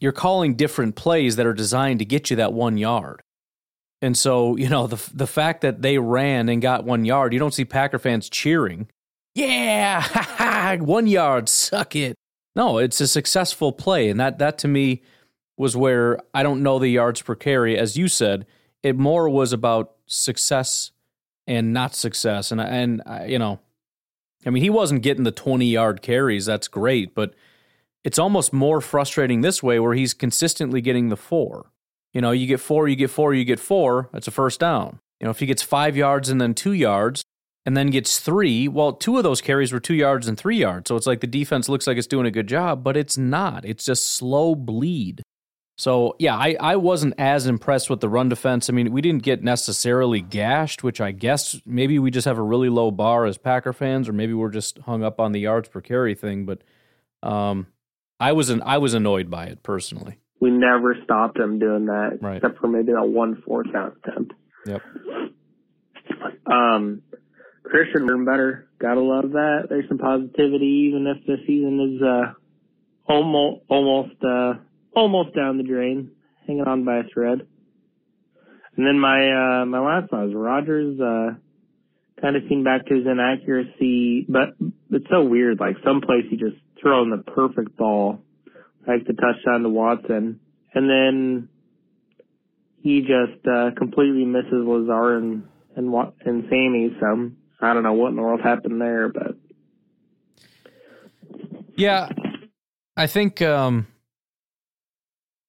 you're 0.00 0.12
calling 0.12 0.54
different 0.54 0.96
plays 0.96 1.36
that 1.36 1.46
are 1.46 1.54
designed 1.54 1.98
to 1.98 2.04
get 2.04 2.30
you 2.30 2.36
that 2.36 2.52
one 2.52 2.76
yard. 2.76 3.22
And 4.02 4.16
so, 4.16 4.56
you 4.56 4.68
know, 4.68 4.86
the 4.86 5.10
the 5.14 5.26
fact 5.26 5.62
that 5.62 5.82
they 5.82 5.98
ran 5.98 6.48
and 6.48 6.60
got 6.60 6.84
one 6.84 7.04
yard, 7.04 7.32
you 7.32 7.38
don't 7.38 7.54
see 7.54 7.64
Packer 7.64 7.98
fans 7.98 8.28
cheering. 8.28 8.88
Yeah, 9.34 10.76
one 10.80 11.06
yard, 11.06 11.48
suck 11.48 11.96
it. 11.96 12.14
No, 12.54 12.78
it's 12.78 13.00
a 13.00 13.08
successful 13.08 13.72
play, 13.72 14.08
and 14.08 14.20
that 14.20 14.38
that 14.38 14.58
to 14.58 14.68
me 14.68 15.02
was 15.56 15.76
where 15.76 16.18
I 16.32 16.42
don't 16.42 16.62
know 16.62 16.78
the 16.78 16.88
yards 16.88 17.22
per 17.22 17.34
carry, 17.34 17.76
as 17.76 17.96
you 17.96 18.08
said. 18.08 18.46
It 18.82 18.96
more 18.96 19.28
was 19.28 19.52
about 19.52 19.92
success 20.06 20.92
and 21.46 21.72
not 21.72 21.94
success, 21.94 22.52
and 22.52 22.60
and 22.60 23.02
you 23.26 23.38
know, 23.38 23.58
I 24.46 24.50
mean, 24.50 24.62
he 24.62 24.70
wasn't 24.70 25.02
getting 25.02 25.24
the 25.24 25.32
twenty 25.32 25.66
yard 25.66 26.02
carries. 26.02 26.46
That's 26.46 26.68
great, 26.68 27.14
but 27.14 27.34
it's 28.04 28.18
almost 28.18 28.52
more 28.52 28.80
frustrating 28.80 29.40
this 29.40 29.62
way, 29.62 29.80
where 29.80 29.94
he's 29.94 30.14
consistently 30.14 30.80
getting 30.80 31.08
the 31.08 31.16
four. 31.16 31.72
You 32.14 32.22
know, 32.22 32.30
you 32.30 32.46
get 32.46 32.60
four, 32.60 32.88
you 32.88 32.96
get 32.96 33.10
four, 33.10 33.34
you 33.34 33.44
get 33.44 33.60
four. 33.60 34.08
That's 34.12 34.28
a 34.28 34.30
first 34.30 34.60
down. 34.60 35.00
You 35.20 35.26
know, 35.26 35.30
if 35.30 35.40
he 35.40 35.46
gets 35.46 35.62
five 35.62 35.96
yards 35.96 36.30
and 36.30 36.40
then 36.40 36.54
two 36.54 36.72
yards, 36.72 37.24
and 37.66 37.76
then 37.76 37.88
gets 37.88 38.18
three. 38.18 38.68
Well, 38.68 38.92
two 38.92 39.16
of 39.16 39.22
those 39.22 39.40
carries 39.40 39.72
were 39.72 39.80
two 39.80 39.94
yards 39.94 40.28
and 40.28 40.36
three 40.36 40.58
yards. 40.58 40.88
So 40.88 40.96
it's 40.96 41.06
like 41.06 41.20
the 41.20 41.26
defense 41.26 41.68
looks 41.68 41.86
like 41.86 41.96
it's 41.96 42.06
doing 42.06 42.26
a 42.26 42.30
good 42.30 42.46
job, 42.46 42.84
but 42.84 42.96
it's 42.96 43.16
not. 43.16 43.64
It's 43.64 43.84
just 43.84 44.08
slow 44.08 44.54
bleed. 44.54 45.22
So, 45.76 46.14
yeah, 46.20 46.36
I, 46.36 46.56
I 46.60 46.76
wasn't 46.76 47.14
as 47.18 47.46
impressed 47.46 47.90
with 47.90 48.00
the 48.00 48.08
run 48.08 48.28
defense. 48.28 48.70
I 48.70 48.72
mean, 48.72 48.92
we 48.92 49.00
didn't 49.00 49.24
get 49.24 49.42
necessarily 49.42 50.20
gashed, 50.20 50.84
which 50.84 51.00
I 51.00 51.10
guess 51.10 51.60
maybe 51.66 51.98
we 51.98 52.12
just 52.12 52.26
have 52.26 52.38
a 52.38 52.42
really 52.42 52.68
low 52.68 52.92
bar 52.92 53.26
as 53.26 53.38
Packer 53.38 53.72
fans, 53.72 54.08
or 54.08 54.12
maybe 54.12 54.34
we're 54.34 54.50
just 54.50 54.78
hung 54.80 55.02
up 55.02 55.18
on 55.18 55.32
the 55.32 55.40
yards 55.40 55.68
per 55.68 55.80
carry 55.80 56.14
thing. 56.14 56.46
But 56.46 56.62
um, 57.24 57.66
I 58.20 58.32
was 58.32 58.50
an, 58.50 58.62
I 58.62 58.78
was 58.78 58.94
annoyed 58.94 59.30
by 59.30 59.46
it 59.46 59.64
personally. 59.64 60.18
We 60.44 60.50
never 60.50 60.94
stopped 61.04 61.38
him 61.38 61.58
doing 61.58 61.86
that, 61.86 62.18
right. 62.20 62.36
except 62.36 62.60
for 62.60 62.68
maybe 62.68 62.92
that 62.92 63.08
one 63.08 63.42
fourth 63.46 63.72
down 63.72 63.96
attempt. 64.04 64.34
Yep. 64.66 64.82
Um, 66.44 67.00
Christian 67.62 68.04
learn 68.06 68.26
better. 68.26 68.68
Gotta 68.78 69.00
love 69.00 69.30
that. 69.30 69.68
There's 69.70 69.88
some 69.88 69.96
positivity, 69.96 70.90
even 70.90 71.06
if 71.06 71.24
the 71.24 71.36
season 71.46 71.96
is 71.96 72.02
uh, 72.02 72.34
almost 73.10 73.62
almost 73.70 74.22
uh, 74.22 74.60
almost 74.94 75.34
down 75.34 75.56
the 75.56 75.62
drain, 75.62 76.10
hanging 76.46 76.64
on 76.64 76.84
by 76.84 76.98
a 76.98 77.02
thread. 77.04 77.46
And 78.76 78.86
then 78.86 79.00
my 79.00 79.62
uh, 79.62 79.64
my 79.64 79.80
last 79.80 80.12
one 80.12 80.28
is 80.28 80.34
Rodgers. 80.34 81.00
Uh, 81.00 81.38
kind 82.20 82.36
of 82.36 82.42
seen 82.50 82.64
back 82.64 82.84
to 82.84 82.96
his 82.96 83.06
inaccuracy, 83.06 84.26
but 84.28 84.50
it's 84.90 85.06
so 85.10 85.24
weird. 85.24 85.58
Like 85.58 85.76
some 85.82 86.02
plays 86.02 86.26
he 86.28 86.36
just 86.36 86.56
throwing 86.82 87.08
the 87.08 87.22
perfect 87.32 87.78
ball, 87.78 88.20
like 88.86 89.06
the 89.06 89.14
touchdown 89.14 89.62
to 89.62 89.68
Watson, 89.68 90.40
and 90.74 90.90
then 90.90 91.48
he 92.82 93.00
just 93.00 93.46
uh, 93.46 93.70
completely 93.76 94.24
misses 94.24 94.52
Lazard 94.52 95.22
and 95.22 95.48
and 95.76 95.92
and 96.24 96.44
Sammy. 96.48 96.96
So 97.00 97.30
I 97.60 97.74
don't 97.74 97.82
know 97.82 97.94
what 97.94 98.10
in 98.10 98.16
the 98.16 98.22
world 98.22 98.40
happened 98.42 98.80
there, 98.80 99.08
but 99.08 99.36
yeah, 101.76 102.08
I 102.96 103.06
think 103.06 103.42
um, 103.42 103.86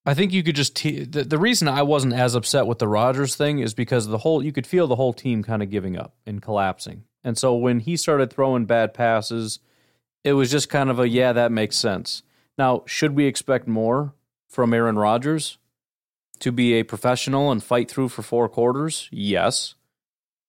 I 0.06 0.14
think 0.14 0.34
you 0.34 0.44
could 0.44 0.56
just 0.56 0.76
te- 0.76 1.04
the, 1.04 1.24
the 1.24 1.38
reason 1.38 1.68
I 1.68 1.82
wasn't 1.82 2.14
as 2.14 2.36
upset 2.36 2.68
with 2.68 2.80
the 2.80 2.88
Rodgers 2.88 3.36
thing 3.36 3.60
is 3.60 3.74
because 3.74 4.08
the 4.08 4.20
whole 4.20 4.44
you 4.44 4.52
could 4.52 4.68
feel 4.68 4.88
the 4.88 4.96
whole 4.96 5.14
team 5.14 5.44
kind 5.44 5.64
of 5.64 5.70
giving 5.70 5.98
up 5.98 6.16
and 6.26 6.42
collapsing. 6.42 7.04
And 7.24 7.38
so 7.38 7.56
when 7.56 7.80
he 7.80 7.98
started 7.98 8.32
throwing 8.32 8.66
bad 8.66 8.94
passes, 8.94 9.60
it 10.24 10.34
was 10.34 10.52
just 10.52 10.70
kind 10.70 10.90
of 10.90 11.00
a 11.00 11.10
yeah, 11.10 11.34
that 11.34 11.52
makes 11.52 11.76
sense. 11.76 12.22
Now, 12.58 12.84
should 12.86 13.16
we 13.16 13.26
expect 13.26 13.68
more 13.68 14.14
from 14.48 14.74
Aaron 14.74 14.98
Rodgers 14.98 15.58
to 16.40 16.52
be 16.52 16.74
a 16.74 16.84
professional 16.84 17.52
and 17.52 17.64
fight 17.64 17.90
through 17.90 18.10
for 18.10 18.22
four 18.22 18.48
quarters? 18.48 19.10
Yes. 19.12 19.76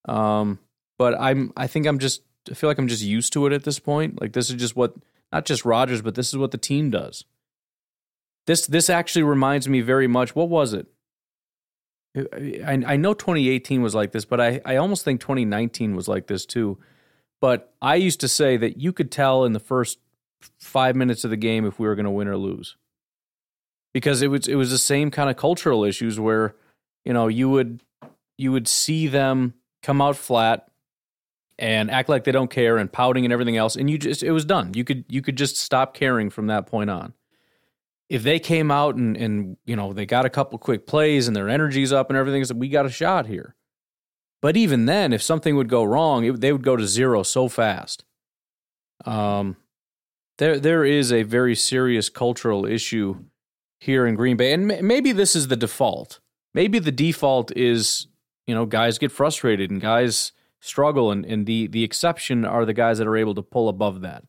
Um, 0.07 0.61
but 0.98 1.18
I'm 1.20 1.52
I 1.57 1.66
think 1.66 1.86
I'm 1.86 1.98
just 1.98 2.22
I 2.50 2.54
feel 2.54 2.70
like 2.70 2.78
I'm 2.78 2.88
just 2.88 3.02
used 3.02 3.32
to 3.34 3.46
it 3.46 3.52
at 3.52 3.64
this 3.64 3.78
point. 3.78 4.20
Like 4.20 4.32
this 4.32 4.50
is 4.50 4.57
just 4.57 4.76
what 4.76 4.94
not 5.32 5.44
just 5.44 5.64
Rodgers, 5.64 6.02
but 6.02 6.14
this 6.14 6.28
is 6.28 6.36
what 6.36 6.52
the 6.52 6.59
team 6.59 6.90
does. 6.90 7.24
This 8.46 8.66
this 8.66 8.88
actually 8.88 9.24
reminds 9.24 9.68
me 9.68 9.80
very 9.80 10.07
much. 10.07 10.34
What 10.34 10.48
was 10.48 10.72
it? 10.72 10.86
I, 12.16 12.82
I 12.86 12.96
know 12.96 13.12
2018 13.12 13.82
was 13.82 13.94
like 13.94 14.12
this, 14.12 14.24
but 14.24 14.40
I, 14.40 14.61
I 14.64 14.76
almost 14.76 15.04
think 15.04 15.20
2019 15.20 15.94
was 15.94 16.09
like 16.09 16.28
this 16.28 16.46
too. 16.46 16.78
But 17.42 17.74
I 17.82 17.96
used 17.96 18.20
to 18.20 18.28
say 18.28 18.57
that 18.57 18.78
you 18.78 18.92
could 18.92 19.11
tell 19.11 19.44
in 19.44 19.52
the 19.52 19.61
first 19.61 19.98
five 20.59 20.97
minutes 20.97 21.24
of 21.24 21.30
the 21.30 21.37
game 21.37 21.64
if 21.64 21.78
we 21.78 21.87
were 21.87 21.95
going 21.95 22.05
to 22.05 22.11
win 22.11 22.28
or 22.28 22.37
lose, 22.37 22.76
because 23.93 24.22
it 24.22 24.28
was 24.28 24.49
it 24.49 24.57
was 24.57 24.70
the 24.70 24.78
same 24.78 25.11
kind 25.11 25.30
of 25.30 25.37
cultural 25.37 25.84
issues 25.84 26.18
where 26.18 26.55
you 27.05 27.12
know 27.12 27.28
you 27.28 27.49
would 27.49 27.82
you 28.39 28.53
would 28.53 28.68
see 28.68 29.07
them 29.07 29.55
come 29.82 30.01
out 30.01 30.16
flat 30.16 30.68
and 31.59 31.91
act 31.91 32.09
like 32.09 32.24
they 32.24 32.32
don't 32.32 32.51
care 32.51 32.76
and 32.76 32.93
pouting 32.93 33.24
and 33.24 33.32
everything 33.32 33.57
else 33.57 33.76
and 33.76 33.89
you 33.89 33.97
just 33.97 34.22
it 34.22 34.32
was 34.32 34.45
done 34.45 34.74
you 34.74 34.84
could 34.84 35.05
you 35.09 35.22
could 35.22 35.37
just 35.37 35.57
stop 35.57 35.95
caring 35.95 36.28
from 36.28 36.49
that 36.49 36.66
point 36.66 36.91
on 36.91 37.14
if 38.09 38.22
they 38.22 38.39
came 38.39 38.70
out 38.70 38.95
and 38.95 39.16
and 39.16 39.57
you 39.64 39.76
know 39.76 39.93
they 39.93 40.07
got 40.07 40.24
a 40.24 40.30
couple 40.30 40.59
quick 40.59 40.87
plays 40.87 41.26
and 41.26 41.37
their 41.37 41.49
energy's 41.49 41.93
up 41.93 42.11
and 42.11 42.16
everything, 42.16 42.59
we 42.59 42.68
got 42.68 42.87
a 42.87 42.91
shot 42.91 43.26
here. 43.26 43.55
But 44.43 44.57
even 44.57 44.87
then, 44.87 45.12
if 45.12 45.22
something 45.22 45.57
would 45.57 45.68
go 45.68 45.82
wrong, 45.82 46.24
it, 46.24 46.41
they 46.41 46.53
would 46.53 46.62
go 46.62 46.76
to 46.76 46.87
zero 46.87 47.22
so 47.22 47.49
fast. 47.49 48.05
Um, 49.05 49.57
there 50.39 50.59
there 50.59 50.84
is 50.84 51.12
a 51.12 51.22
very 51.22 51.55
serious 51.55 52.09
cultural 52.09 52.66
issue 52.66 53.24
here 53.80 54.07
in 54.07 54.14
Green 54.14 54.37
Bay, 54.37 54.53
and 54.53 54.66
maybe 54.66 55.12
this 55.12 55.37
is 55.37 55.49
the 55.49 55.57
default. 55.57 56.20
Maybe 56.55 56.78
the 56.78 56.93
default 56.93 57.53
is 57.57 58.07
you 58.47 58.55
know 58.55 58.66
guys 58.66 58.99
get 58.99 59.12
frustrated 59.12 59.70
and 59.70 59.80
guys 59.80 60.32
struggle, 60.61 61.11
and 61.11 61.24
and 61.24 61.47
the 61.47 61.66
the 61.66 61.84
exception 61.84 62.45
are 62.45 62.64
the 62.64 62.74
guys 62.74 62.99
that 62.99 63.07
are 63.07 63.16
able 63.16 63.34
to 63.34 63.43
pull 63.43 63.68
above 63.68 64.01
that 64.03 64.24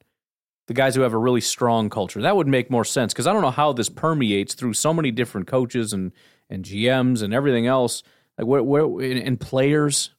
the 0.68 0.74
guys 0.74 0.96
who 0.96 1.02
have 1.02 1.14
a 1.14 1.18
really 1.18 1.42
strong 1.42 1.90
culture. 1.90 2.22
That 2.22 2.36
would 2.36 2.48
make 2.48 2.70
more 2.70 2.86
sense 2.86 3.14
because 3.14 3.26
I 3.26 3.34
don't 3.34 3.42
know 3.42 3.52
how 3.52 3.74
this 3.74 3.90
permeates 3.90 4.54
through 4.54 4.74
so 4.74 4.94
many 4.94 5.12
different 5.12 5.48
coaches 5.48 5.94
and 5.94 6.12
and 6.50 6.64
GMs 6.64 7.22
and 7.24 7.34
everything 7.34 7.68
else. 7.68 8.04
Like 8.38 8.48
where, 8.48 8.64
where 8.64 9.02
and 9.02 9.40
players, 9.40 10.12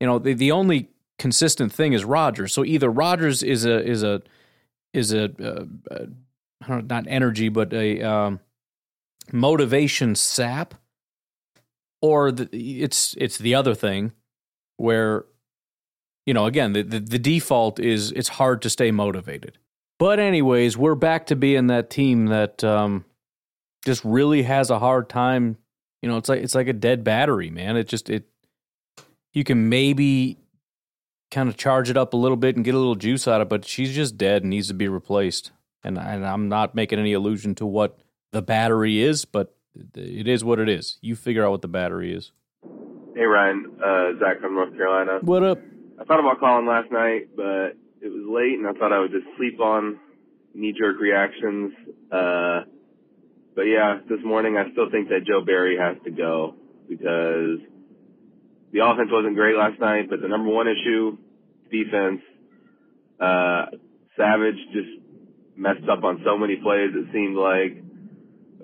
you 0.00 0.06
know, 0.06 0.18
the 0.18 0.34
the 0.34 0.52
only 0.52 0.90
consistent 1.18 1.72
thing 1.72 1.92
is 1.92 2.04
Rodgers. 2.04 2.52
So 2.52 2.64
either 2.64 2.90
Rodgers 2.90 3.42
is 3.42 3.64
a 3.64 3.82
is 3.82 4.02
a 4.02 4.22
is 4.94 5.12
a 5.12 5.24
uh, 5.42 5.64
uh, 5.90 6.06
not 6.82 7.06
energy 7.08 7.48
but 7.48 7.72
a 7.72 8.00
um, 8.02 8.40
motivation 9.32 10.14
sap, 10.14 10.74
or 12.00 12.32
the, 12.32 12.48
it's 12.52 13.14
it's 13.18 13.36
the 13.38 13.54
other 13.54 13.74
thing 13.74 14.12
where 14.76 15.26
you 16.24 16.32
know 16.32 16.46
again 16.46 16.72
the, 16.72 16.82
the 16.82 17.00
the 17.00 17.18
default 17.18 17.78
is 17.78 18.12
it's 18.12 18.28
hard 18.30 18.62
to 18.62 18.70
stay 18.70 18.90
motivated 18.90 19.58
but 19.98 20.18
anyways, 20.18 20.76
we're 20.76 20.96
back 20.96 21.26
to 21.26 21.36
being 21.36 21.68
that 21.68 21.90
team 21.90 22.26
that 22.26 22.64
um, 22.64 23.04
just 23.84 24.04
really 24.04 24.42
has 24.42 24.70
a 24.70 24.78
hard 24.78 25.08
time. 25.08 25.56
You 26.02 26.08
know, 26.08 26.16
it's 26.16 26.28
like 26.28 26.42
it's 26.42 26.54
like 26.54 26.66
a 26.66 26.72
dead 26.72 27.04
battery, 27.04 27.50
man. 27.50 27.76
It 27.76 27.88
just 27.88 28.10
it 28.10 28.24
you 29.32 29.44
can 29.44 29.68
maybe 29.68 30.38
kind 31.34 31.48
of 31.48 31.56
charge 31.56 31.90
it 31.90 31.96
up 31.96 32.14
a 32.14 32.16
little 32.16 32.36
bit 32.36 32.54
and 32.54 32.64
get 32.64 32.74
a 32.74 32.78
little 32.78 32.94
juice 32.94 33.26
out 33.26 33.40
of 33.40 33.46
it, 33.46 33.50
but 33.50 33.64
she's 33.64 33.92
just 33.92 34.16
dead 34.16 34.42
and 34.42 34.50
needs 34.50 34.68
to 34.68 34.74
be 34.74 34.88
replaced. 34.88 35.50
And, 35.82 35.98
and 35.98 36.24
I'm 36.24 36.48
not 36.48 36.74
making 36.74 37.00
any 37.00 37.12
allusion 37.12 37.56
to 37.56 37.66
what 37.66 37.98
the 38.30 38.40
battery 38.40 39.02
is, 39.02 39.24
but 39.24 39.54
it 39.94 40.28
is 40.28 40.44
what 40.44 40.60
it 40.60 40.68
is. 40.68 40.96
You 41.02 41.16
figure 41.16 41.44
out 41.44 41.50
what 41.50 41.62
the 41.62 41.68
battery 41.68 42.14
is. 42.14 42.30
Hey 43.14 43.24
Ryan, 43.24 43.76
uh, 43.84 44.18
Zach 44.18 44.40
from 44.40 44.54
North 44.54 44.76
Carolina. 44.76 45.18
What 45.22 45.42
up? 45.42 45.58
I 46.00 46.04
thought 46.04 46.20
about 46.20 46.40
calling 46.40 46.66
last 46.66 46.90
night, 46.90 47.28
but 47.36 47.76
it 48.00 48.10
was 48.10 48.24
late 48.26 48.58
and 48.58 48.66
I 48.66 48.72
thought 48.72 48.92
I 48.92 49.00
would 49.00 49.10
just 49.10 49.26
sleep 49.36 49.60
on 49.60 49.98
knee 50.54 50.74
jerk 50.76 51.00
reactions. 51.00 51.72
Uh, 52.10 52.62
but 53.54 53.62
yeah, 53.62 53.98
this 54.08 54.18
morning 54.24 54.56
I 54.56 54.70
still 54.72 54.90
think 54.90 55.08
that 55.08 55.26
Joe 55.26 55.44
Barry 55.44 55.76
has 55.78 55.96
to 56.04 56.10
go 56.10 56.54
because 56.88 57.58
the 58.72 58.84
offense 58.84 59.10
wasn't 59.12 59.36
great 59.36 59.54
last 59.56 59.78
night, 59.78 60.10
but 60.10 60.20
the 60.20 60.26
number 60.26 60.50
one 60.50 60.66
issue, 60.66 61.16
defense, 61.82 62.20
uh, 63.20 63.66
Savage 64.16 64.58
just 64.72 64.90
messed 65.56 65.88
up 65.90 66.04
on 66.04 66.22
so 66.24 66.38
many 66.38 66.56
plays. 66.56 66.90
It 66.94 67.06
seemed 67.12 67.36
like 67.36 67.82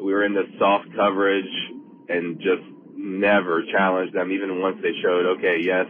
we 0.00 0.12
were 0.12 0.24
in 0.24 0.34
the 0.34 0.44
soft 0.58 0.88
coverage 0.94 1.50
and 2.08 2.38
just 2.38 2.62
never 2.96 3.62
challenged 3.72 4.14
them, 4.14 4.30
even 4.30 4.60
once 4.60 4.78
they 4.82 4.92
showed, 5.02 5.38
okay, 5.38 5.58
yes, 5.60 5.86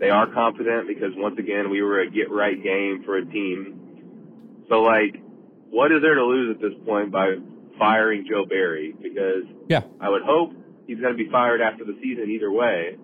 they 0.00 0.10
are 0.10 0.26
confident 0.32 0.88
because 0.88 1.12
once 1.16 1.38
again, 1.38 1.70
we 1.70 1.82
were 1.82 2.00
a 2.00 2.10
get 2.10 2.30
right 2.30 2.60
game 2.62 3.02
for 3.04 3.18
a 3.18 3.24
team. 3.24 4.64
So 4.68 4.82
like, 4.82 5.20
what 5.70 5.92
is 5.92 6.00
there 6.02 6.14
to 6.14 6.24
lose 6.24 6.56
at 6.56 6.62
this 6.62 6.72
point 6.86 7.12
by 7.12 7.34
firing 7.78 8.26
Joe 8.28 8.46
Barry? 8.46 8.94
Because 9.00 9.44
yeah, 9.68 9.82
I 10.00 10.08
would 10.08 10.22
hope 10.22 10.52
he's 10.86 10.98
going 10.98 11.16
to 11.16 11.22
be 11.22 11.30
fired 11.30 11.60
after 11.60 11.84
the 11.84 11.98
season 12.02 12.30
either 12.30 12.50
way. 12.50 12.96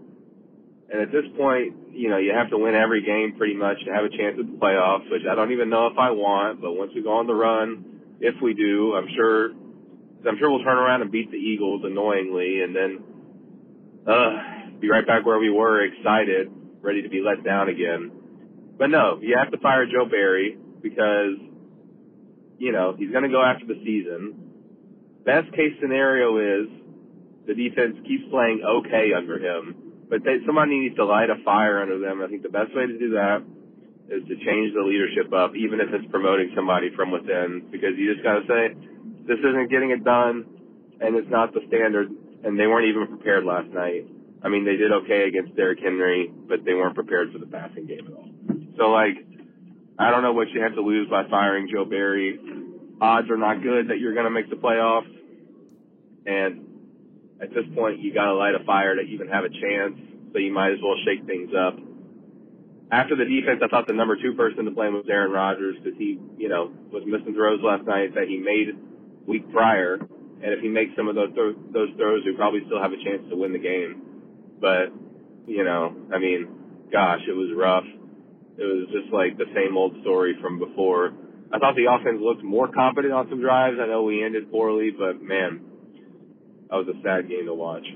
And 0.94 1.02
at 1.02 1.10
this 1.10 1.24
point, 1.36 1.74
you 1.90 2.08
know, 2.08 2.18
you 2.18 2.32
have 2.32 2.50
to 2.50 2.56
win 2.56 2.76
every 2.76 3.02
game 3.02 3.34
pretty 3.36 3.56
much 3.56 3.84
to 3.84 3.92
have 3.92 4.04
a 4.04 4.08
chance 4.08 4.38
at 4.38 4.46
the 4.46 4.58
playoffs, 4.58 5.10
which 5.10 5.22
I 5.28 5.34
don't 5.34 5.50
even 5.50 5.68
know 5.68 5.88
if 5.88 5.98
I 5.98 6.12
want. 6.12 6.60
But 6.60 6.74
once 6.74 6.92
we 6.94 7.02
go 7.02 7.18
on 7.18 7.26
the 7.26 7.34
run, 7.34 7.84
if 8.20 8.40
we 8.40 8.54
do, 8.54 8.94
I'm 8.94 9.08
sure, 9.16 9.50
I'm 9.50 10.38
sure 10.38 10.52
we'll 10.52 10.62
turn 10.62 10.78
around 10.78 11.02
and 11.02 11.10
beat 11.10 11.32
the 11.32 11.36
Eagles 11.36 11.82
annoyingly, 11.84 12.62
and 12.62 12.76
then 12.76 13.02
uh, 14.06 14.78
be 14.78 14.88
right 14.88 15.04
back 15.04 15.26
where 15.26 15.40
we 15.40 15.50
were, 15.50 15.82
excited 15.82 16.48
ready 16.80 17.02
to 17.02 17.08
be 17.08 17.20
let 17.20 17.42
down 17.42 17.68
again. 17.68 18.12
But 18.78 18.90
no, 18.90 19.18
you 19.20 19.36
have 19.36 19.50
to 19.50 19.58
fire 19.58 19.86
Joe 19.86 20.04
Barry 20.08 20.56
because, 20.80 21.38
you 22.58 22.70
know, 22.70 22.94
he's 22.96 23.10
going 23.10 23.24
to 23.24 23.30
go 23.30 23.42
after 23.42 23.66
the 23.66 23.82
season. 23.84 24.34
Best 25.24 25.50
case 25.54 25.72
scenario 25.80 26.38
is 26.38 26.68
the 27.48 27.54
defense 27.54 27.96
keeps 28.06 28.30
playing 28.30 28.62
okay 28.64 29.10
under 29.16 29.38
him, 29.38 29.83
but 30.08 30.24
they, 30.24 30.38
somebody 30.46 30.78
needs 30.78 30.96
to 30.96 31.04
light 31.04 31.30
a 31.30 31.42
fire 31.44 31.80
under 31.80 31.98
them. 31.98 32.22
I 32.22 32.28
think 32.28 32.42
the 32.42 32.52
best 32.52 32.74
way 32.74 32.86
to 32.86 32.98
do 32.98 33.10
that 33.12 33.42
is 34.08 34.22
to 34.28 34.36
change 34.36 34.74
the 34.74 34.84
leadership 34.84 35.32
up, 35.32 35.56
even 35.56 35.80
if 35.80 35.88
it's 35.92 36.04
promoting 36.10 36.52
somebody 36.54 36.90
from 36.94 37.10
within, 37.10 37.66
because 37.70 37.96
you 37.96 38.12
just 38.12 38.22
got 38.22 38.40
to 38.40 38.44
say, 38.46 38.76
this 39.26 39.38
isn't 39.40 39.70
getting 39.70 39.90
it 39.90 40.04
done, 40.04 40.44
and 41.00 41.16
it's 41.16 41.30
not 41.30 41.54
the 41.54 41.60
standard, 41.68 42.10
and 42.44 42.58
they 42.58 42.66
weren't 42.66 42.86
even 42.86 43.08
prepared 43.08 43.44
last 43.44 43.68
night. 43.72 44.04
I 44.44 44.48
mean, 44.48 44.64
they 44.64 44.76
did 44.76 44.92
okay 44.92 45.26
against 45.26 45.56
Derrick 45.56 45.80
Henry, 45.80 46.30
but 46.48 46.64
they 46.64 46.74
weren't 46.74 46.94
prepared 46.94 47.32
for 47.32 47.38
the 47.38 47.46
passing 47.46 47.86
game 47.86 48.06
at 48.06 48.12
all. 48.12 48.28
So, 48.76 48.92
like, 48.92 49.16
I 49.98 50.10
don't 50.10 50.22
know 50.22 50.34
what 50.34 50.50
you 50.50 50.60
have 50.60 50.74
to 50.74 50.82
lose 50.82 51.08
by 51.08 51.24
firing 51.30 51.68
Joe 51.72 51.86
Barry. 51.86 52.38
Odds 53.00 53.30
are 53.30 53.38
not 53.38 53.62
good 53.62 53.88
that 53.88 53.98
you're 53.98 54.12
going 54.12 54.26
to 54.26 54.30
make 54.30 54.50
the 54.50 54.56
playoffs. 54.56 55.08
And 56.26 56.73
at 57.40 57.50
this 57.50 57.64
point, 57.74 58.00
you 58.00 58.14
got 58.14 58.26
to 58.26 58.34
light 58.34 58.54
a 58.54 58.64
fire 58.64 58.94
to 58.94 59.02
even 59.02 59.28
have 59.28 59.44
a 59.44 59.48
chance. 59.50 59.94
So 60.32 60.38
you 60.38 60.52
might 60.52 60.72
as 60.72 60.78
well 60.82 60.96
shake 61.04 61.26
things 61.26 61.50
up. 61.54 61.78
After 62.90 63.16
the 63.16 63.24
defense, 63.24 63.60
I 63.64 63.68
thought 63.68 63.86
the 63.86 63.94
number 63.94 64.16
two 64.20 64.34
person 64.34 64.64
to 64.66 64.70
blame 64.70 64.94
was 64.94 65.06
Aaron 65.08 65.32
Rodgers 65.32 65.76
because 65.82 65.98
he, 65.98 66.20
you 66.38 66.48
know, 66.48 66.70
was 66.92 67.02
missing 67.06 67.34
throws 67.34 67.60
last 67.62 67.86
night 67.86 68.14
that 68.14 68.28
he 68.28 68.38
made 68.38 68.76
week 69.26 69.50
prior. 69.52 69.94
And 69.94 70.52
if 70.52 70.60
he 70.60 70.68
makes 70.68 70.94
some 70.96 71.08
of 71.08 71.14
those 71.14 71.34
th- 71.34 71.56
those 71.72 71.88
throws, 71.96 72.22
we 72.24 72.36
probably 72.36 72.60
still 72.66 72.80
have 72.80 72.92
a 72.92 73.00
chance 73.02 73.22
to 73.30 73.36
win 73.36 73.52
the 73.52 73.58
game. 73.58 74.02
But, 74.60 74.92
you 75.46 75.64
know, 75.64 75.96
I 76.14 76.18
mean, 76.18 76.48
gosh, 76.92 77.20
it 77.26 77.32
was 77.32 77.50
rough. 77.56 77.84
It 78.58 78.62
was 78.62 78.86
just 78.92 79.12
like 79.12 79.38
the 79.38 79.50
same 79.54 79.76
old 79.76 79.96
story 80.02 80.36
from 80.40 80.58
before. 80.58 81.14
I 81.52 81.58
thought 81.58 81.74
the 81.74 81.90
offense 81.90 82.18
looked 82.20 82.44
more 82.44 82.68
competent 82.68 83.12
on 83.12 83.28
some 83.28 83.40
drives. 83.40 83.78
I 83.80 83.86
know 83.86 84.02
we 84.02 84.22
ended 84.22 84.50
poorly, 84.50 84.90
but 84.90 85.22
man, 85.22 85.60
that 86.74 86.86
was 86.86 86.96
a 86.96 87.02
sad 87.02 87.28
game 87.28 87.46
to 87.46 87.54
watch. 87.54 87.86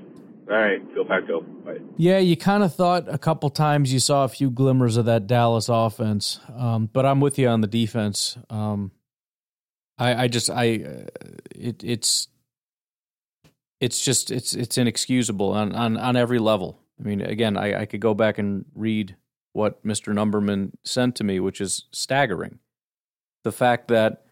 All 0.49 0.55
right, 0.55 0.81
Phil 0.93 1.05
Paco. 1.05 1.41
Bye. 1.41 1.79
Yeah, 1.97 2.19
you 2.19 2.37
kind 2.37 2.63
of 2.63 2.73
thought 2.73 3.05
a 3.07 3.17
couple 3.17 3.49
times 3.49 3.91
you 3.91 3.99
saw 3.99 4.23
a 4.23 4.29
few 4.29 4.49
glimmers 4.49 4.97
of 4.97 5.05
that 5.05 5.27
Dallas 5.27 5.67
offense, 5.69 6.39
um, 6.55 6.89
but 6.91 7.05
I'm 7.05 7.19
with 7.19 7.37
you 7.37 7.47
on 7.49 7.61
the 7.61 7.67
defense. 7.67 8.37
Um, 8.49 8.91
I, 9.97 10.23
I 10.23 10.27
just 10.27 10.49
I 10.49 10.75
uh, 10.75 11.05
it, 11.53 11.83
it's 11.83 12.29
it's 13.81 14.03
just 14.03 14.31
it's 14.31 14.53
it's 14.53 14.77
inexcusable 14.77 15.51
on 15.51 15.75
on 15.75 15.97
on 15.97 16.15
every 16.15 16.39
level. 16.39 16.79
I 16.99 17.03
mean, 17.03 17.21
again, 17.21 17.57
I, 17.57 17.81
I 17.81 17.85
could 17.85 18.01
go 18.01 18.13
back 18.13 18.37
and 18.37 18.65
read 18.73 19.15
what 19.53 19.85
Mr. 19.85 20.13
Numberman 20.13 20.71
sent 20.83 21.15
to 21.17 21.23
me, 21.23 21.39
which 21.39 21.61
is 21.61 21.85
staggering. 21.91 22.59
The 23.43 23.51
fact 23.51 23.89
that 23.89 24.25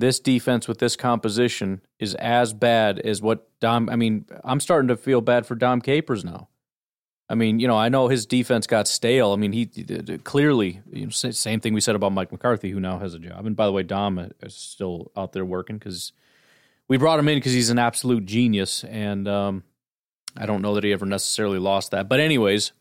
this 0.00 0.20
defense 0.20 0.68
with 0.68 0.78
this 0.78 0.96
composition 0.96 1.80
is 1.98 2.14
as 2.16 2.52
bad 2.52 2.98
as 3.00 3.20
what 3.20 3.48
Dom. 3.60 3.88
I 3.88 3.96
mean, 3.96 4.26
I'm 4.44 4.60
starting 4.60 4.88
to 4.88 4.96
feel 4.96 5.20
bad 5.20 5.46
for 5.46 5.54
Dom 5.54 5.80
Capers 5.80 6.24
now. 6.24 6.48
I 7.30 7.34
mean, 7.34 7.60
you 7.60 7.68
know, 7.68 7.76
I 7.76 7.90
know 7.90 8.08
his 8.08 8.24
defense 8.24 8.66
got 8.66 8.88
stale. 8.88 9.32
I 9.32 9.36
mean, 9.36 9.52
he 9.52 9.66
clearly 10.24 10.80
you 10.90 11.06
know, 11.06 11.10
same 11.10 11.60
thing 11.60 11.74
we 11.74 11.80
said 11.80 11.94
about 11.94 12.12
Mike 12.12 12.32
McCarthy, 12.32 12.70
who 12.70 12.80
now 12.80 12.98
has 12.98 13.12
a 13.14 13.18
job. 13.18 13.44
And 13.44 13.54
by 13.54 13.66
the 13.66 13.72
way, 13.72 13.82
Dom 13.82 14.30
is 14.42 14.54
still 14.54 15.12
out 15.16 15.32
there 15.32 15.44
working 15.44 15.76
because 15.76 16.12
we 16.88 16.96
brought 16.96 17.18
him 17.18 17.28
in 17.28 17.36
because 17.36 17.52
he's 17.52 17.70
an 17.70 17.78
absolute 17.78 18.24
genius, 18.24 18.82
and 18.84 19.28
um, 19.28 19.62
I 20.36 20.46
don't 20.46 20.62
know 20.62 20.74
that 20.74 20.84
he 20.84 20.92
ever 20.92 21.04
necessarily 21.04 21.58
lost 21.58 21.90
that. 21.90 22.08
But 22.08 22.20
anyways, 22.20 22.72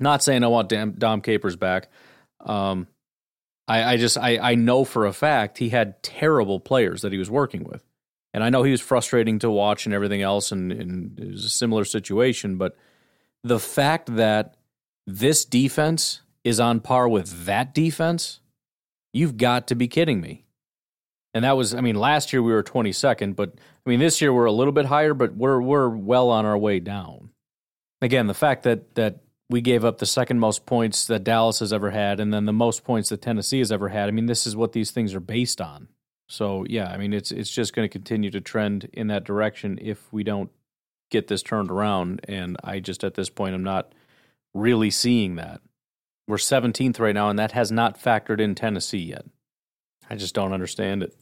not 0.00 0.22
saying 0.24 0.42
I 0.42 0.48
want 0.48 0.68
Dom, 0.68 0.92
Dom 0.92 1.20
Capers 1.20 1.54
back. 1.54 1.88
Um, 2.40 2.88
I, 3.70 3.92
I 3.92 3.96
just 3.98 4.18
I, 4.18 4.36
I 4.38 4.54
know 4.56 4.84
for 4.84 5.06
a 5.06 5.12
fact 5.12 5.58
he 5.58 5.68
had 5.68 6.02
terrible 6.02 6.58
players 6.58 7.02
that 7.02 7.12
he 7.12 7.18
was 7.18 7.30
working 7.30 7.62
with, 7.62 7.84
and 8.34 8.42
I 8.42 8.50
know 8.50 8.64
he 8.64 8.72
was 8.72 8.80
frustrating 8.80 9.38
to 9.38 9.50
watch 9.50 9.86
and 9.86 9.94
everything 9.94 10.22
else, 10.22 10.50
and, 10.50 10.72
and 10.72 11.18
it 11.20 11.30
was 11.30 11.44
a 11.44 11.50
similar 11.50 11.84
situation. 11.84 12.56
But 12.56 12.76
the 13.44 13.60
fact 13.60 14.16
that 14.16 14.56
this 15.06 15.44
defense 15.44 16.22
is 16.42 16.58
on 16.58 16.80
par 16.80 17.08
with 17.08 17.46
that 17.46 17.72
defense, 17.72 18.40
you've 19.12 19.36
got 19.36 19.68
to 19.68 19.76
be 19.76 19.86
kidding 19.86 20.20
me. 20.20 20.46
And 21.32 21.44
that 21.44 21.56
was, 21.56 21.72
I 21.72 21.80
mean, 21.80 21.94
last 21.94 22.32
year 22.32 22.42
we 22.42 22.50
were 22.50 22.64
22nd, 22.64 23.36
but 23.36 23.52
I 23.86 23.88
mean, 23.88 24.00
this 24.00 24.20
year 24.20 24.32
we're 24.32 24.46
a 24.46 24.52
little 24.52 24.72
bit 24.72 24.86
higher, 24.86 25.14
but 25.14 25.36
we're 25.36 25.60
we're 25.60 25.88
well 25.88 26.30
on 26.30 26.44
our 26.44 26.58
way 26.58 26.80
down. 26.80 27.30
Again, 28.02 28.26
the 28.26 28.34
fact 28.34 28.64
that 28.64 28.96
that 28.96 29.20
we 29.50 29.60
gave 29.60 29.84
up 29.84 29.98
the 29.98 30.06
second 30.06 30.38
most 30.38 30.64
points 30.64 31.06
that 31.08 31.24
Dallas 31.24 31.58
has 31.58 31.72
ever 31.72 31.90
had, 31.90 32.20
and 32.20 32.32
then 32.32 32.46
the 32.46 32.52
most 32.52 32.84
points 32.84 33.08
that 33.08 33.20
Tennessee 33.20 33.58
has 33.58 33.72
ever 33.72 33.88
had. 33.88 34.08
I 34.08 34.12
mean, 34.12 34.26
this 34.26 34.46
is 34.46 34.54
what 34.54 34.72
these 34.72 34.92
things 34.92 35.12
are 35.12 35.20
based 35.20 35.60
on. 35.60 35.88
So 36.28 36.64
yeah, 36.68 36.88
I 36.88 36.96
mean, 36.96 37.12
it's 37.12 37.32
it's 37.32 37.50
just 37.50 37.74
going 37.74 37.86
to 37.86 37.92
continue 37.92 38.30
to 38.30 38.40
trend 38.40 38.88
in 38.92 39.08
that 39.08 39.24
direction 39.24 39.78
if 39.82 40.10
we 40.12 40.22
don't 40.22 40.50
get 41.10 41.26
this 41.26 41.42
turned 41.42 41.68
around. 41.68 42.20
And 42.28 42.56
I 42.62 42.78
just 42.78 43.02
at 43.02 43.14
this 43.14 43.28
point, 43.28 43.56
I'm 43.56 43.64
not 43.64 43.92
really 44.54 44.90
seeing 44.90 45.34
that. 45.34 45.60
We're 46.28 46.36
17th 46.36 47.00
right 47.00 47.14
now, 47.14 47.28
and 47.28 47.38
that 47.40 47.50
has 47.50 47.72
not 47.72 48.00
factored 48.00 48.40
in 48.40 48.54
Tennessee 48.54 48.98
yet. 48.98 49.24
I 50.08 50.14
just 50.14 50.32
don't 50.32 50.52
understand 50.52 51.02
it. 51.02 51.16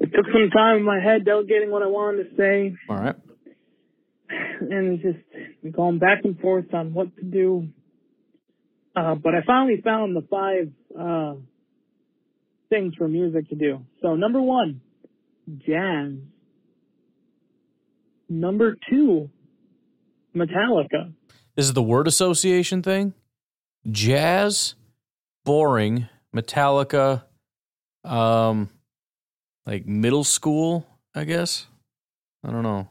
It 0.00 0.12
took 0.12 0.26
some 0.26 0.50
time 0.50 0.78
in 0.78 0.82
my 0.82 0.98
head 0.98 1.24
delegating 1.24 1.70
what 1.70 1.82
I 1.82 1.86
wanted 1.86 2.28
to 2.28 2.36
say. 2.36 2.74
All 2.88 2.96
right 2.96 3.16
and 4.28 5.00
just 5.00 5.74
going 5.74 5.98
back 5.98 6.24
and 6.24 6.38
forth 6.40 6.72
on 6.72 6.94
what 6.94 7.14
to 7.16 7.22
do. 7.24 7.68
Uh, 8.94 9.14
but 9.14 9.34
I 9.34 9.42
finally 9.46 9.80
found 9.82 10.16
the 10.16 10.26
five 10.30 10.70
uh, 10.98 11.34
things 12.70 12.94
for 12.96 13.08
music 13.08 13.48
to 13.50 13.54
do. 13.54 13.80
So 14.02 14.14
number 14.16 14.40
one, 14.40 14.80
jazz. 15.66 16.12
Number 18.28 18.76
two, 18.90 19.30
Metallica. 20.34 21.12
This 21.54 21.66
is 21.66 21.74
the 21.74 21.82
word 21.82 22.08
association 22.08 22.82
thing. 22.82 23.14
Jazz, 23.90 24.74
boring. 25.44 26.08
Metallica, 26.36 27.24
um, 28.04 28.68
like 29.64 29.86
middle 29.86 30.24
school, 30.24 30.86
I 31.14 31.24
guess. 31.24 31.66
I 32.44 32.50
don't 32.50 32.62
know. 32.62 32.88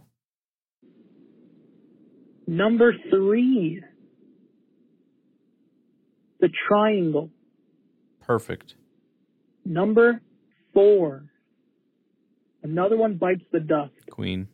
Number 2.47 2.93
three, 3.09 3.81
the 6.39 6.49
triangle. 6.67 7.29
Perfect. 8.21 8.75
Number 9.63 10.21
four, 10.73 11.25
another 12.63 12.97
one 12.97 13.17
bites 13.17 13.43
the 13.51 13.59
dust. 13.59 13.93
Queen. 14.11 14.47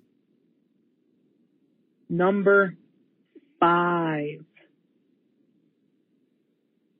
Number 2.10 2.76
five, 3.60 4.44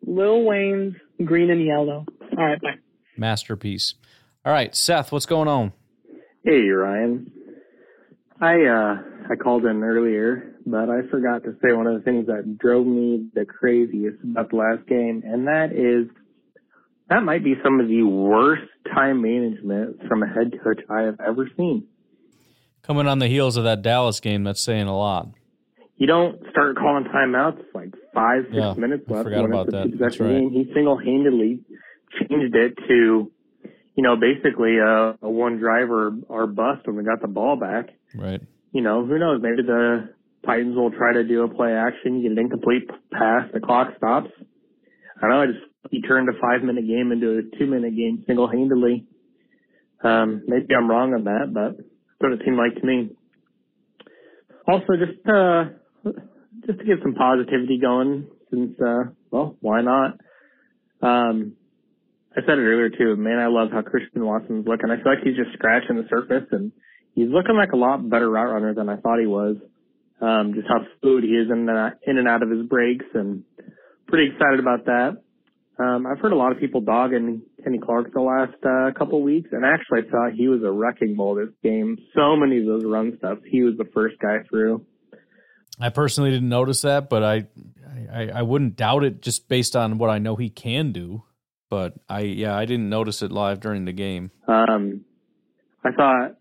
Lil 0.06 0.44
Wayne's 0.44 0.96
Green 1.24 1.50
and 1.50 1.66
Yellow. 1.66 2.06
All 2.38 2.46
right, 2.46 2.62
bye. 2.62 2.76
Masterpiece. 3.18 3.96
All 4.46 4.52
right, 4.52 4.76
Seth, 4.76 5.12
what's 5.12 5.26
going 5.26 5.48
on? 5.48 5.74
Hey, 6.44 6.68
Ryan. 6.70 7.32
I 8.40 8.66
uh 8.66 8.96
I 9.30 9.36
called 9.36 9.66
in 9.66 9.84
earlier, 9.84 10.51
but 10.66 10.90
I 10.90 11.02
forgot 11.10 11.44
to 11.44 11.54
say 11.62 11.74
one 11.74 11.88
of 11.88 11.94
the 11.96 12.02
things 12.04 12.28
that 12.28 12.58
drove 12.58 12.86
me 12.88 13.30
the 13.34 13.46
craziest 13.46 14.18
about 14.24 14.50
the 14.52 14.56
last 14.58 14.88
game, 14.88 15.24
and 15.26 15.48
that 15.48 15.72
is 15.72 16.08
that 17.10 17.24
might 17.24 17.44
be 17.44 17.56
some 17.64 17.80
of 17.80 17.88
the 17.88 18.04
worst 18.04 18.64
time 18.94 19.22
management 19.22 20.08
from 20.08 20.24
a 20.24 20.28
head 20.28 20.54
coach 20.64 20.80
I 20.90 21.02
have 21.02 21.20
ever 21.20 21.50
seen. 21.58 21.88
Coming 22.84 23.08
on 23.08 23.20
the 23.20 23.28
heels 23.28 23.58
of 23.58 23.64
that 23.66 23.82
Dallas 23.82 24.20
game, 24.20 24.44
that's 24.44 24.62
saying 24.62 24.88
a 24.88 24.98
lot. 24.98 25.28
You 25.98 26.08
don't 26.08 26.40
start 26.50 26.78
calling 26.78 27.04
timeouts 27.04 27.62
like 27.76 27.94
five, 28.14 28.46
six 28.46 28.56
Yeah, 28.56 28.74
minutes 28.74 29.04
I 29.08 29.22
forgot 29.24 29.46
about 29.46 29.68
that. 29.68 29.92
That's 30.00 30.20
right. 30.20 30.30
game. 30.40 30.50
He 30.50 30.72
single-handedly 30.74 31.60
changed 32.20 32.56
it 32.56 32.76
to, 32.88 33.32
you 33.96 34.04
know, 34.04 34.16
basically 34.16 34.78
a, 34.80 35.16
a 35.22 35.30
one 35.30 35.60
driver 35.60 36.12
or 36.28 36.48
bust 36.48 36.88
when 36.88 36.96
we 36.96 37.04
got 37.04 37.22
the 37.22 37.28
ball 37.28 37.56
back. 37.56 37.90
Right. 38.16 38.42
you 38.72 38.82
know, 38.82 39.06
who 39.06 39.20
knows? 39.20 39.42
Maybe 39.44 39.62
the 39.62 40.10
Titans 40.46 40.76
will 40.76 40.92
try 40.92 41.14
to 41.14 41.24
do 41.24 41.44
a 41.44 41.48
play 41.48 41.74
action, 41.74 42.18
you 42.18 42.24
get 42.24 42.32
an 42.32 42.40
incomplete 42.40 42.90
pass, 43.12 43.48
the 43.54 43.60
clock 43.60 43.90
stops. 43.98 44.30
I 45.18 45.22
don't 45.22 45.30
know. 45.30 45.42
I 45.42 45.46
just 45.48 45.60
he 45.92 46.02
turned 46.02 46.30
a 46.30 46.40
five 46.40 46.64
minute 46.64 46.88
game 46.88 47.12
into 47.12 47.40
a 47.40 47.58
two 47.58 47.68
minute 47.68 47.96
game 47.96 48.24
single 48.28 48.50
handedly. 48.50 49.06
Um, 50.04 50.44
maybe 50.48 50.74
I'm 50.76 50.90
wrong 50.90 51.14
on 51.14 51.26
that, 51.26 51.52
but 51.54 51.78
that's 51.78 51.90
what 52.20 52.32
it 52.34 52.42
seemed 52.44 52.58
like 52.58 52.76
to 52.80 52.86
me. 52.86 53.10
Also, 54.68 54.94
just 54.98 55.28
uh, 55.28 55.66
just 56.66 56.80
to 56.80 56.86
get 56.86 56.98
some 57.04 57.14
positivity 57.14 57.80
going, 57.80 58.28
since 58.50 58.80
uh, 58.80 59.12
well, 59.30 59.58
why 59.60 59.82
not? 59.82 60.20
Um, 61.02 61.54
I 62.36 62.42
said 62.42 62.58
it 62.58 62.64
earlier 62.64 62.90
too. 62.90 63.16
Man, 63.16 63.40
I 63.40 63.48
love 63.48 63.70
how 63.72 63.82
Christian 63.82 64.26
Watson's 64.26 64.68
looking. 64.68 64.90
I 64.90 64.96
feel 65.02 65.14
like 65.14 65.24
he's 65.24 65.36
just 65.36 65.54
scratching 65.54 65.98
the 65.98 66.08
surface, 66.10 66.48
and 66.52 66.72
he's 67.14 67.30
looking 67.30 67.58
like 67.58 67.74
a 67.74 67.78
lot 67.78 68.08
better 68.10 68.30
route 68.30 68.54
runner 68.54 68.74
than 68.74 68.90
I 68.90 68.98
thought 68.98 69.20
he 69.20 69.28
was. 69.28 69.58
Um, 70.22 70.54
just 70.54 70.68
how 70.68 70.86
fluid 71.02 71.24
he 71.24 71.32
is 71.32 71.48
in 71.52 71.68
and 71.68 71.70
out, 71.70 71.94
in 72.06 72.18
and 72.18 72.28
out 72.28 72.44
of 72.44 72.50
his 72.50 72.66
breaks, 72.68 73.06
and 73.14 73.44
pretty 74.08 74.32
excited 74.32 74.60
about 74.60 74.86
that. 74.86 75.18
Um, 75.80 76.06
I've 76.06 76.20
heard 76.20 76.32
a 76.32 76.36
lot 76.36 76.52
of 76.52 76.60
people 76.60 76.82
dogging 76.82 77.42
Kenny 77.64 77.80
Clark 77.80 78.14
the 78.14 78.22
last 78.22 78.54
uh, 78.64 78.92
couple 78.98 79.22
weeks, 79.24 79.50
and 79.52 79.66
actually 79.66 80.08
I 80.08 80.12
thought 80.12 80.34
he 80.34 80.48
was 80.48 80.62
a 80.64 80.72
wrecking 80.72 81.16
ball 81.16 81.34
this 81.34 81.50
game. 81.64 81.98
So 82.14 82.36
many 82.36 82.60
of 82.60 82.66
those 82.66 82.84
run 82.86 83.16
stuff, 83.18 83.40
he 83.50 83.64
was 83.64 83.76
the 83.78 83.90
first 83.94 84.20
guy 84.20 84.40
through. 84.48 84.86
I 85.80 85.90
personally 85.90 86.30
didn't 86.30 86.50
notice 86.50 86.82
that, 86.82 87.10
but 87.10 87.24
I, 87.24 87.48
I, 88.14 88.30
I 88.36 88.42
wouldn't 88.44 88.76
doubt 88.76 89.04
it 89.04 89.22
just 89.22 89.50
based 89.50 89.76
on 89.76 89.98
what 89.98 90.12
I 90.12 90.20
know 90.20 90.36
he 90.36 90.50
can 90.50 90.92
do. 90.92 91.24
But 91.70 91.94
I, 92.08 92.20
yeah, 92.20 92.56
I 92.56 92.66
didn't 92.66 92.90
notice 92.90 93.24
it 93.24 93.32
live 93.32 93.62
during 93.62 93.86
the 93.86 93.94
game. 93.94 94.30
Um, 94.48 95.06
I 95.84 95.92
thought 95.92 96.36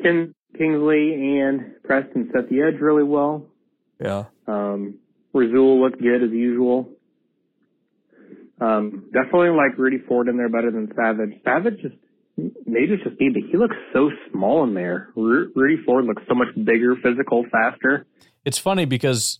Ken 0.00 0.34
Kingsley 0.58 1.38
and 1.40 1.82
Preston 1.84 2.30
set 2.34 2.48
the 2.50 2.62
edge 2.62 2.80
really 2.80 3.04
well. 3.04 3.46
Yeah. 4.00 4.24
Um, 4.46 4.98
Rasul 5.32 5.80
looked 5.80 6.00
good 6.00 6.22
as 6.22 6.30
usual. 6.30 6.90
Um, 8.60 9.08
definitely 9.12 9.50
like 9.50 9.78
Rudy 9.78 9.98
Ford 9.98 10.28
in 10.28 10.36
there 10.36 10.48
better 10.48 10.70
than 10.70 10.92
Savage. 10.96 11.40
Savage 11.44 11.80
just, 11.80 11.94
maybe 12.66 12.94
it's 12.94 13.04
just 13.04 13.20
me, 13.20 13.30
but 13.32 13.42
he 13.48 13.56
looks 13.56 13.76
so 13.92 14.10
small 14.32 14.64
in 14.64 14.74
there. 14.74 15.10
Ru- 15.14 15.52
Rudy 15.54 15.82
Ford 15.84 16.04
looks 16.04 16.22
so 16.28 16.34
much 16.34 16.48
bigger, 16.64 16.96
physical, 16.96 17.44
faster. 17.52 18.04
It's 18.44 18.58
funny 18.58 18.84
because 18.84 19.38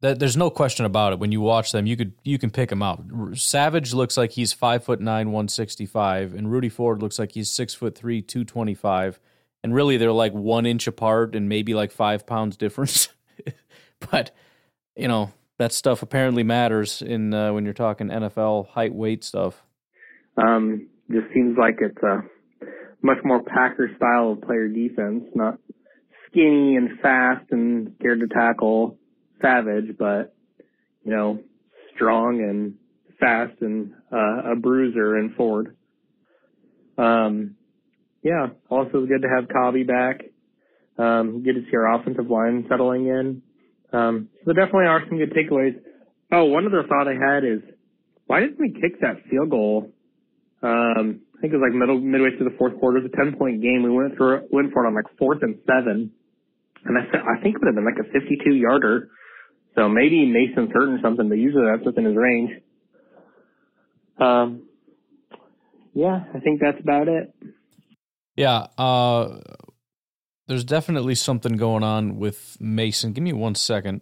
that 0.00 0.18
there's 0.18 0.36
no 0.36 0.48
question 0.48 0.86
about 0.86 1.12
it. 1.12 1.18
When 1.18 1.32
you 1.32 1.40
watch 1.40 1.72
them, 1.72 1.86
you 1.86 1.96
could 1.96 2.12
you 2.22 2.38
can 2.38 2.50
pick 2.50 2.70
them 2.70 2.82
out. 2.82 3.02
R- 3.14 3.34
Savage 3.34 3.92
looks 3.92 4.16
like 4.16 4.30
he's 4.32 4.52
five 4.52 4.84
foot 4.84 5.00
nine, 5.00 5.32
one 5.32 5.48
sixty 5.48 5.86
five, 5.86 6.34
and 6.34 6.50
Rudy 6.50 6.68
Ford 6.68 7.02
looks 7.02 7.18
like 7.18 7.32
he's 7.32 7.50
six 7.50 7.74
foot 7.74 7.96
three, 7.98 8.22
two 8.22 8.44
twenty 8.44 8.74
five. 8.74 9.18
And 9.62 9.74
really, 9.74 9.96
they're 9.96 10.12
like 10.12 10.32
one 10.32 10.66
inch 10.66 10.86
apart 10.86 11.34
and 11.34 11.48
maybe 11.48 11.74
like 11.74 11.90
five 11.90 12.26
pounds 12.26 12.56
difference. 12.56 13.08
but 14.10 14.30
you 14.96 15.08
know 15.08 15.32
that 15.58 15.72
stuff 15.72 16.02
apparently 16.02 16.42
matters 16.42 17.02
in 17.02 17.34
uh, 17.34 17.52
when 17.52 17.64
you're 17.64 17.74
talking 17.74 18.08
NFL 18.08 18.68
height 18.68 18.94
weight 18.94 19.24
stuff. 19.24 19.64
Um, 20.36 20.88
just 21.10 21.26
seems 21.34 21.56
like 21.58 21.78
it's 21.80 22.02
a 22.02 22.22
much 23.02 23.18
more 23.24 23.42
Packer 23.42 23.90
style 23.96 24.32
of 24.32 24.42
player 24.42 24.68
defense, 24.68 25.24
not 25.34 25.58
skinny 26.30 26.76
and 26.76 27.00
fast 27.00 27.46
and 27.50 27.94
scared 27.98 28.20
to 28.20 28.28
tackle 28.28 28.96
Savage, 29.40 29.96
but 29.98 30.34
you 31.04 31.10
know, 31.10 31.40
strong 31.94 32.40
and 32.40 32.74
fast 33.18 33.60
and 33.60 33.94
uh, 34.12 34.52
a 34.52 34.56
bruiser 34.56 35.16
and 35.16 35.34
Ford. 35.34 35.76
Um, 36.96 37.56
yeah, 38.28 38.48
also 38.68 39.06
good 39.06 39.22
to 39.22 39.28
have 39.28 39.48
Cobby 39.48 39.84
back. 39.84 40.20
Um, 40.98 41.42
good 41.42 41.54
to 41.54 41.62
see 41.62 41.76
our 41.76 41.94
offensive 41.94 42.28
line 42.28 42.66
settling 42.68 43.06
in. 43.06 43.42
Um, 43.90 44.28
so 44.44 44.52
there 44.52 44.66
definitely 44.66 44.86
are 44.86 45.02
some 45.08 45.16
good 45.16 45.32
takeaways. 45.32 45.80
Oh, 46.30 46.44
one 46.44 46.66
other 46.66 46.84
thought 46.86 47.08
I 47.08 47.14
had 47.14 47.44
is, 47.44 47.60
why 48.26 48.40
didn't 48.40 48.60
we 48.60 48.72
kick 48.72 49.00
that 49.00 49.24
field 49.30 49.48
goal? 49.48 49.90
Um, 50.62 51.20
I 51.38 51.40
think 51.40 51.54
it 51.54 51.56
was 51.56 51.70
like 51.70 51.78
middle 51.78 52.00
midway 52.00 52.36
through 52.36 52.50
the 52.50 52.56
fourth 52.58 52.78
quarter. 52.78 52.98
It 52.98 53.04
was 53.04 53.12
a 53.14 53.16
ten 53.16 53.38
point 53.38 53.62
game. 53.62 53.82
We 53.82 53.90
went 53.90 54.16
through 54.16 54.48
went 54.50 54.72
for 54.72 54.84
it 54.84 54.88
on 54.88 54.94
like 54.94 55.06
fourth 55.16 55.38
and 55.40 55.56
seven, 55.66 56.12
and 56.84 56.98
I 56.98 57.02
I 57.16 57.42
think 57.42 57.54
it 57.54 57.60
would 57.62 57.68
have 57.68 57.76
been 57.76 57.86
like 57.86 58.02
a 58.04 58.12
fifty 58.12 58.36
two 58.44 58.54
yarder. 58.54 59.08
So 59.76 59.88
maybe 59.88 60.26
Mason's 60.26 60.70
hurting 60.74 60.98
something, 61.00 61.28
but 61.28 61.38
usually 61.38 61.64
that's 61.64 61.86
within 61.86 62.04
his 62.04 62.16
range. 62.16 62.50
Um, 64.18 64.64
yeah, 65.94 66.24
I 66.34 66.40
think 66.40 66.60
that's 66.60 66.80
about 66.80 67.06
it. 67.06 67.32
Yeah, 68.38 68.68
uh, 68.78 69.40
there's 70.46 70.62
definitely 70.62 71.16
something 71.16 71.56
going 71.56 71.82
on 71.82 72.20
with 72.20 72.56
Mason. 72.60 73.12
Give 73.12 73.24
me 73.24 73.32
one 73.32 73.56
second. 73.56 74.00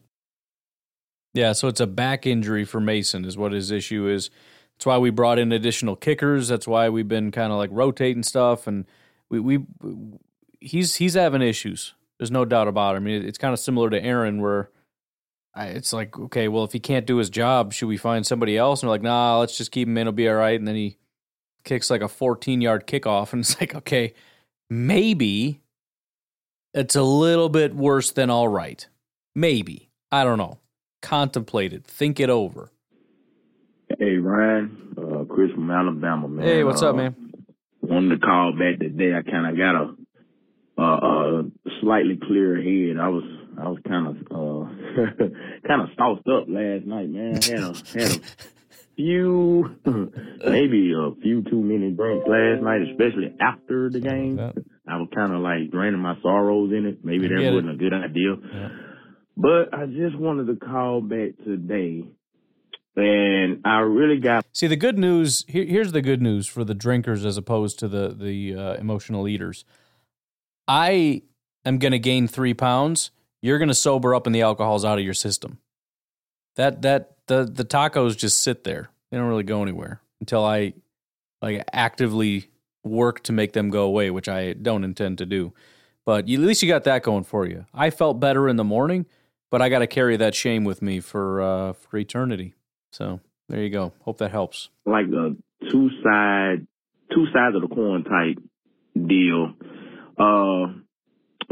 Yeah, 1.32 1.52
so 1.52 1.68
it's 1.68 1.80
a 1.80 1.86
back 1.86 2.26
injury 2.26 2.66
for 2.66 2.78
Mason, 2.78 3.24
is 3.24 3.38
what 3.38 3.52
his 3.52 3.70
issue 3.70 4.06
is. 4.06 4.28
That's 4.76 4.84
why 4.84 4.98
we 4.98 5.08
brought 5.08 5.38
in 5.38 5.52
additional 5.52 5.96
kickers. 5.96 6.48
That's 6.48 6.68
why 6.68 6.90
we've 6.90 7.08
been 7.08 7.30
kind 7.30 7.50
of 7.50 7.56
like 7.56 7.70
rotating 7.72 8.22
stuff, 8.22 8.66
and 8.66 8.84
we 9.30 9.40
we 9.40 9.64
he's 10.60 10.96
he's 10.96 11.14
having 11.14 11.40
issues. 11.40 11.94
There's 12.18 12.30
no 12.30 12.44
doubt 12.44 12.68
about 12.68 12.94
it. 12.94 12.98
I 12.98 13.00
mean, 13.00 13.22
it's 13.22 13.38
kind 13.38 13.54
of 13.54 13.58
similar 13.58 13.88
to 13.88 14.04
Aaron, 14.04 14.42
where 14.42 14.68
I, 15.54 15.68
it's 15.68 15.94
like, 15.94 16.18
okay, 16.18 16.48
well, 16.48 16.64
if 16.64 16.74
he 16.74 16.80
can't 16.80 17.06
do 17.06 17.16
his 17.16 17.30
job, 17.30 17.72
should 17.72 17.88
we 17.88 17.96
find 17.96 18.26
somebody 18.26 18.58
else? 18.58 18.82
And 18.82 18.88
we're 18.88 18.96
like, 18.96 19.02
nah, 19.02 19.38
let's 19.38 19.56
just 19.56 19.72
keep 19.72 19.88
him 19.88 19.96
in. 19.96 20.06
He'll 20.06 20.12
be 20.12 20.28
all 20.28 20.34
right. 20.34 20.58
And 20.58 20.68
then 20.68 20.74
he 20.74 20.98
kicks 21.66 21.90
like 21.90 22.00
a 22.00 22.08
14 22.08 22.62
yard 22.62 22.86
kickoff, 22.86 23.34
and 23.34 23.40
it's 23.40 23.60
like, 23.60 23.74
okay, 23.74 24.14
maybe 24.70 25.60
it's 26.72 26.96
a 26.96 27.02
little 27.02 27.50
bit 27.50 27.74
worse 27.74 28.10
than 28.10 28.30
all 28.30 28.48
right. 28.48 28.88
Maybe 29.34 29.90
I 30.10 30.24
don't 30.24 30.38
know. 30.38 30.58
Contemplate 31.02 31.74
it. 31.74 31.84
Think 31.84 32.18
it 32.18 32.30
over. 32.30 32.70
Hey 33.98 34.16
Ryan, 34.16 34.94
uh, 34.98 35.24
Chris 35.32 35.52
from 35.52 35.70
Alabama, 35.70 36.26
man. 36.26 36.44
Hey, 36.44 36.64
what's 36.64 36.82
uh, 36.82 36.90
up, 36.90 36.96
man? 36.96 37.14
Wanted 37.82 38.20
to 38.20 38.26
call 38.26 38.52
back 38.52 38.80
today. 38.80 39.14
I 39.14 39.22
kind 39.22 39.46
of 39.46 39.56
got 39.56 39.74
a 39.76 39.94
uh, 40.78 40.82
uh, 40.82 41.42
slightly 41.80 42.18
clearer 42.20 42.56
head. 42.56 42.98
I 43.00 43.08
was 43.08 43.24
I 43.58 43.68
was 43.68 43.78
kind 43.86 44.08
of 44.08 44.16
uh, 44.30 45.18
kind 45.68 45.82
of 45.82 45.88
sauced 45.96 46.26
up 46.26 46.48
last 46.48 46.84
night, 46.84 47.08
man. 47.08 47.34
Had 47.34 47.60
a 47.60 47.74
had 47.94 48.16
a 48.16 48.20
few, 48.96 49.76
maybe 50.44 50.92
a 50.92 51.14
few 51.22 51.42
too 51.42 51.60
many 51.60 51.92
drinks 51.92 52.26
last 52.26 52.62
night, 52.62 52.82
especially 52.90 53.34
after 53.40 53.90
the 53.90 54.00
game. 54.00 54.38
I 54.88 54.96
was 54.96 55.08
kind 55.14 55.32
of 55.32 55.40
like 55.40 55.70
draining 55.70 56.00
my 56.00 56.14
sorrows 56.22 56.72
in 56.72 56.86
it. 56.86 57.04
Maybe 57.04 57.28
that 57.28 57.52
wasn't 57.52 57.70
a 57.70 57.76
good 57.76 57.92
idea. 57.92 58.36
But 59.36 59.74
I 59.74 59.86
just 59.86 60.18
wanted 60.18 60.46
to 60.46 60.56
call 60.56 61.02
back 61.02 61.36
today, 61.44 62.04
and 62.96 63.60
I 63.66 63.80
really 63.80 64.18
got 64.18 64.46
See, 64.52 64.66
the 64.66 64.76
good 64.76 64.98
news 64.98 65.44
here, 65.46 65.66
here's 65.66 65.92
the 65.92 66.00
good 66.00 66.22
news 66.22 66.46
for 66.46 66.64
the 66.64 66.74
drinkers 66.74 67.26
as 67.26 67.36
opposed 67.36 67.78
to 67.80 67.88
the 67.88 68.16
the 68.18 68.54
uh, 68.54 68.74
emotional 68.74 69.28
eaters. 69.28 69.64
I 70.66 71.22
am 71.66 71.78
going 71.78 71.92
to 71.92 71.98
gain 71.98 72.28
three 72.28 72.54
pounds. 72.54 73.10
You're 73.42 73.58
going 73.58 73.68
to 73.68 73.74
sober 73.74 74.14
up, 74.14 74.26
and 74.26 74.34
the 74.34 74.42
alcohol's 74.42 74.84
out 74.84 74.98
of 74.98 75.04
your 75.04 75.14
system. 75.14 75.58
That 76.54 76.80
that 76.80 77.15
the 77.26 77.44
the 77.44 77.64
tacos 77.64 78.16
just 78.16 78.42
sit 78.42 78.64
there. 78.64 78.90
They 79.10 79.16
don't 79.16 79.28
really 79.28 79.42
go 79.44 79.62
anywhere 79.62 80.00
until 80.20 80.44
I 80.44 80.74
like 81.42 81.64
actively 81.72 82.50
work 82.84 83.22
to 83.24 83.32
make 83.32 83.52
them 83.52 83.70
go 83.70 83.84
away, 83.84 84.10
which 84.10 84.28
I 84.28 84.52
don't 84.54 84.84
intend 84.84 85.18
to 85.18 85.26
do. 85.26 85.52
But 86.04 86.28
you, 86.28 86.40
at 86.40 86.46
least 86.46 86.62
you 86.62 86.68
got 86.68 86.84
that 86.84 87.02
going 87.02 87.24
for 87.24 87.46
you. 87.46 87.66
I 87.74 87.90
felt 87.90 88.20
better 88.20 88.48
in 88.48 88.56
the 88.56 88.64
morning, 88.64 89.06
but 89.50 89.60
I 89.60 89.68
got 89.68 89.80
to 89.80 89.86
carry 89.88 90.16
that 90.16 90.34
shame 90.34 90.64
with 90.64 90.80
me 90.82 91.00
for 91.00 91.42
uh, 91.42 91.72
for 91.72 91.96
eternity. 91.98 92.54
So 92.92 93.20
there 93.48 93.62
you 93.62 93.70
go. 93.70 93.92
Hope 94.02 94.18
that 94.18 94.30
helps. 94.30 94.68
like 94.84 95.06
a 95.06 95.34
two 95.70 95.90
side, 96.02 96.66
two 97.12 97.26
sides 97.32 97.56
of 97.56 97.62
the 97.62 97.74
coin 97.74 98.04
type 98.04 98.38
deal. 98.94 99.52
Uh, 100.18 100.72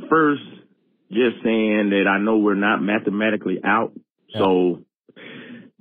first, 0.08 0.42
just 1.10 1.36
saying 1.44 1.90
that 1.90 2.04
I 2.08 2.18
know 2.18 2.38
we're 2.38 2.54
not 2.54 2.80
mathematically 2.80 3.60
out, 3.64 3.92
so 4.32 4.84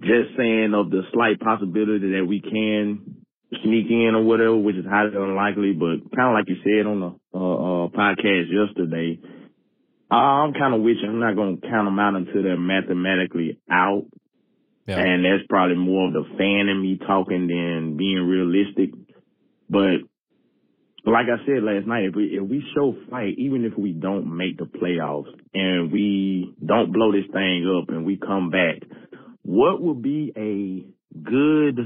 just 0.04 0.38
saying 0.38 0.74
of 0.74 0.90
the 0.90 1.02
slight 1.14 1.40
possibility 1.40 2.12
that 2.14 2.26
we 2.28 2.42
can 2.42 3.24
sneak 3.64 3.88
in 3.90 4.16
or 4.16 4.24
whatever, 4.24 4.58
which 4.58 4.76
is 4.76 4.86
highly 4.86 5.16
unlikely, 5.16 5.74
but 5.74 6.16
kind 6.16 6.30
of 6.30 6.36
like 6.36 6.50
you 6.50 6.58
said 6.64 6.88
on 6.88 7.00
the 7.00 7.12
uh, 7.34 7.86
uh, 7.86 7.88
podcast 7.90 8.50
yesterday, 8.52 9.20
I'm 10.10 10.54
kind 10.54 10.74
of 10.74 10.82
with 10.82 10.98
you. 11.02 11.10
I'm 11.10 11.20
not 11.20 11.36
going 11.36 11.60
to 11.60 11.68
count 11.68 11.88
them 11.88 12.00
out 12.00 12.16
until 12.16 12.44
they're 12.44 12.58
mathematically 12.58 13.60
out. 13.70 14.06
And 15.00 15.24
that's 15.24 15.48
probably 15.50 15.78
more 15.78 16.08
of 16.08 16.14
the 16.14 16.26
fan 16.38 16.68
in 16.68 16.82
me 16.82 17.00
talking 17.08 17.48
than 17.48 17.98
being 17.98 18.28
realistic. 18.28 18.92
But 19.70 20.04
like 21.06 21.26
I 21.28 21.44
said 21.46 21.64
last 21.64 21.88
night, 21.88 22.06
if 22.06 22.16
we 22.16 22.26
if 22.38 22.44
we 22.44 22.64
show 22.76 22.96
fight, 23.10 23.36
even 23.38 23.66
if 23.66 23.78
we 23.78 23.92
don't 23.94 24.36
make 24.38 24.58
the 24.58 24.66
playoffs 24.66 25.34
and 25.54 25.92
we 25.92 26.54
don't 26.64 26.94
blow 26.94 27.12
this 27.12 27.30
thing 27.32 27.66
up 27.68 27.90
and 27.90 28.06
we 28.06 28.18
come 28.18 28.50
back, 28.50 28.84
what 29.44 29.82
would 29.82 30.02
be 30.02 30.32
a 30.36 31.20
good 31.24 31.78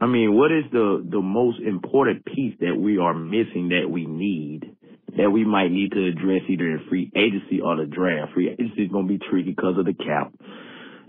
I 0.00 0.06
mean, 0.06 0.34
what 0.34 0.52
is 0.52 0.64
the 0.72 1.06
the 1.08 1.20
most 1.22 1.60
important 1.60 2.24
piece 2.24 2.54
that 2.60 2.76
we 2.76 2.98
are 2.98 3.14
missing 3.14 3.70
that 3.70 3.88
we 3.90 4.06
need 4.06 4.76
that 5.16 5.30
we 5.30 5.44
might 5.44 5.70
need 5.70 5.92
to 5.92 6.06
address 6.08 6.42
either 6.48 6.66
in 6.66 6.84
free 6.88 7.10
agency 7.16 7.60
or 7.62 7.76
the 7.76 7.86
draft? 7.86 8.34
Free 8.34 8.50
agency 8.50 8.82
is 8.84 8.90
going 8.92 9.08
to 9.08 9.18
be 9.18 9.24
tricky 9.30 9.50
because 9.50 9.78
of 9.78 9.86
the 9.86 9.94
cap. 9.94 10.32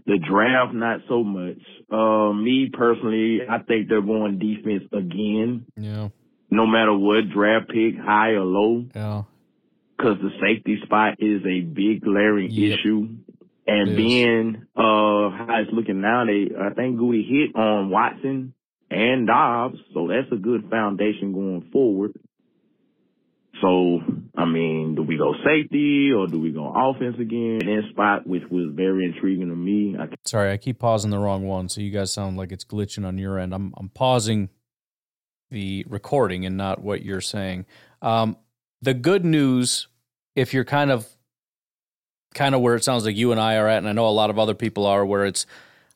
The 0.06 0.20
draft, 0.20 0.74
not 0.74 1.02
so 1.10 1.22
much. 1.22 1.60
Uh, 1.92 2.32
me 2.32 2.70
personally, 2.72 3.40
I 3.50 3.58
think 3.60 3.90
they're 3.90 4.02
going 4.02 4.40
defense 4.40 4.84
again. 4.94 5.66
Yeah. 5.76 6.08
No 6.50 6.66
matter 6.66 6.98
what 6.98 7.30
draft 7.30 7.68
pick, 7.68 7.98
high 8.02 8.32
or 8.32 8.46
low. 8.46 8.86
Yeah. 8.96 9.24
Because 9.98 10.18
the 10.22 10.30
safety 10.40 10.80
spot 10.86 11.16
is 11.20 11.42
a 11.46 11.60
big 11.60 12.02
glaring 12.02 12.52
Yep. 12.52 12.80
issue. 12.80 13.10
And 13.68 13.98
being 13.98 14.66
uh 14.76 15.30
how 15.30 15.60
it's 15.62 15.72
looking 15.74 16.02
now, 16.02 16.26
they 16.26 16.50
I 16.58 16.74
think 16.74 16.98
Gutey 16.98 17.28
hit 17.28 17.56
on 17.56 17.90
Watson 17.90 18.54
and 18.90 19.28
Doubs, 19.28 19.78
so 19.94 20.08
that's 20.08 20.32
a 20.32 20.38
good 20.38 20.70
foundation 20.70 21.34
going 21.34 21.70
forward. 21.72 22.14
So, 23.62 24.02
I 24.38 24.46
mean, 24.46 24.96
do 24.96 25.02
we 25.02 25.18
go 25.18 25.34
safety 25.44 26.12
or 26.12 26.28
do 26.28 26.40
we 26.40 26.52
go 26.52 26.72
offense 26.74 27.16
again? 27.20 27.68
In 27.68 27.90
spot, 27.90 28.28
which 28.28 28.44
was 28.52 28.72
very 28.74 29.06
intriguing 29.06 29.50
to 29.50 29.56
me. 29.56 29.96
I 30.00 30.08
Sorry, 30.26 30.52
I 30.52 30.58
keep 30.58 30.80
pausing 30.80 31.12
the 31.12 31.18
wrong 31.18 31.46
one, 31.46 31.68
so 31.68 31.82
you 31.82 31.92
guys 31.92 32.12
sound 32.12 32.38
like 32.38 32.52
it's 32.52 32.64
glitching 32.64 33.06
on 33.06 33.18
your 33.18 33.40
end. 33.40 33.54
I'm 33.54 33.74
I'm 33.78 33.90
pausing 33.90 34.50
the 35.50 35.86
recording 35.90 36.46
and 36.46 36.56
not 36.56 36.82
what 36.82 37.04
you're 37.04 37.22
saying. 37.22 37.66
Um, 38.02 38.38
the 38.82 38.94
good 38.94 39.26
news, 39.26 39.88
if 40.36 40.54
you're 40.54 40.66
kind 40.66 40.92
of 40.92 41.08
kind 42.38 42.56
of 42.56 42.62
where 42.62 42.76
it 42.76 42.84
sounds 42.84 43.04
like 43.04 43.18
you 43.18 43.32
and 43.32 43.42
I 43.42 43.56
are 43.56 43.68
at, 43.68 43.80
and 43.80 43.90
I 43.90 43.92
know 43.92 44.08
a 44.08 44.12
lot 44.12 44.30
of 44.30 44.40
other 44.40 44.54
people 44.54 44.86
are, 44.86 45.06
where 45.06 45.26
it's 45.26 45.46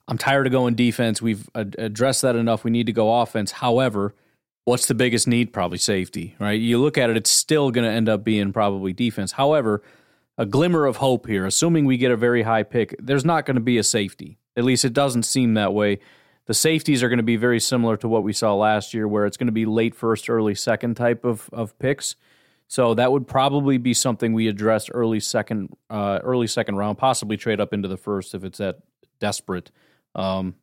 I'm 0.08 0.18
tired 0.18 0.48
of 0.48 0.52
going 0.52 0.76
defense. 0.76 1.22
We've 1.22 1.50
ad- 1.56 1.76
addressed 1.78 2.24
that 2.24 2.36
enough. 2.36 2.64
We 2.64 2.72
need 2.72 2.88
to 2.88 2.94
go 2.94 3.22
offense. 3.22 3.52
However, 3.52 4.14
what's 4.66 4.88
the 4.88 4.96
biggest 4.96 5.28
need? 5.28 5.54
Probably 5.54 5.78
safety, 5.78 6.36
right? 6.40 6.60
You 6.60 6.80
look 6.80 6.98
at 6.98 7.10
it, 7.10 7.16
it's 7.16 7.32
still 7.32 7.72
going 7.72 7.86
to 7.86 7.92
end 7.92 8.10
up 8.10 8.24
being 8.24 8.52
probably 8.52 8.92
defense. 8.92 9.34
However, 9.34 9.82
a 10.38 10.46
glimmer 10.46 10.86
of 10.86 10.98
hope 10.98 11.28
here, 11.28 11.46
assuming 11.46 11.86
we 11.86 11.98
get 11.98 12.12
a 12.12 12.18
very 12.18 12.42
high 12.42 12.64
pick, 12.64 12.96
there's 13.00 13.24
not 13.24 13.46
going 13.46 13.56
to 13.56 13.62
be 13.62 13.78
a 13.78 13.84
safety. 13.84 14.40
At 14.58 14.64
least 14.64 14.84
it 14.84 14.94
doesn't 14.94 15.24
seem 15.24 15.54
that 15.54 15.74
way. 15.74 16.00
The 16.48 16.54
safeties 16.56 17.04
are 17.04 17.10
going 17.10 17.18
to 17.18 17.24
be 17.24 17.38
very 17.38 17.60
similar 17.60 17.96
to 17.98 18.08
what 18.08 18.24
we 18.24 18.34
saw 18.34 18.56
last 18.56 18.94
year, 18.94 19.08
where 19.08 19.26
it's 19.26 19.38
going 19.38 19.48
to 19.48 19.54
be 19.54 19.66
late 19.66 19.96
first, 19.96 20.30
early 20.30 20.56
second 20.56 20.96
type 20.96 21.24
of, 21.24 21.50
of 21.54 21.78
picks. 21.78 22.16
So 22.72 22.94
that 22.94 23.12
would 23.12 23.28
probably 23.28 23.78
be 23.78 23.94
something 23.94 24.32
we 24.32 24.48
address 24.48 24.90
early 24.90 25.20
second, 25.20 25.76
uh, 25.90 26.20
early 26.24 26.48
second 26.48 26.78
round, 26.78 26.98
possibly 26.98 27.36
trade 27.36 27.60
up 27.60 27.74
into 27.74 27.90
the 27.90 27.98
first 27.98 28.34
if 28.34 28.46
it's 28.46 28.60
that 28.60 28.78
desperate. 29.20 29.72
Um, 30.16 30.56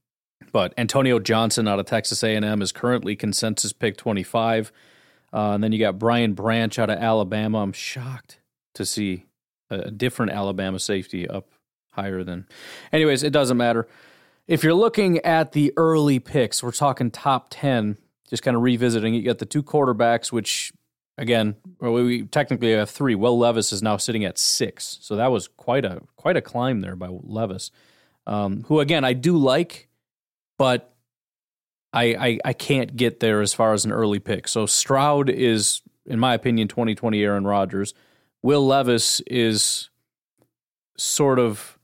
but 0.51 0.73
Antonio 0.79 1.19
Johnson 1.19 1.69
out 1.69 1.79
of 1.79 1.85
Texas 1.85 2.23
A&M 2.25 2.63
is 2.63 2.73
currently 2.73 3.15
consensus 3.15 3.75
pick 3.75 3.99
25. 3.99 4.73
Uh, 5.35 5.51
and 5.51 5.63
then 5.63 5.71
you 5.71 5.79
got 5.79 5.99
Brian 5.99 6.33
Branch 6.33 6.79
out 6.79 6.89
of 6.89 6.99
Alabama. 6.99 7.59
I'm 7.59 7.75
shocked 7.75 8.41
to 8.73 8.87
see 8.87 9.27
a, 9.69 9.91
different 9.91 10.33
Alabama 10.33 10.79
safety 10.79 11.29
up 11.29 11.51
higher 11.91 12.25
than. 12.25 12.47
Anyways, 12.91 13.23
it 13.23 13.35
doesn't 13.35 13.59
matter. 13.59 13.87
If 14.47 14.65
you're 14.65 14.73
looking 14.73 15.19
at 15.27 15.53
the 15.53 15.75
early 15.77 16.21
picks, 16.21 16.63
we're 16.63 16.73
talking 16.73 17.11
top 17.11 17.49
10, 17.51 17.99
just 18.31 18.43
kind 18.43 18.57
of 18.57 18.63
revisiting. 18.63 19.13
You 19.13 19.25
got 19.25 19.41
the 19.41 19.45
two 19.45 19.63
quarterbacks, 19.63 20.33
which 20.33 20.73
again, 21.19 21.57
well, 21.81 21.93
we 21.93 22.23
technically 22.23 22.73
have 22.73 22.89
three. 22.89 23.15
Will 23.15 23.39
Levis 23.39 23.73
is 23.73 23.83
now 23.83 23.97
sitting 23.97 24.25
at 24.25 24.39
six, 24.39 24.99
so 25.03 25.17
that 25.17 25.31
was 25.31 25.49
quite 25.49 25.85
a 25.85 26.01
quite 26.17 26.37
a 26.37 26.41
climb 26.41 26.81
there 26.81 26.97
by 26.97 27.09
Levis, 27.09 27.71
um, 28.27 28.65
who 28.69 28.81
again 28.81 29.05
I 29.05 29.13
do 29.13 29.37
like, 29.37 29.89
but 30.57 30.95
I, 31.93 32.05
I 32.05 32.39
I 32.47 32.53
can't 32.53 32.97
get 32.97 33.21
there 33.21 33.43
as 33.43 33.53
far 33.53 33.75
as 33.75 33.85
an 33.85 33.93
early 33.93 34.21
pick. 34.21 34.49
So 34.49 34.65
Stroud 34.65 35.29
is, 35.29 35.83
in 36.07 36.19
my 36.19 36.35
opinion, 36.35 36.69
2020 36.69 37.23
Aaron 37.23 37.45
Rodgers. 37.45 37.93
Will 38.41 38.65
Levis 38.65 39.21
is 39.27 39.91
sort 40.97 41.39
of 41.39 41.79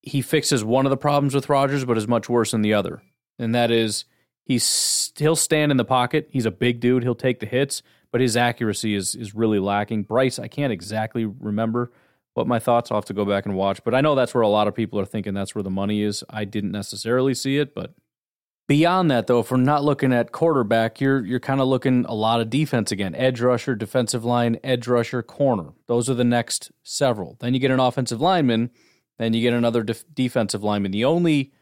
he 0.00 0.22
fixes 0.22 0.64
one 0.64 0.86
of 0.86 0.90
the 0.90 0.96
problems 0.96 1.34
with 1.34 1.48
Rodgers, 1.48 1.84
but 1.84 1.98
is 1.98 2.08
much 2.08 2.28
worse 2.28 2.50
than 2.50 2.62
the 2.62 2.74
other, 2.74 3.02
and 3.38 3.54
that 3.54 3.70
is 3.70 4.06
he's 4.44 5.12
he'll 5.16 5.36
stand 5.36 5.70
in 5.70 5.76
the 5.76 5.84
pocket. 5.84 6.28
He's 6.30 6.46
a 6.46 6.50
big 6.50 6.80
dude. 6.80 7.02
He'll 7.02 7.14
take 7.14 7.40
the 7.40 7.46
hits, 7.46 7.82
but 8.14 8.20
his 8.20 8.36
accuracy 8.36 8.94
is 8.94 9.16
is 9.16 9.34
really 9.34 9.58
lacking. 9.58 10.04
Bryce, 10.04 10.38
I 10.38 10.46
can't 10.46 10.72
exactly 10.72 11.24
remember 11.24 11.90
what 12.34 12.46
my 12.46 12.60
thoughts. 12.60 12.92
I'll 12.92 12.98
have 12.98 13.04
to 13.06 13.12
go 13.12 13.24
back 13.24 13.44
and 13.44 13.56
watch, 13.56 13.82
but 13.82 13.92
I 13.92 14.02
know 14.02 14.14
that's 14.14 14.32
where 14.32 14.42
a 14.42 14.48
lot 14.48 14.68
of 14.68 14.74
people 14.76 15.00
are 15.00 15.04
thinking 15.04 15.34
that's 15.34 15.52
where 15.52 15.64
the 15.64 15.70
money 15.70 16.00
is. 16.00 16.22
I 16.30 16.44
didn't 16.44 16.70
necessarily 16.70 17.34
see 17.34 17.58
it, 17.58 17.74
but 17.74 17.92
beyond 18.68 19.10
that, 19.10 19.26
though, 19.26 19.40
if 19.40 19.50
we're 19.50 19.56
not 19.56 19.82
looking 19.82 20.12
at 20.12 20.30
quarterback, 20.30 21.00
you're 21.00 21.26
you're 21.26 21.40
kind 21.40 21.60
of 21.60 21.66
looking 21.66 22.04
a 22.04 22.14
lot 22.14 22.40
of 22.40 22.50
defense 22.50 22.92
again. 22.92 23.16
Edge 23.16 23.40
rusher, 23.40 23.74
defensive 23.74 24.24
line, 24.24 24.60
edge 24.62 24.86
rusher, 24.86 25.20
corner. 25.20 25.72
Those 25.88 26.08
are 26.08 26.14
the 26.14 26.22
next 26.22 26.70
several. 26.84 27.36
Then 27.40 27.52
you 27.52 27.58
get 27.58 27.72
an 27.72 27.80
offensive 27.80 28.20
lineman. 28.20 28.70
Then 29.18 29.34
you 29.34 29.42
get 29.42 29.54
another 29.54 29.82
def- 29.82 30.04
defensive 30.14 30.62
lineman. 30.62 30.92
The 30.92 31.04
only 31.04 31.52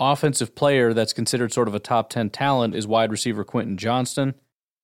offensive 0.00 0.56
player 0.56 0.92
that's 0.92 1.12
considered 1.12 1.52
sort 1.52 1.68
of 1.68 1.74
a 1.76 1.78
top 1.78 2.10
10 2.10 2.30
talent 2.30 2.74
is 2.74 2.84
wide 2.84 3.12
receiver 3.12 3.44
Quentin 3.44 3.76
Johnston. 3.76 4.34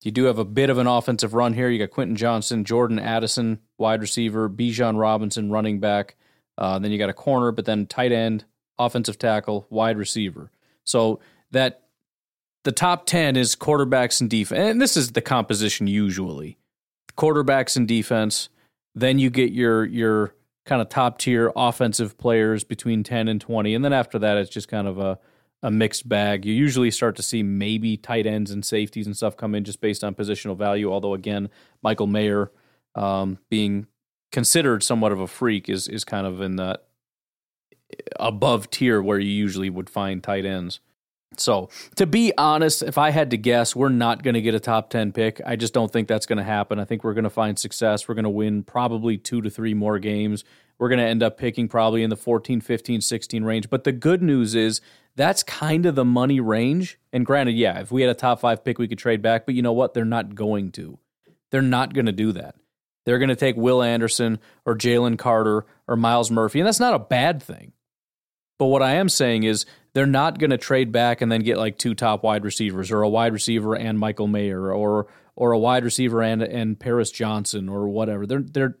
You 0.05 0.11
do 0.11 0.25
have 0.25 0.37
a 0.37 0.45
bit 0.45 0.69
of 0.69 0.77
an 0.77 0.85
offensive 0.85 1.33
run 1.33 1.53
here. 1.53 1.67
You 1.67 1.79
got 1.79 1.89
Quentin 1.89 2.15
Johnston, 2.15 2.63
Jordan 2.63 2.99
Addison, 2.99 3.59
wide 3.79 4.01
receiver, 4.01 4.47
Bijan 4.47 4.99
Robinson, 4.99 5.49
running 5.49 5.79
back. 5.79 6.15
Uh, 6.59 6.77
then 6.77 6.91
you 6.91 6.99
got 6.99 7.09
a 7.09 7.13
corner, 7.13 7.51
but 7.51 7.65
then 7.65 7.87
tight 7.87 8.11
end, 8.11 8.45
offensive 8.77 9.17
tackle, 9.17 9.65
wide 9.71 9.97
receiver. 9.97 10.51
So 10.83 11.21
that 11.49 11.85
the 12.65 12.71
top 12.71 13.07
10 13.07 13.35
is 13.35 13.55
quarterbacks 13.55 14.21
and 14.21 14.29
defense. 14.29 14.59
And 14.59 14.79
this 14.79 14.95
is 14.95 15.13
the 15.13 15.21
composition 15.23 15.87
usually. 15.87 16.59
Quarterbacks 17.17 17.75
and 17.75 17.87
defense. 17.87 18.49
Then 18.93 19.17
you 19.17 19.31
get 19.31 19.53
your 19.53 19.85
your 19.85 20.35
kind 20.67 20.83
of 20.83 20.89
top 20.89 21.17
tier 21.17 21.51
offensive 21.55 22.15
players 22.19 22.63
between 22.63 23.03
10 23.03 23.27
and 23.27 23.41
20. 23.41 23.73
And 23.73 23.83
then 23.83 23.93
after 23.93 24.19
that, 24.19 24.37
it's 24.37 24.51
just 24.51 24.67
kind 24.67 24.87
of 24.87 24.99
a, 24.99 25.17
a 25.65 25.71
mixed 25.71 26.07
bag. 26.07 26.45
You 26.45 26.53
usually 26.53 26.91
start 26.91 27.15
to 27.15 27.23
see 27.23 27.41
maybe 27.41 27.97
tight 27.97 28.27
ends 28.27 28.51
and 28.51 28.63
safeties 28.63 29.07
and 29.07 29.17
stuff 29.17 29.35
come 29.35 29.55
in 29.55 29.63
just 29.63 29.81
based 29.81 30.03
on 30.03 30.13
positional 30.13 30.55
value. 30.55 30.93
Although, 30.93 31.15
again, 31.15 31.49
Michael 31.81 32.05
Mayer 32.05 32.51
um, 32.93 33.39
being 33.49 33.87
considered 34.31 34.83
somewhat 34.83 35.11
of 35.11 35.19
a 35.19 35.25
freak 35.25 35.67
is, 35.67 35.87
is 35.87 36.05
kind 36.05 36.27
of 36.27 36.39
in 36.39 36.57
that 36.57 36.85
above 38.19 38.69
tier 38.69 39.01
where 39.01 39.17
you 39.17 39.31
usually 39.31 39.71
would 39.71 39.89
find 39.89 40.21
tight 40.21 40.45
ends. 40.45 40.81
So, 41.35 41.69
to 41.95 42.05
be 42.05 42.31
honest, 42.37 42.83
if 42.83 42.99
I 42.99 43.09
had 43.09 43.31
to 43.31 43.37
guess, 43.37 43.75
we're 43.75 43.89
not 43.89 44.21
going 44.21 44.35
to 44.35 44.41
get 44.41 44.53
a 44.53 44.59
top 44.59 44.91
10 44.91 45.13
pick. 45.13 45.41
I 45.43 45.55
just 45.55 45.73
don't 45.73 45.91
think 45.91 46.07
that's 46.07 46.27
going 46.27 46.37
to 46.37 46.43
happen. 46.43 46.79
I 46.79 46.85
think 46.85 47.03
we're 47.03 47.15
going 47.15 47.23
to 47.23 47.31
find 47.31 47.57
success. 47.57 48.07
We're 48.07 48.13
going 48.13 48.23
to 48.23 48.29
win 48.29 48.61
probably 48.61 49.17
two 49.17 49.41
to 49.41 49.49
three 49.49 49.73
more 49.73 49.97
games. 49.97 50.43
We're 50.77 50.89
going 50.89 50.99
to 50.99 51.05
end 51.05 51.23
up 51.23 51.37
picking 51.37 51.67
probably 51.67 52.03
in 52.03 52.09
the 52.09 52.17
14, 52.17 52.61
15, 52.61 53.01
16 53.01 53.43
range. 53.43 53.69
But 53.69 53.83
the 53.83 53.91
good 53.91 54.21
news 54.21 54.55
is 54.55 54.81
that's 55.15 55.43
kind 55.43 55.85
of 55.85 55.95
the 55.95 56.05
money 56.05 56.39
range. 56.39 56.99
And 57.13 57.25
granted, 57.25 57.55
yeah, 57.55 57.79
if 57.79 57.91
we 57.91 58.01
had 58.01 58.11
a 58.11 58.15
top 58.15 58.41
five 58.41 58.63
pick, 58.63 58.77
we 58.77 58.87
could 58.87 58.97
trade 58.97 59.21
back. 59.21 59.45
But 59.45 59.55
you 59.55 59.61
know 59.61 59.73
what? 59.73 59.93
They're 59.93 60.05
not 60.05 60.35
going 60.35 60.71
to. 60.73 60.99
They're 61.51 61.61
not 61.61 61.93
going 61.93 62.07
to 62.07 62.11
do 62.11 62.33
that. 62.33 62.55
They're 63.05 63.19
going 63.19 63.29
to 63.29 63.35
take 63.35 63.55
Will 63.55 63.83
Anderson 63.83 64.39
or 64.65 64.75
Jalen 64.75 65.17
Carter 65.17 65.65
or 65.87 65.95
Myles 65.95 66.31
Murphy. 66.31 66.59
And 66.59 66.67
that's 66.67 66.79
not 66.79 66.95
a 66.95 66.99
bad 66.99 67.41
thing. 67.41 67.71
But 68.57 68.67
what 68.67 68.81
I 68.81 68.93
am 68.93 69.09
saying 69.09 69.43
is 69.43 69.65
they're 69.93 70.05
not 70.05 70.39
going 70.39 70.49
to 70.49 70.57
trade 70.57 70.91
back 70.91 71.21
and 71.21 71.31
then 71.31 71.41
get 71.41 71.57
like 71.57 71.77
two 71.77 71.93
top 71.93 72.23
wide 72.23 72.43
receivers 72.43 72.91
or 72.91 73.01
a 73.01 73.09
wide 73.09 73.33
receiver 73.33 73.75
and 73.75 73.99
Michael 73.99 74.27
Mayer 74.27 74.71
or 74.71 75.07
or 75.35 75.51
a 75.51 75.59
wide 75.59 75.83
receiver 75.83 76.21
and 76.21 76.41
and 76.41 76.79
Paris 76.79 77.11
Johnson 77.11 77.69
or 77.69 77.87
whatever. 77.87 78.25
They're 78.25 78.41
they're 78.41 78.77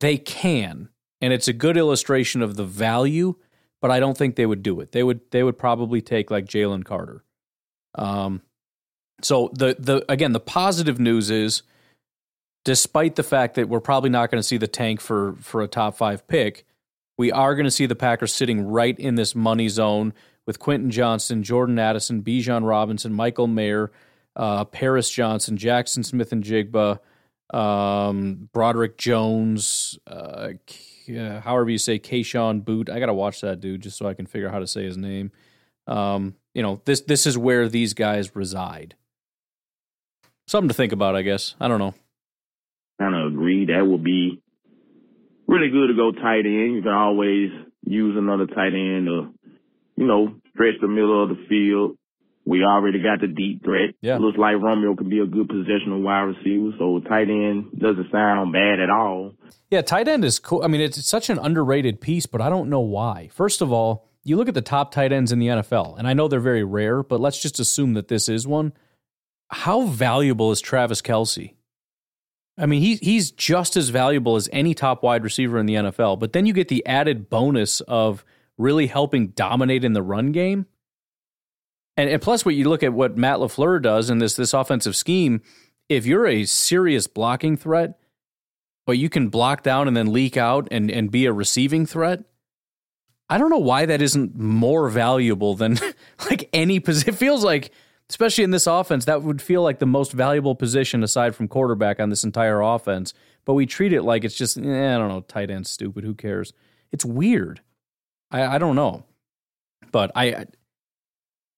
they 0.00 0.18
can, 0.18 0.90
and 1.24 1.32
it's 1.32 1.48
a 1.48 1.52
good 1.52 1.76
illustration 1.76 2.42
of 2.42 2.56
the 2.56 2.64
value. 2.64 3.36
But 3.80 3.90
I 3.90 4.00
don't 4.00 4.16
think 4.16 4.36
they 4.36 4.46
would 4.46 4.62
do 4.62 4.80
it. 4.80 4.92
They 4.92 5.02
would 5.02 5.20
they 5.30 5.42
would 5.42 5.58
probably 5.58 6.00
take 6.00 6.30
like 6.30 6.46
Jalen 6.46 6.84
Carter. 6.84 7.24
Um, 7.94 8.42
so 9.22 9.50
the 9.52 9.76
the 9.78 10.04
again 10.08 10.32
the 10.32 10.40
positive 10.40 10.98
news 10.98 11.30
is, 11.30 11.62
despite 12.64 13.16
the 13.16 13.22
fact 13.22 13.56
that 13.56 13.68
we're 13.68 13.80
probably 13.80 14.10
not 14.10 14.30
going 14.30 14.40
to 14.40 14.46
see 14.46 14.56
the 14.56 14.68
tank 14.68 15.00
for 15.00 15.34
for 15.40 15.60
a 15.60 15.68
top 15.68 15.96
five 15.96 16.26
pick 16.28 16.64
we 17.16 17.30
are 17.30 17.54
going 17.54 17.64
to 17.64 17.70
see 17.70 17.86
the 17.86 17.94
Packers 17.94 18.34
sitting 18.34 18.66
right 18.66 18.98
in 18.98 19.14
this 19.14 19.34
money 19.34 19.68
zone 19.68 20.12
with 20.46 20.58
Quentin 20.58 20.90
Johnston, 20.90 21.42
Jordan 21.42 21.78
Addison, 21.78 22.22
Bijan 22.22 22.66
Robinson, 22.66 23.12
Michael 23.12 23.46
Mayer, 23.46 23.92
uh, 24.36 24.64
Paris 24.64 25.08
Johnson, 25.10 25.56
Jackson 25.56 26.02
Smith-Njigba, 26.02 26.98
um, 27.52 28.48
Broderick 28.52 28.98
Jones, 28.98 29.98
uh, 30.06 30.50
however 31.08 31.70
you 31.70 31.78
say, 31.78 31.98
Kayshon 31.98 32.64
Boot. 32.64 32.88
I 32.88 32.98
got 33.00 33.06
to 33.06 33.14
watch 33.14 33.40
that 33.40 33.60
dude 33.60 33.82
just 33.82 33.96
so 33.96 34.06
I 34.06 34.14
can 34.14 34.26
figure 34.26 34.48
out 34.48 34.54
how 34.54 34.60
to 34.60 34.66
say 34.66 34.84
his 34.84 34.96
name. 34.96 35.32
Um, 35.86 36.34
you 36.54 36.62
know, 36.62 36.80
this 36.84 37.02
this 37.02 37.26
is 37.26 37.36
where 37.36 37.68
these 37.68 37.94
guys 37.94 38.34
reside. 38.34 38.94
Something 40.46 40.68
to 40.68 40.74
think 40.74 40.92
about, 40.92 41.16
I 41.16 41.22
guess. 41.22 41.54
I 41.58 41.68
don't 41.68 41.78
know. 41.78 41.94
Kind 43.00 43.14
of 43.14 43.32
agree. 43.32 43.66
That 43.66 43.86
would 43.86 44.04
be 44.04 44.40
really 45.46 45.70
good 45.70 45.88
to 45.88 45.94
go 45.94 46.12
tight 46.12 46.46
end. 46.46 46.76
You 46.76 46.82
can 46.82 46.92
always 46.92 47.50
use 47.86 48.16
another 48.16 48.46
tight 48.46 48.74
end 48.74 49.06
to, 49.06 49.34
you 49.96 50.06
know, 50.06 50.34
stretch 50.50 50.74
the 50.80 50.88
middle 50.88 51.22
of 51.22 51.30
the 51.30 51.44
field. 51.48 51.96
We 52.46 52.62
already 52.62 53.02
got 53.02 53.20
the 53.20 53.26
deep 53.26 53.64
threat. 53.64 53.94
Yeah. 54.00 54.18
Looks 54.18 54.38
like 54.38 54.56
Romeo 54.60 54.94
could 54.94 55.08
be 55.08 55.20
a 55.20 55.26
good 55.26 55.48
positional 55.48 56.02
wide 56.02 56.22
receiver. 56.22 56.76
So 56.78 57.00
tight 57.00 57.30
end 57.30 57.78
doesn't 57.78 58.10
sound 58.12 58.52
bad 58.52 58.80
at 58.80 58.90
all. 58.90 59.32
Yeah, 59.70 59.80
tight 59.82 60.08
end 60.08 60.24
is 60.24 60.38
cool. 60.38 60.62
I 60.62 60.68
mean, 60.68 60.80
it's 60.80 61.06
such 61.08 61.30
an 61.30 61.38
underrated 61.38 62.00
piece, 62.00 62.26
but 62.26 62.40
I 62.40 62.50
don't 62.50 62.68
know 62.68 62.80
why. 62.80 63.28
First 63.32 63.62
of 63.62 63.72
all, 63.72 64.08
you 64.24 64.36
look 64.36 64.48
at 64.48 64.54
the 64.54 64.62
top 64.62 64.92
tight 64.92 65.12
ends 65.12 65.32
in 65.32 65.38
the 65.38 65.48
NFL, 65.48 65.98
and 65.98 66.06
I 66.06 66.12
know 66.12 66.28
they're 66.28 66.40
very 66.40 66.64
rare, 66.64 67.02
but 67.02 67.20
let's 67.20 67.40
just 67.40 67.60
assume 67.60 67.94
that 67.94 68.08
this 68.08 68.28
is 68.28 68.46
one. 68.46 68.72
How 69.48 69.82
valuable 69.82 70.50
is 70.50 70.60
Travis 70.60 71.02
Kelce? 71.02 71.54
I 72.56 72.66
mean, 72.66 72.80
he, 72.80 72.96
he's 72.96 73.30
just 73.30 73.76
as 73.76 73.88
valuable 73.88 74.36
as 74.36 74.48
any 74.52 74.74
top 74.74 75.02
wide 75.02 75.24
receiver 75.24 75.58
in 75.58 75.66
the 75.66 75.74
NFL. 75.74 76.20
But 76.20 76.32
then 76.32 76.46
you 76.46 76.52
get 76.52 76.68
the 76.68 76.86
added 76.86 77.28
bonus 77.28 77.80
of 77.82 78.24
really 78.56 78.86
helping 78.86 79.28
dominate 79.28 79.84
in 79.84 79.92
the 79.92 80.02
run 80.02 80.32
game. 80.32 80.66
And, 81.96 82.10
and 82.10 82.20
plus, 82.20 82.44
what 82.44 82.54
you 82.54 82.68
look 82.68 82.82
at 82.82 82.92
what 82.92 83.16
Matt 83.16 83.38
LaFleur 83.38 83.80
does 83.80 84.10
in 84.10 84.18
this 84.18 84.34
this 84.34 84.52
offensive 84.52 84.96
scheme, 84.96 85.42
if 85.88 86.06
you're 86.06 86.26
a 86.26 86.44
serious 86.44 87.06
blocking 87.06 87.56
threat, 87.56 87.98
but 88.86 88.98
you 88.98 89.08
can 89.08 89.28
block 89.28 89.62
down 89.62 89.88
and 89.88 89.96
then 89.96 90.12
leak 90.12 90.36
out 90.36 90.68
and, 90.70 90.90
and 90.90 91.10
be 91.10 91.26
a 91.26 91.32
receiving 91.32 91.86
threat, 91.86 92.24
I 93.28 93.38
don't 93.38 93.50
know 93.50 93.58
why 93.58 93.86
that 93.86 94.02
isn't 94.02 94.36
more 94.36 94.88
valuable 94.88 95.54
than 95.54 95.78
like 96.30 96.48
any 96.52 96.80
position. 96.80 97.14
It 97.14 97.16
feels 97.16 97.44
like 97.44 97.70
especially 98.10 98.44
in 98.44 98.50
this 98.50 98.66
offense, 98.66 99.06
that 99.06 99.22
would 99.22 99.40
feel 99.40 99.62
like 99.62 99.78
the 99.78 99.86
most 99.86 100.12
valuable 100.12 100.54
position 100.54 101.02
aside 101.02 101.34
from 101.34 101.48
quarterback 101.48 102.00
on 102.00 102.10
this 102.10 102.24
entire 102.24 102.60
offense. 102.60 103.14
But 103.44 103.54
we 103.54 103.66
treat 103.66 103.92
it 103.92 104.02
like 104.02 104.24
it's 104.24 104.36
just, 104.36 104.58
eh, 104.58 104.94
I 104.94 104.98
don't 104.98 105.08
know, 105.08 105.20
tight 105.20 105.50
end 105.50 105.66
stupid. 105.66 106.04
Who 106.04 106.14
cares? 106.14 106.52
It's 106.92 107.04
weird. 107.04 107.60
I, 108.30 108.56
I 108.56 108.58
don't 108.58 108.76
know. 108.76 109.04
But 109.90 110.12
I, 110.14 110.46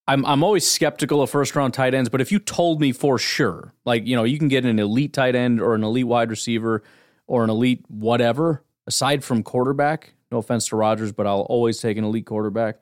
I'm 0.08 0.24
I'm 0.24 0.44
always 0.44 0.68
skeptical 0.68 1.20
of 1.22 1.30
first 1.30 1.56
round 1.56 1.74
tight 1.74 1.94
ends. 1.94 2.08
But 2.08 2.20
if 2.20 2.30
you 2.30 2.38
told 2.38 2.80
me 2.80 2.92
for 2.92 3.18
sure, 3.18 3.74
like 3.84 4.06
you 4.06 4.16
know, 4.16 4.24
you 4.24 4.38
can 4.38 4.48
get 4.48 4.64
an 4.64 4.78
elite 4.78 5.12
tight 5.12 5.34
end 5.34 5.60
or 5.60 5.74
an 5.74 5.82
elite 5.82 6.06
wide 6.06 6.30
receiver 6.30 6.82
or 7.26 7.44
an 7.44 7.50
elite 7.50 7.84
whatever 7.88 8.62
aside 8.86 9.24
from 9.24 9.42
quarterback. 9.42 10.12
No 10.30 10.38
offense 10.38 10.68
to 10.68 10.76
Rodgers, 10.76 11.12
but 11.12 11.26
I'll 11.26 11.40
always 11.40 11.80
take 11.80 11.96
an 11.96 12.04
elite 12.04 12.26
quarterback. 12.26 12.80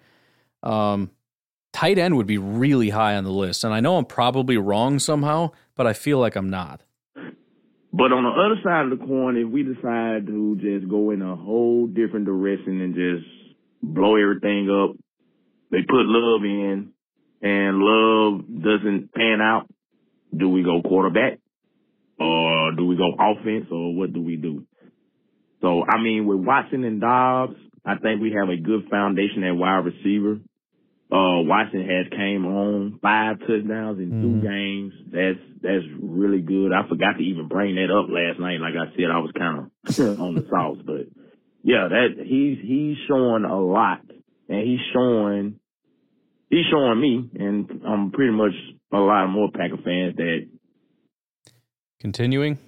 Um, 0.63 1.11
tight 1.73 1.99
end 1.99 2.17
would 2.17 2.27
be 2.27 2.39
really 2.39 2.91
high 2.91 3.17
on 3.17 3.25
the 3.25 3.31
list. 3.31 3.65
And 3.65 3.75
I 3.75 3.81
know 3.81 3.97
I'm 3.97 4.07
probably 4.07 4.57
wrong 4.57 4.99
somehow, 4.99 5.51
but 5.75 5.87
I 5.87 5.93
feel 5.93 6.19
like 6.19 6.37
I'm 6.37 6.49
not. 6.49 6.83
But 7.93 8.13
on 8.13 8.25
the 8.25 8.31
other 8.31 8.61
side 8.65 8.91
of 8.91 8.99
the 8.99 9.05
coin, 9.07 9.37
if 9.37 9.49
we 9.49 9.63
decide 9.63 10.27
to 10.27 10.57
just 10.57 10.89
go 10.89 11.11
in 11.11 11.23
a 11.23 11.37
whole 11.37 11.87
different 11.87 12.27
direction 12.27 12.81
and 12.81 12.95
just 12.95 13.27
blow 13.83 14.17
everything 14.17 14.69
up, 14.69 14.97
they 15.71 15.83
put 15.83 16.07
love 16.07 16.43
in 16.45 16.94
and 17.45 17.79
love 17.79 18.41
doesn't 18.49 19.13
pan 19.15 19.41
out, 19.43 19.69
do 20.37 20.49
we 20.49 20.63
go 20.65 20.81
quarterback? 20.83 21.39
Or 22.19 22.73
do 22.77 22.87
we 22.87 22.97
go 22.97 23.13
offense 23.13 23.67
or 23.71 23.95
what 23.95 24.13
do 24.13 24.23
we 24.23 24.37
do? 24.37 24.65
So, 25.61 25.85
I 25.85 26.01
mean, 26.03 26.27
with 26.27 26.39
Watson 26.41 26.85
and 26.85 27.01
Doubs, 27.01 27.57
I 27.85 27.97
think 27.99 28.23
we 28.23 28.33
have 28.39 28.49
a 28.49 28.57
good 28.57 28.89
foundation 28.91 29.45
at 29.45 29.53
wide 29.53 29.85
receiver. 29.85 30.41
Uh, 31.13 31.45
Watson 31.45 31.81
has 31.87 32.07
came 32.17 32.47
on 32.47 32.99
five 33.03 33.39
touchdowns 33.41 33.99
in 34.01 34.11
two 34.21 34.41
Mm-hmm. 34.41 34.47
games. 34.47 34.93
That's 35.13 35.39
that's 35.63 35.85
really 36.03 36.41
good. 36.41 36.73
I 36.73 36.89
forgot 36.89 37.19
to 37.19 37.23
even 37.23 37.49
bring 37.49 37.75
that 37.77 37.93
up 37.93 38.09
last 38.09 38.41
night. 38.41 38.61
Like 38.61 38.75
I 38.75 38.95
said, 38.97 39.11
I 39.13 39.19
was 39.19 39.31
kind 39.37 39.59
of 39.59 40.19
on 40.21 40.35
the 40.35 40.47
sauce, 40.49 40.79
but 40.85 41.07
yeah, 41.63 41.89
that 41.89 42.25
he's 42.25 42.59
he's 42.67 42.97
showing 43.07 43.45
a 43.45 43.61
lot, 43.61 44.01
and 44.49 44.61
he's 44.67 44.81
showing 44.93 45.61
he's 46.55 46.67
showing 46.71 47.01
me, 47.01 47.31
and 47.35 47.83
I'm 47.87 48.11
pretty 48.13 48.33
much 48.33 48.53
a 48.93 48.99
lot 48.99 49.27
more 49.27 49.51
Packer 49.51 49.77
fans 49.85 50.17
that. 50.17 50.49
Continuing. 52.01 52.59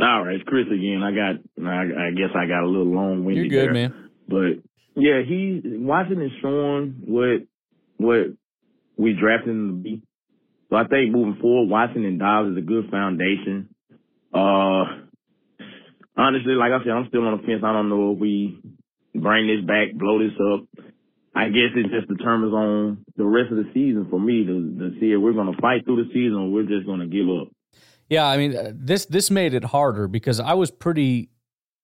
All 0.00 0.24
right, 0.24 0.36
it's 0.36 0.44
Chris 0.48 0.66
again. 0.66 1.02
I 1.04 1.10
got, 1.12 1.66
I, 1.66 2.08
I 2.08 2.10
guess 2.12 2.34
I 2.34 2.46
got 2.46 2.64
a 2.64 2.66
little 2.66 2.92
long 2.92 3.24
winded. 3.24 3.52
You're 3.52 3.66
good, 3.66 3.74
man. 3.74 4.10
But 4.26 4.64
yeah, 4.96 5.20
he 5.26 5.60
Watson 5.64 6.22
is 6.22 6.32
showing 6.40 7.02
what 7.06 7.46
what 7.98 8.34
we 8.96 9.12
drafted 9.12 9.50
him 9.50 9.68
to 9.68 9.82
be. 9.82 10.02
So 10.70 10.76
I 10.76 10.86
think 10.86 11.12
moving 11.12 11.40
forward, 11.40 11.68
Watson 11.68 12.04
and 12.04 12.18
Doubs 12.18 12.52
is 12.52 12.56
a 12.56 12.62
good 12.62 12.90
foundation. 12.90 13.68
Uh, 14.32 14.84
honestly, 16.16 16.54
like 16.54 16.72
I 16.72 16.82
said, 16.82 16.92
I'm 16.92 17.08
still 17.08 17.26
on 17.26 17.36
the 17.36 17.46
fence. 17.46 17.62
I 17.64 17.72
don't 17.72 17.88
know 17.90 18.12
if 18.12 18.18
we 18.18 18.58
bring 19.14 19.48
this 19.48 19.66
back, 19.66 19.92
blow 19.94 20.18
this 20.18 20.38
up. 20.40 20.89
I 21.34 21.48
guess 21.48 21.70
it 21.76 21.90
just 21.90 22.08
determines 22.08 22.52
on 22.52 23.04
the 23.16 23.24
rest 23.24 23.52
of 23.52 23.58
the 23.58 23.70
season 23.72 24.08
for 24.10 24.18
me 24.18 24.44
to, 24.44 24.78
to 24.78 25.00
see 25.00 25.12
if 25.12 25.20
we're 25.20 25.32
going 25.32 25.54
to 25.54 25.60
fight 25.60 25.84
through 25.84 26.04
the 26.04 26.10
season 26.12 26.34
or 26.34 26.48
we're 26.48 26.66
just 26.66 26.86
going 26.86 27.00
to 27.00 27.06
give 27.06 27.28
up. 27.28 27.48
Yeah, 28.08 28.26
I 28.26 28.36
mean 28.36 28.56
uh, 28.56 28.72
this 28.74 29.06
this 29.06 29.30
made 29.30 29.54
it 29.54 29.64
harder 29.64 30.08
because 30.08 30.40
I 30.40 30.54
was 30.54 30.72
pretty 30.72 31.30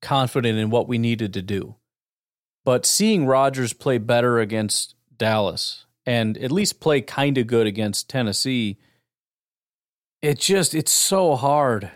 confident 0.03 0.59
in 0.59 0.71
what 0.71 0.89
we 0.89 0.99
needed 0.99 1.33
to 1.35 1.43
do. 1.43 1.77
But 2.65 2.85
seeing 2.85 3.27
Rodgers 3.27 3.73
play 3.73 3.99
better 3.99 4.41
against 4.41 4.97
Dallas 5.17 5.87
and 6.05 6.37
at 6.39 6.51
least 6.51 6.81
play 6.81 7.01
kind 7.01 7.39
of 7.39 7.47
good 7.47 7.69
against 7.69 8.11
Tennessee, 8.11 8.79
it 10.21 10.41
just 10.41 10.75
it's 10.75 10.93
so 10.93 11.37
hard, 11.37 11.91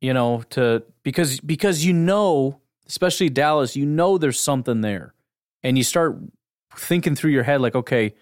you 0.00 0.12
know, 0.12 0.42
to 0.50 0.82
because 1.04 1.38
because 1.38 1.84
you 1.84 1.92
know, 1.92 2.60
especially 2.88 3.28
Dallas, 3.28 3.76
you 3.76 3.86
know 3.86 4.18
there's 4.18 4.40
something 4.40 4.80
there. 4.80 5.14
And 5.62 5.76
you 5.76 5.84
start 5.84 6.18
thinking 6.76 7.14
through 7.14 7.32
your 7.32 7.42
head 7.42 7.60
like, 7.60 7.74
okay, 7.74 8.14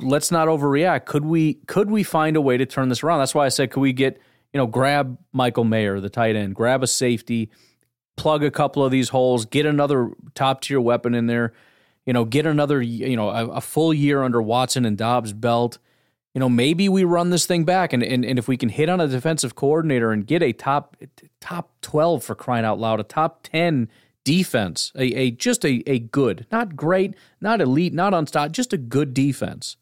let's 0.00 0.30
not 0.30 0.48
overreact. 0.48 1.06
Could 1.06 1.24
we 1.24 1.54
could 1.66 1.90
we 1.90 2.02
find 2.02 2.36
a 2.36 2.40
way 2.40 2.56
to 2.56 2.66
turn 2.66 2.88
this 2.88 3.02
around? 3.02 3.18
That's 3.18 3.34
why 3.34 3.46
I 3.46 3.48
said 3.48 3.70
could 3.70 3.80
we 3.80 3.92
get, 3.92 4.20
you 4.52 4.58
know, 4.58 4.66
grab 4.66 5.18
Michael 5.32 5.64
Mayer, 5.64 6.00
the 6.00 6.10
tight 6.10 6.36
end, 6.36 6.54
grab 6.54 6.82
a 6.82 6.86
safety, 6.86 7.50
plug 8.16 8.44
a 8.44 8.50
couple 8.50 8.84
of 8.84 8.90
these 8.90 9.10
holes, 9.10 9.44
get 9.44 9.66
another 9.66 10.10
top 10.34 10.60
tier 10.60 10.80
weapon 10.80 11.14
in 11.14 11.26
there, 11.26 11.52
you 12.06 12.12
know, 12.12 12.24
get 12.24 12.46
another, 12.46 12.80
you 12.80 13.16
know, 13.16 13.30
a, 13.30 13.46
a 13.48 13.60
full 13.60 13.92
year 13.92 14.22
under 14.22 14.40
Watson 14.40 14.84
and 14.84 14.96
Doubs' 14.96 15.32
belt. 15.32 15.78
You 16.34 16.40
know, 16.40 16.48
maybe 16.48 16.88
we 16.88 17.04
run 17.04 17.30
this 17.30 17.46
thing 17.46 17.64
back 17.64 17.92
and, 17.92 18.02
and 18.02 18.24
and 18.24 18.38
if 18.38 18.46
we 18.46 18.56
can 18.56 18.68
hit 18.68 18.88
on 18.88 19.00
a 19.00 19.08
defensive 19.08 19.54
coordinator 19.54 20.12
and 20.12 20.26
get 20.26 20.42
a 20.42 20.52
top 20.52 20.96
top 21.40 21.72
12 21.82 22.22
for 22.22 22.34
crying 22.34 22.64
out 22.64 22.78
loud, 22.78 23.00
a 23.00 23.04
top 23.04 23.40
10 23.42 23.88
defense, 24.28 24.92
a, 24.94 25.04
a 25.14 25.30
just 25.30 25.64
a, 25.64 25.82
a 25.86 25.98
good, 25.98 26.46
not 26.52 26.76
great, 26.76 27.14
not 27.40 27.62
elite, 27.62 27.94
not 27.94 28.12
unstoppable, 28.12 28.52
just 28.52 28.74
a 28.74 28.76
good 28.76 29.14
defense, 29.14 29.78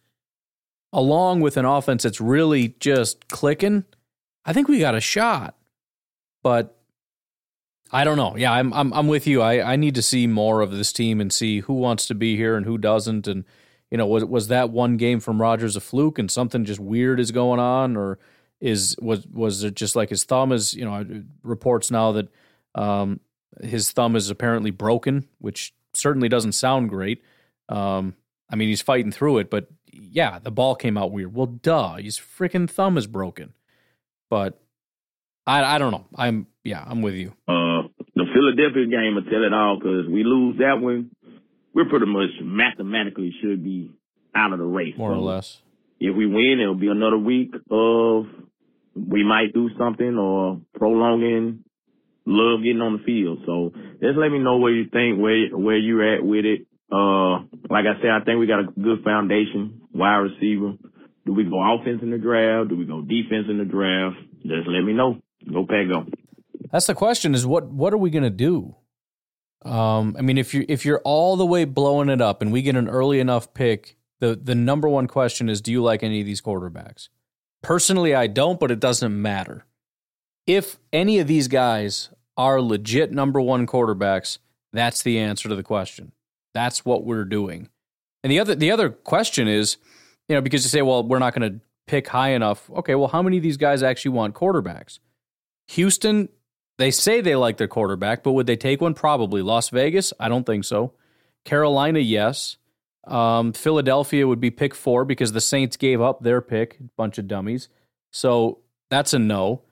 along 0.93 1.41
with 1.41 1.57
an 1.57 1.65
offense 1.65 2.05
that's 2.05 2.21
really 2.21 2.77
just 2.79 3.27
clicking, 3.27 3.85
I 4.45 4.53
think 4.53 4.69
we 4.69 4.79
got 4.79 4.95
a 4.95 5.01
shot. 5.01 5.57
But 6.45 6.79
I 7.91 8.05
don't 8.05 8.17
know. 8.17 8.37
Yeah, 8.37 8.53
I'm 8.53 8.73
I'm 8.73 8.93
I'm 8.93 9.09
with 9.09 9.27
you. 9.27 9.43
I, 9.43 9.73
I 9.73 9.75
need 9.75 9.97
to 9.97 10.03
see 10.03 10.29
more 10.29 10.61
of 10.61 10.71
this 10.71 10.93
team 10.93 11.21
and 11.21 11.33
see 11.33 11.59
who 11.59 11.75
wants 11.75 12.07
to 12.07 12.15
be 12.15 12.37
here 12.37 12.57
and 12.57 12.65
who 12.65 12.79
doesn't. 12.79 13.27
And 13.27 13.45
you 13.91 13.99
know, 13.99 14.07
was 14.07 14.25
was 14.25 14.47
that 14.47 14.71
one 14.71 14.97
game 14.97 15.19
from 15.19 15.43
Rodgers 15.43 15.75
a 15.75 15.81
fluke 15.81 16.21
and 16.21 16.31
something 16.31 16.65
just 16.65 16.79
weird 16.79 17.19
is 17.19 17.33
going 17.33 17.59
on, 17.59 17.97
or 17.97 18.21
is 18.61 18.95
was 19.03 19.27
was 19.27 19.65
it 19.65 19.75
just 19.75 19.97
like 19.97 20.11
his 20.11 20.23
thumb 20.23 20.53
is? 20.53 20.73
You 20.73 20.85
know, 20.85 21.25
reports 21.43 21.91
now 21.91 22.13
that 22.13 22.29
um, 22.77 23.19
his 23.63 23.91
thumb 23.93 24.17
is 24.17 24.31
apparently 24.31 24.71
broken, 24.71 25.27
which 25.39 25.75
certainly 25.95 26.29
doesn't 26.29 26.53
sound 26.53 26.89
great. 26.89 27.23
Um, 27.69 28.15
I 28.51 28.57
mean, 28.57 28.69
he's 28.69 28.83
fighting 28.83 29.13
through 29.13 29.39
it, 29.39 29.51
but 29.51 29.69
yeah, 29.93 30.39
the 30.39 30.51
ball 30.51 30.75
came 30.75 30.97
out 30.97 31.11
weird. 31.11 31.35
Well, 31.35 31.47
duh, 31.47 31.97
his 31.97 32.19
freaking 32.19 32.69
thumb 32.69 32.99
is 32.99 33.07
broken. 33.07 33.55
But 34.29 34.61
I 35.47 35.63
I 35.77 35.79
don't 35.79 35.93
know. 35.93 36.07
I'm 36.15 36.47
yeah, 36.65 36.85
I'm 36.85 37.03
with 37.03 37.15
you. 37.15 37.33
Uh, 37.49 37.89
the 38.15 38.25
Philadelphia 38.35 38.87
game 38.87 39.15
will 39.15 39.25
tell 39.25 39.45
it 39.45 39.53
all 39.53 39.79
because 39.79 40.07
we 40.09 40.25
lose 40.25 40.59
that 40.59 40.81
one, 40.81 41.11
we're 41.75 41.89
pretty 41.89 42.07
much 42.07 42.31
mathematically 42.43 43.33
should 43.41 43.63
be 43.63 43.93
out 44.35 44.53
of 44.53 44.59
the 44.59 44.65
race. 44.65 44.97
More 44.97 45.13
or 45.13 45.19
less. 45.19 45.63
If 45.99 46.15
we 46.15 46.27
win, 46.27 46.59
it'll 46.61 46.75
be 46.75 46.89
another 46.89 47.19
week 47.19 47.55
of 47.71 48.27
we 48.95 49.25
might 49.25 49.53
do 49.55 49.71
something 49.79 50.17
or 50.19 50.61
prolonging 50.75 51.65
love 52.27 52.63
getting 52.63 52.83
on 52.83 52.99
the 52.99 53.05
field. 53.05 53.41
So 53.47 53.73
just 54.03 54.19
let 54.19 54.31
me 54.31 54.39
know 54.39 54.59
where 54.59 54.73
you 54.73 54.91
think 54.91 55.19
where 55.19 55.49
where 55.57 55.79
you're 55.79 56.15
at 56.15 56.25
with 56.25 56.45
it. 56.45 56.67
Uh, 56.91 57.47
like 57.71 57.87
I 57.87 57.99
said, 58.01 58.11
I 58.11 58.23
think 58.25 58.39
we 58.39 58.47
got 58.47 58.61
a 58.61 58.71
good 58.81 59.03
foundation, 59.03 59.83
wide 59.93 60.29
receiver. 60.31 60.75
Do 61.25 61.33
we 61.33 61.45
go 61.45 61.59
offense 61.59 62.01
in 62.03 62.11
the 62.11 62.19
draft? 62.19 62.69
Do 62.69 62.77
we 62.77 62.85
go 62.85 63.01
defense 63.03 63.47
in 63.49 63.59
the 63.59 63.65
draft? 63.65 64.17
Just 64.43 64.69
let 64.69 64.83
me 64.83 64.93
know. 64.93 65.21
Go 65.53 65.67
pack 65.67 65.89
go. 65.89 66.07
That's 66.71 66.87
the 66.87 66.95
question: 66.95 67.35
is 67.35 67.47
what 67.47 67.67
what 67.67 67.93
are 67.93 67.99
we 67.99 68.11
to 68.11 68.31
do? 68.31 68.77
Um, 69.65 70.15
I 70.17 70.23
mean, 70.23 70.39
if 70.39 70.55
you 70.55 70.65
if 70.69 70.85
you're 70.85 71.01
all 71.05 71.37
the 71.37 71.47
way 71.47 71.65
blowing 71.65 72.09
it 72.09 72.21
up 72.21 72.43
and 72.43 72.53
we 72.53 72.63
get 72.63 72.77
an 72.77 72.89
early 72.89 73.19
enough 73.19 73.53
pick, 73.55 73.97
the 74.21 74.37
the 74.37 74.55
number 74.55 74.89
one 74.89 75.07
question 75.09 75.49
is: 75.49 75.61
Do 75.61 75.73
you 75.73 75.83
like 75.83 76.03
any 76.03 76.21
of 76.21 76.27
these 76.27 76.41
quarterbacks? 76.41 77.09
Personally, 77.63 78.15
I 78.15 78.29
don't, 78.29 78.61
but 78.61 78.71
it 78.71 78.79
doesn't 78.79 79.21
matter. 79.21 79.67
If 80.47 80.79
any 80.93 81.19
of 81.19 81.27
these 81.27 81.49
guys 81.49 82.11
are 82.37 82.61
legit 82.61 83.13
number 83.13 83.41
one 83.41 83.67
quarterbacks, 83.67 84.39
that's 84.73 85.03
the 85.03 85.19
answer 85.19 85.49
to 85.49 85.55
the 85.55 85.63
question. 85.63 86.13
That's 86.55 86.85
what 86.85 87.05
we're 87.05 87.25
doing. 87.25 87.69
And 88.23 88.31
the 88.31 88.41
other 88.41 88.55
the 88.55 88.71
other 88.71 88.91
question 88.91 89.49
is, 89.49 89.77
you 90.29 90.35
know, 90.35 90.41
because 90.41 90.65
you 90.65 90.69
say, 90.69 90.83
well, 90.83 91.03
we're 91.07 91.19
not 91.19 91.35
going 91.35 91.53
to 91.53 91.61
pick 91.87 92.09
high 92.09 92.31
enough. 92.31 92.69
Okay, 92.71 92.95
well, 92.95 93.09
how 93.09 93.23
many 93.23 93.37
of 93.37 93.43
these 93.43 93.57
guys 93.57 93.83
actually 93.83 94.13
want 94.13 94.35
quarterbacks? 94.35 94.99
Houston, 95.69 96.29
they 96.79 96.91
say 96.91 97.21
they 97.21 97.37
like 97.37 97.57
their 97.57 97.69
quarterback, 97.69 98.23
but 98.23 98.33
would 98.33 98.47
they 98.47 98.57
take 98.57 98.81
one? 98.81 98.95
Probably. 98.95 99.43
Las 99.43 99.69
Vegas, 99.71 100.13
I 100.19 100.29
don't 100.29 100.45
think 100.45 100.65
so. 100.65 100.93
Carolina, 101.45 102.01
yes. 102.01 102.57
Um, 103.07 103.53
Philadelphia 103.53 104.27
would 104.27 104.41
be 104.41 104.51
pick 104.51 104.75
four 104.75 105.05
because 105.05 105.33
the 105.33 105.41
Saints 105.41 105.77
gave 105.77 106.01
up 106.01 106.23
their 106.23 106.41
pick, 106.41 106.79
bunch 106.97 107.19
of 107.19 107.29
dummies. 107.29 107.69
So 108.13 108.59
that's 108.91 109.15
a 109.15 109.19
no. 109.19 109.63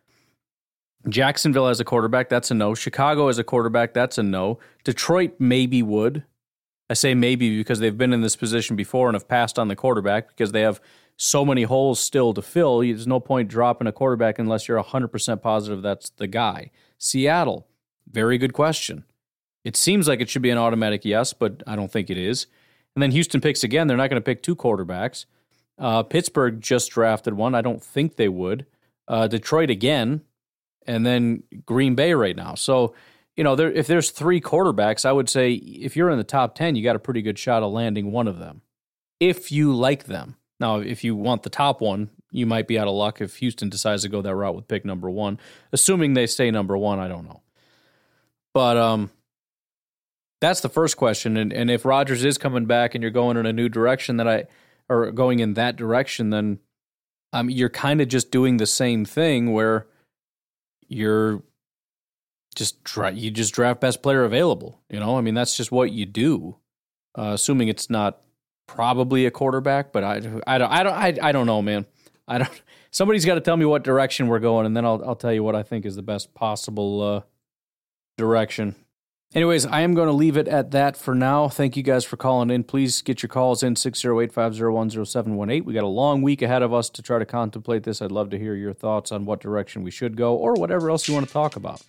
Jacksonville 1.09 1.69
as 1.69 1.81
a 1.81 1.85
quarterback, 1.85 2.29
that's 2.29 2.51
a 2.51 2.55
no. 2.55 2.75
Chicago 2.75 3.29
as 3.29 3.39
a 3.39 3.45
quarterback, 3.45 3.93
that's 3.95 4.19
a 4.19 4.23
no. 4.23 4.59
Detroit 4.85 5.35
maybe 5.39 5.83
would. 5.83 6.25
I 6.91 6.95
say 6.95 7.15
maybe 7.15 7.57
because 7.57 7.81
they've 7.81 7.97
been 7.97 8.13
in 8.13 8.21
this 8.21 8.37
position 8.37 8.77
before 8.77 9.09
and 9.09 9.15
have 9.15 9.29
passed 9.29 9.59
on 9.59 9.69
the 9.69 9.77
quarterback 9.77 10.29
because 10.29 10.53
they 10.53 10.61
have 10.61 10.81
so 11.17 11.45
many 11.45 11.63
holes 11.63 12.01
still 12.01 12.35
to 12.35 12.43
fill. 12.43 12.81
There's 12.81 13.07
no 13.07 13.21
point 13.21 13.49
dropping 13.49 13.87
a 13.87 13.93
quarterback 13.93 14.39
unless 14.39 14.69
you're 14.69 14.83
100% 14.83 15.43
positive 15.43 15.83
that's 15.83 16.11
the 16.11 16.27
guy. 16.27 16.71
Seattle, 16.99 17.67
very 18.11 18.39
good 18.39 18.53
question. 18.53 19.05
It 19.65 19.77
seems 19.77 20.07
like 20.07 20.21
it 20.21 20.29
should 20.29 20.43
be 20.43 20.51
an 20.51 20.59
automatic 20.59 21.05
yes, 21.05 21.33
but 21.33 21.63
I 21.67 21.77
don't 21.77 21.91
think 21.91 22.11
it 22.11 22.19
is. 22.19 22.47
And 22.95 23.03
then 23.03 23.13
Houston 23.13 23.41
picks 23.41 23.65
again. 23.65 23.87
They're 23.87 23.97
not 23.97 24.11
going 24.11 24.21
to 24.21 24.25
pick 24.25 24.43
two 24.43 24.55
quarterbacks. 24.55 25.25
Uh, 25.79 26.03
Pittsburgh 26.03 26.61
just 26.61 26.91
drafted 26.91 27.35
one. 27.35 27.55
I 27.55 27.63
don't 27.63 27.83
think 27.83 28.17
they 28.17 28.29
would. 28.29 28.67
Uh, 29.09 29.27
Detroit 29.27 29.71
again, 29.71 30.23
and 30.87 31.05
then 31.05 31.43
Green 31.67 31.95
Bay 31.95 32.15
right 32.15 32.37
now. 32.37 32.55
So, 32.55 32.95
you 33.37 33.45
know, 33.45 33.57
there, 33.57 33.71
if 33.71 33.87
there's 33.87 34.11
three 34.11 34.41
quarterbacks, 34.41 35.05
I 35.05 35.13
would 35.13 35.29
say 35.29 35.53
if 35.53 35.97
you're 35.97 36.11
in 36.11 36.19
the 36.19 36.25
top 36.25 36.55
10, 36.55 36.77
you 36.77 36.85
got 36.85 36.97
a 36.97 37.01
pretty 37.01 37.23
good 37.23 37.39
shot 37.39 37.63
of 37.63 37.73
landing 37.73 38.13
one 38.13 38.29
of 38.29 38.39
them 38.39 38.63
if 39.21 39.51
you 39.51 39.75
like 39.75 40.05
them. 40.05 40.37
Now, 40.61 40.79
if 40.79 41.03
you 41.03 41.17
want 41.17 41.43
the 41.43 41.51
top 41.51 41.81
one, 41.81 42.11
you 42.31 42.47
might 42.47 42.69
be 42.69 42.79
out 42.79 42.89
of 42.89 42.95
luck 42.95 43.21
if 43.21 43.37
Houston 43.37 43.69
decides 43.69 44.03
to 44.03 44.09
go 44.09 44.23
that 44.23 44.35
route 44.35 44.55
with 44.55 44.69
pick 44.69 44.85
number 44.85 45.11
one. 45.11 45.39
Assuming 45.73 46.15
they 46.15 46.27
stay 46.27 46.51
number 46.51 46.77
one, 46.77 46.99
I 46.99 47.09
don't 47.09 47.25
know. 47.25 47.43
But 48.53 48.77
um, 48.77 49.11
that's 50.41 50.61
the 50.61 50.69
first 50.69 50.97
question. 50.97 51.37
And 51.37 51.53
and 51.53 51.71
if 51.71 51.85
Rodgers 51.85 52.25
is 52.25 52.39
coming 52.39 52.67
back 52.67 52.95
and 52.95 53.03
you're 53.03 53.11
going 53.11 53.37
in 53.37 53.47
a 53.47 53.53
new 53.53 53.69
direction 53.69 54.17
that 54.19 54.29
I 54.29 54.45
or 54.89 55.11
going 55.11 55.41
in 55.41 55.55
that 55.55 55.77
direction, 55.77 56.31
then 56.31 56.61
um, 57.33 57.51
you're 57.51 57.71
kind 57.71 58.01
of 58.01 58.09
just 58.09 58.31
doing 58.31 58.59
the 58.59 58.67
same 58.67 59.05
thing 59.05 59.53
where 59.53 59.87
you're 60.89 61.43
just 62.55 62.83
dra- 62.85 63.13
you 63.13 63.31
just 63.31 63.55
draft 63.55 63.81
best 63.81 64.03
player 64.03 64.25
available. 64.25 64.81
You 64.89 65.01
know, 65.01 65.17
I 65.19 65.21
mean 65.21 65.35
that's 65.35 65.57
just 65.57 65.73
what 65.73 65.91
you 65.93 66.07
do. 66.07 66.57
Uh, 67.17 67.33
assuming 67.35 67.69
it's 67.69 67.91
not 67.91 68.21
probably 68.67 69.27
a 69.27 69.31
quarterback, 69.31 69.93
but 69.93 70.05
I 70.05 70.17
I 70.47 70.59
don't 70.59 70.71
I 70.71 70.83
don't 70.83 70.93
I, 70.95 71.19
I 71.23 71.33
don't 71.33 71.47
know, 71.47 71.63
man. 71.63 71.87
I 72.27 72.39
don't. 72.39 72.63
Somebody's 72.91 73.25
got 73.25 73.35
to 73.35 73.41
tell 73.41 73.57
me 73.57 73.65
what 73.65 73.83
direction 73.83 74.29
we're 74.29 74.39
going, 74.39 74.67
and 74.67 74.77
then 74.77 74.85
I'll 74.85 75.03
I'll 75.05 75.17
tell 75.17 75.33
you 75.33 75.43
what 75.43 75.57
I 75.57 75.63
think 75.63 75.85
is 75.85 75.97
the 75.97 76.03
best 76.03 76.35
possible 76.35 77.03
uh, 77.03 77.21
direction. 78.17 78.77
Anyways, 79.33 79.67
I 79.67 79.81
am 79.81 79.95
going 79.95 80.07
to 80.07 80.13
leave 80.13 80.37
it 80.37 80.47
at 80.47 80.71
that 80.71 80.97
for 80.97 81.13
now. 81.13 81.49
Thank 81.49 81.77
you 81.77 81.83
guys 81.83 82.05
for 82.05 82.17
calling 82.17 82.51
in. 82.51 82.63
Please 82.63 83.03
get 83.03 83.21
your 83.23 83.29
calls 83.29 83.65
in 83.65 83.75
608 83.75 84.33
501 84.33 84.91
0718. 84.91 85.65
We 85.65 85.75
got 85.75 85.83
a 85.83 85.89
long 85.89 86.23
week 86.23 86.41
ahead 86.41 86.63
of 86.63 86.73
us 86.73 86.89
to 86.91 87.03
try 87.03 87.19
to 87.19 87.27
contemplate 87.27 87.83
this. 87.83 88.01
I'd 88.01 88.13
love 88.13 88.31
to 88.31 88.39
hear 88.39 88.55
your 88.55 88.73
thoughts 88.73 89.11
on 89.11 89.25
what 89.25 89.41
direction 89.41 89.83
we 89.83 89.91
should 89.91 90.17
go 90.17 90.37
or 90.37 90.55
whatever 90.55 90.89
else 90.89 91.09
you 91.09 91.15
want 91.15 91.27
to 91.27 91.33
talk 91.33 91.57
about. 91.57 91.83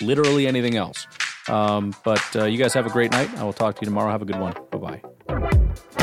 Literally 0.00 0.46
anything 0.46 0.76
else. 0.76 1.06
Um, 1.48 1.94
but 2.04 2.24
uh, 2.36 2.44
you 2.44 2.58
guys 2.58 2.72
have 2.74 2.86
a 2.86 2.90
great 2.90 3.10
night. 3.10 3.36
I 3.38 3.42
will 3.42 3.52
talk 3.52 3.74
to 3.76 3.80
you 3.80 3.86
tomorrow. 3.86 4.12
Have 4.12 4.22
a 4.22 4.26
good 4.26 4.38
one. 4.38 4.54
Bye 4.70 5.00
bye. 5.28 6.01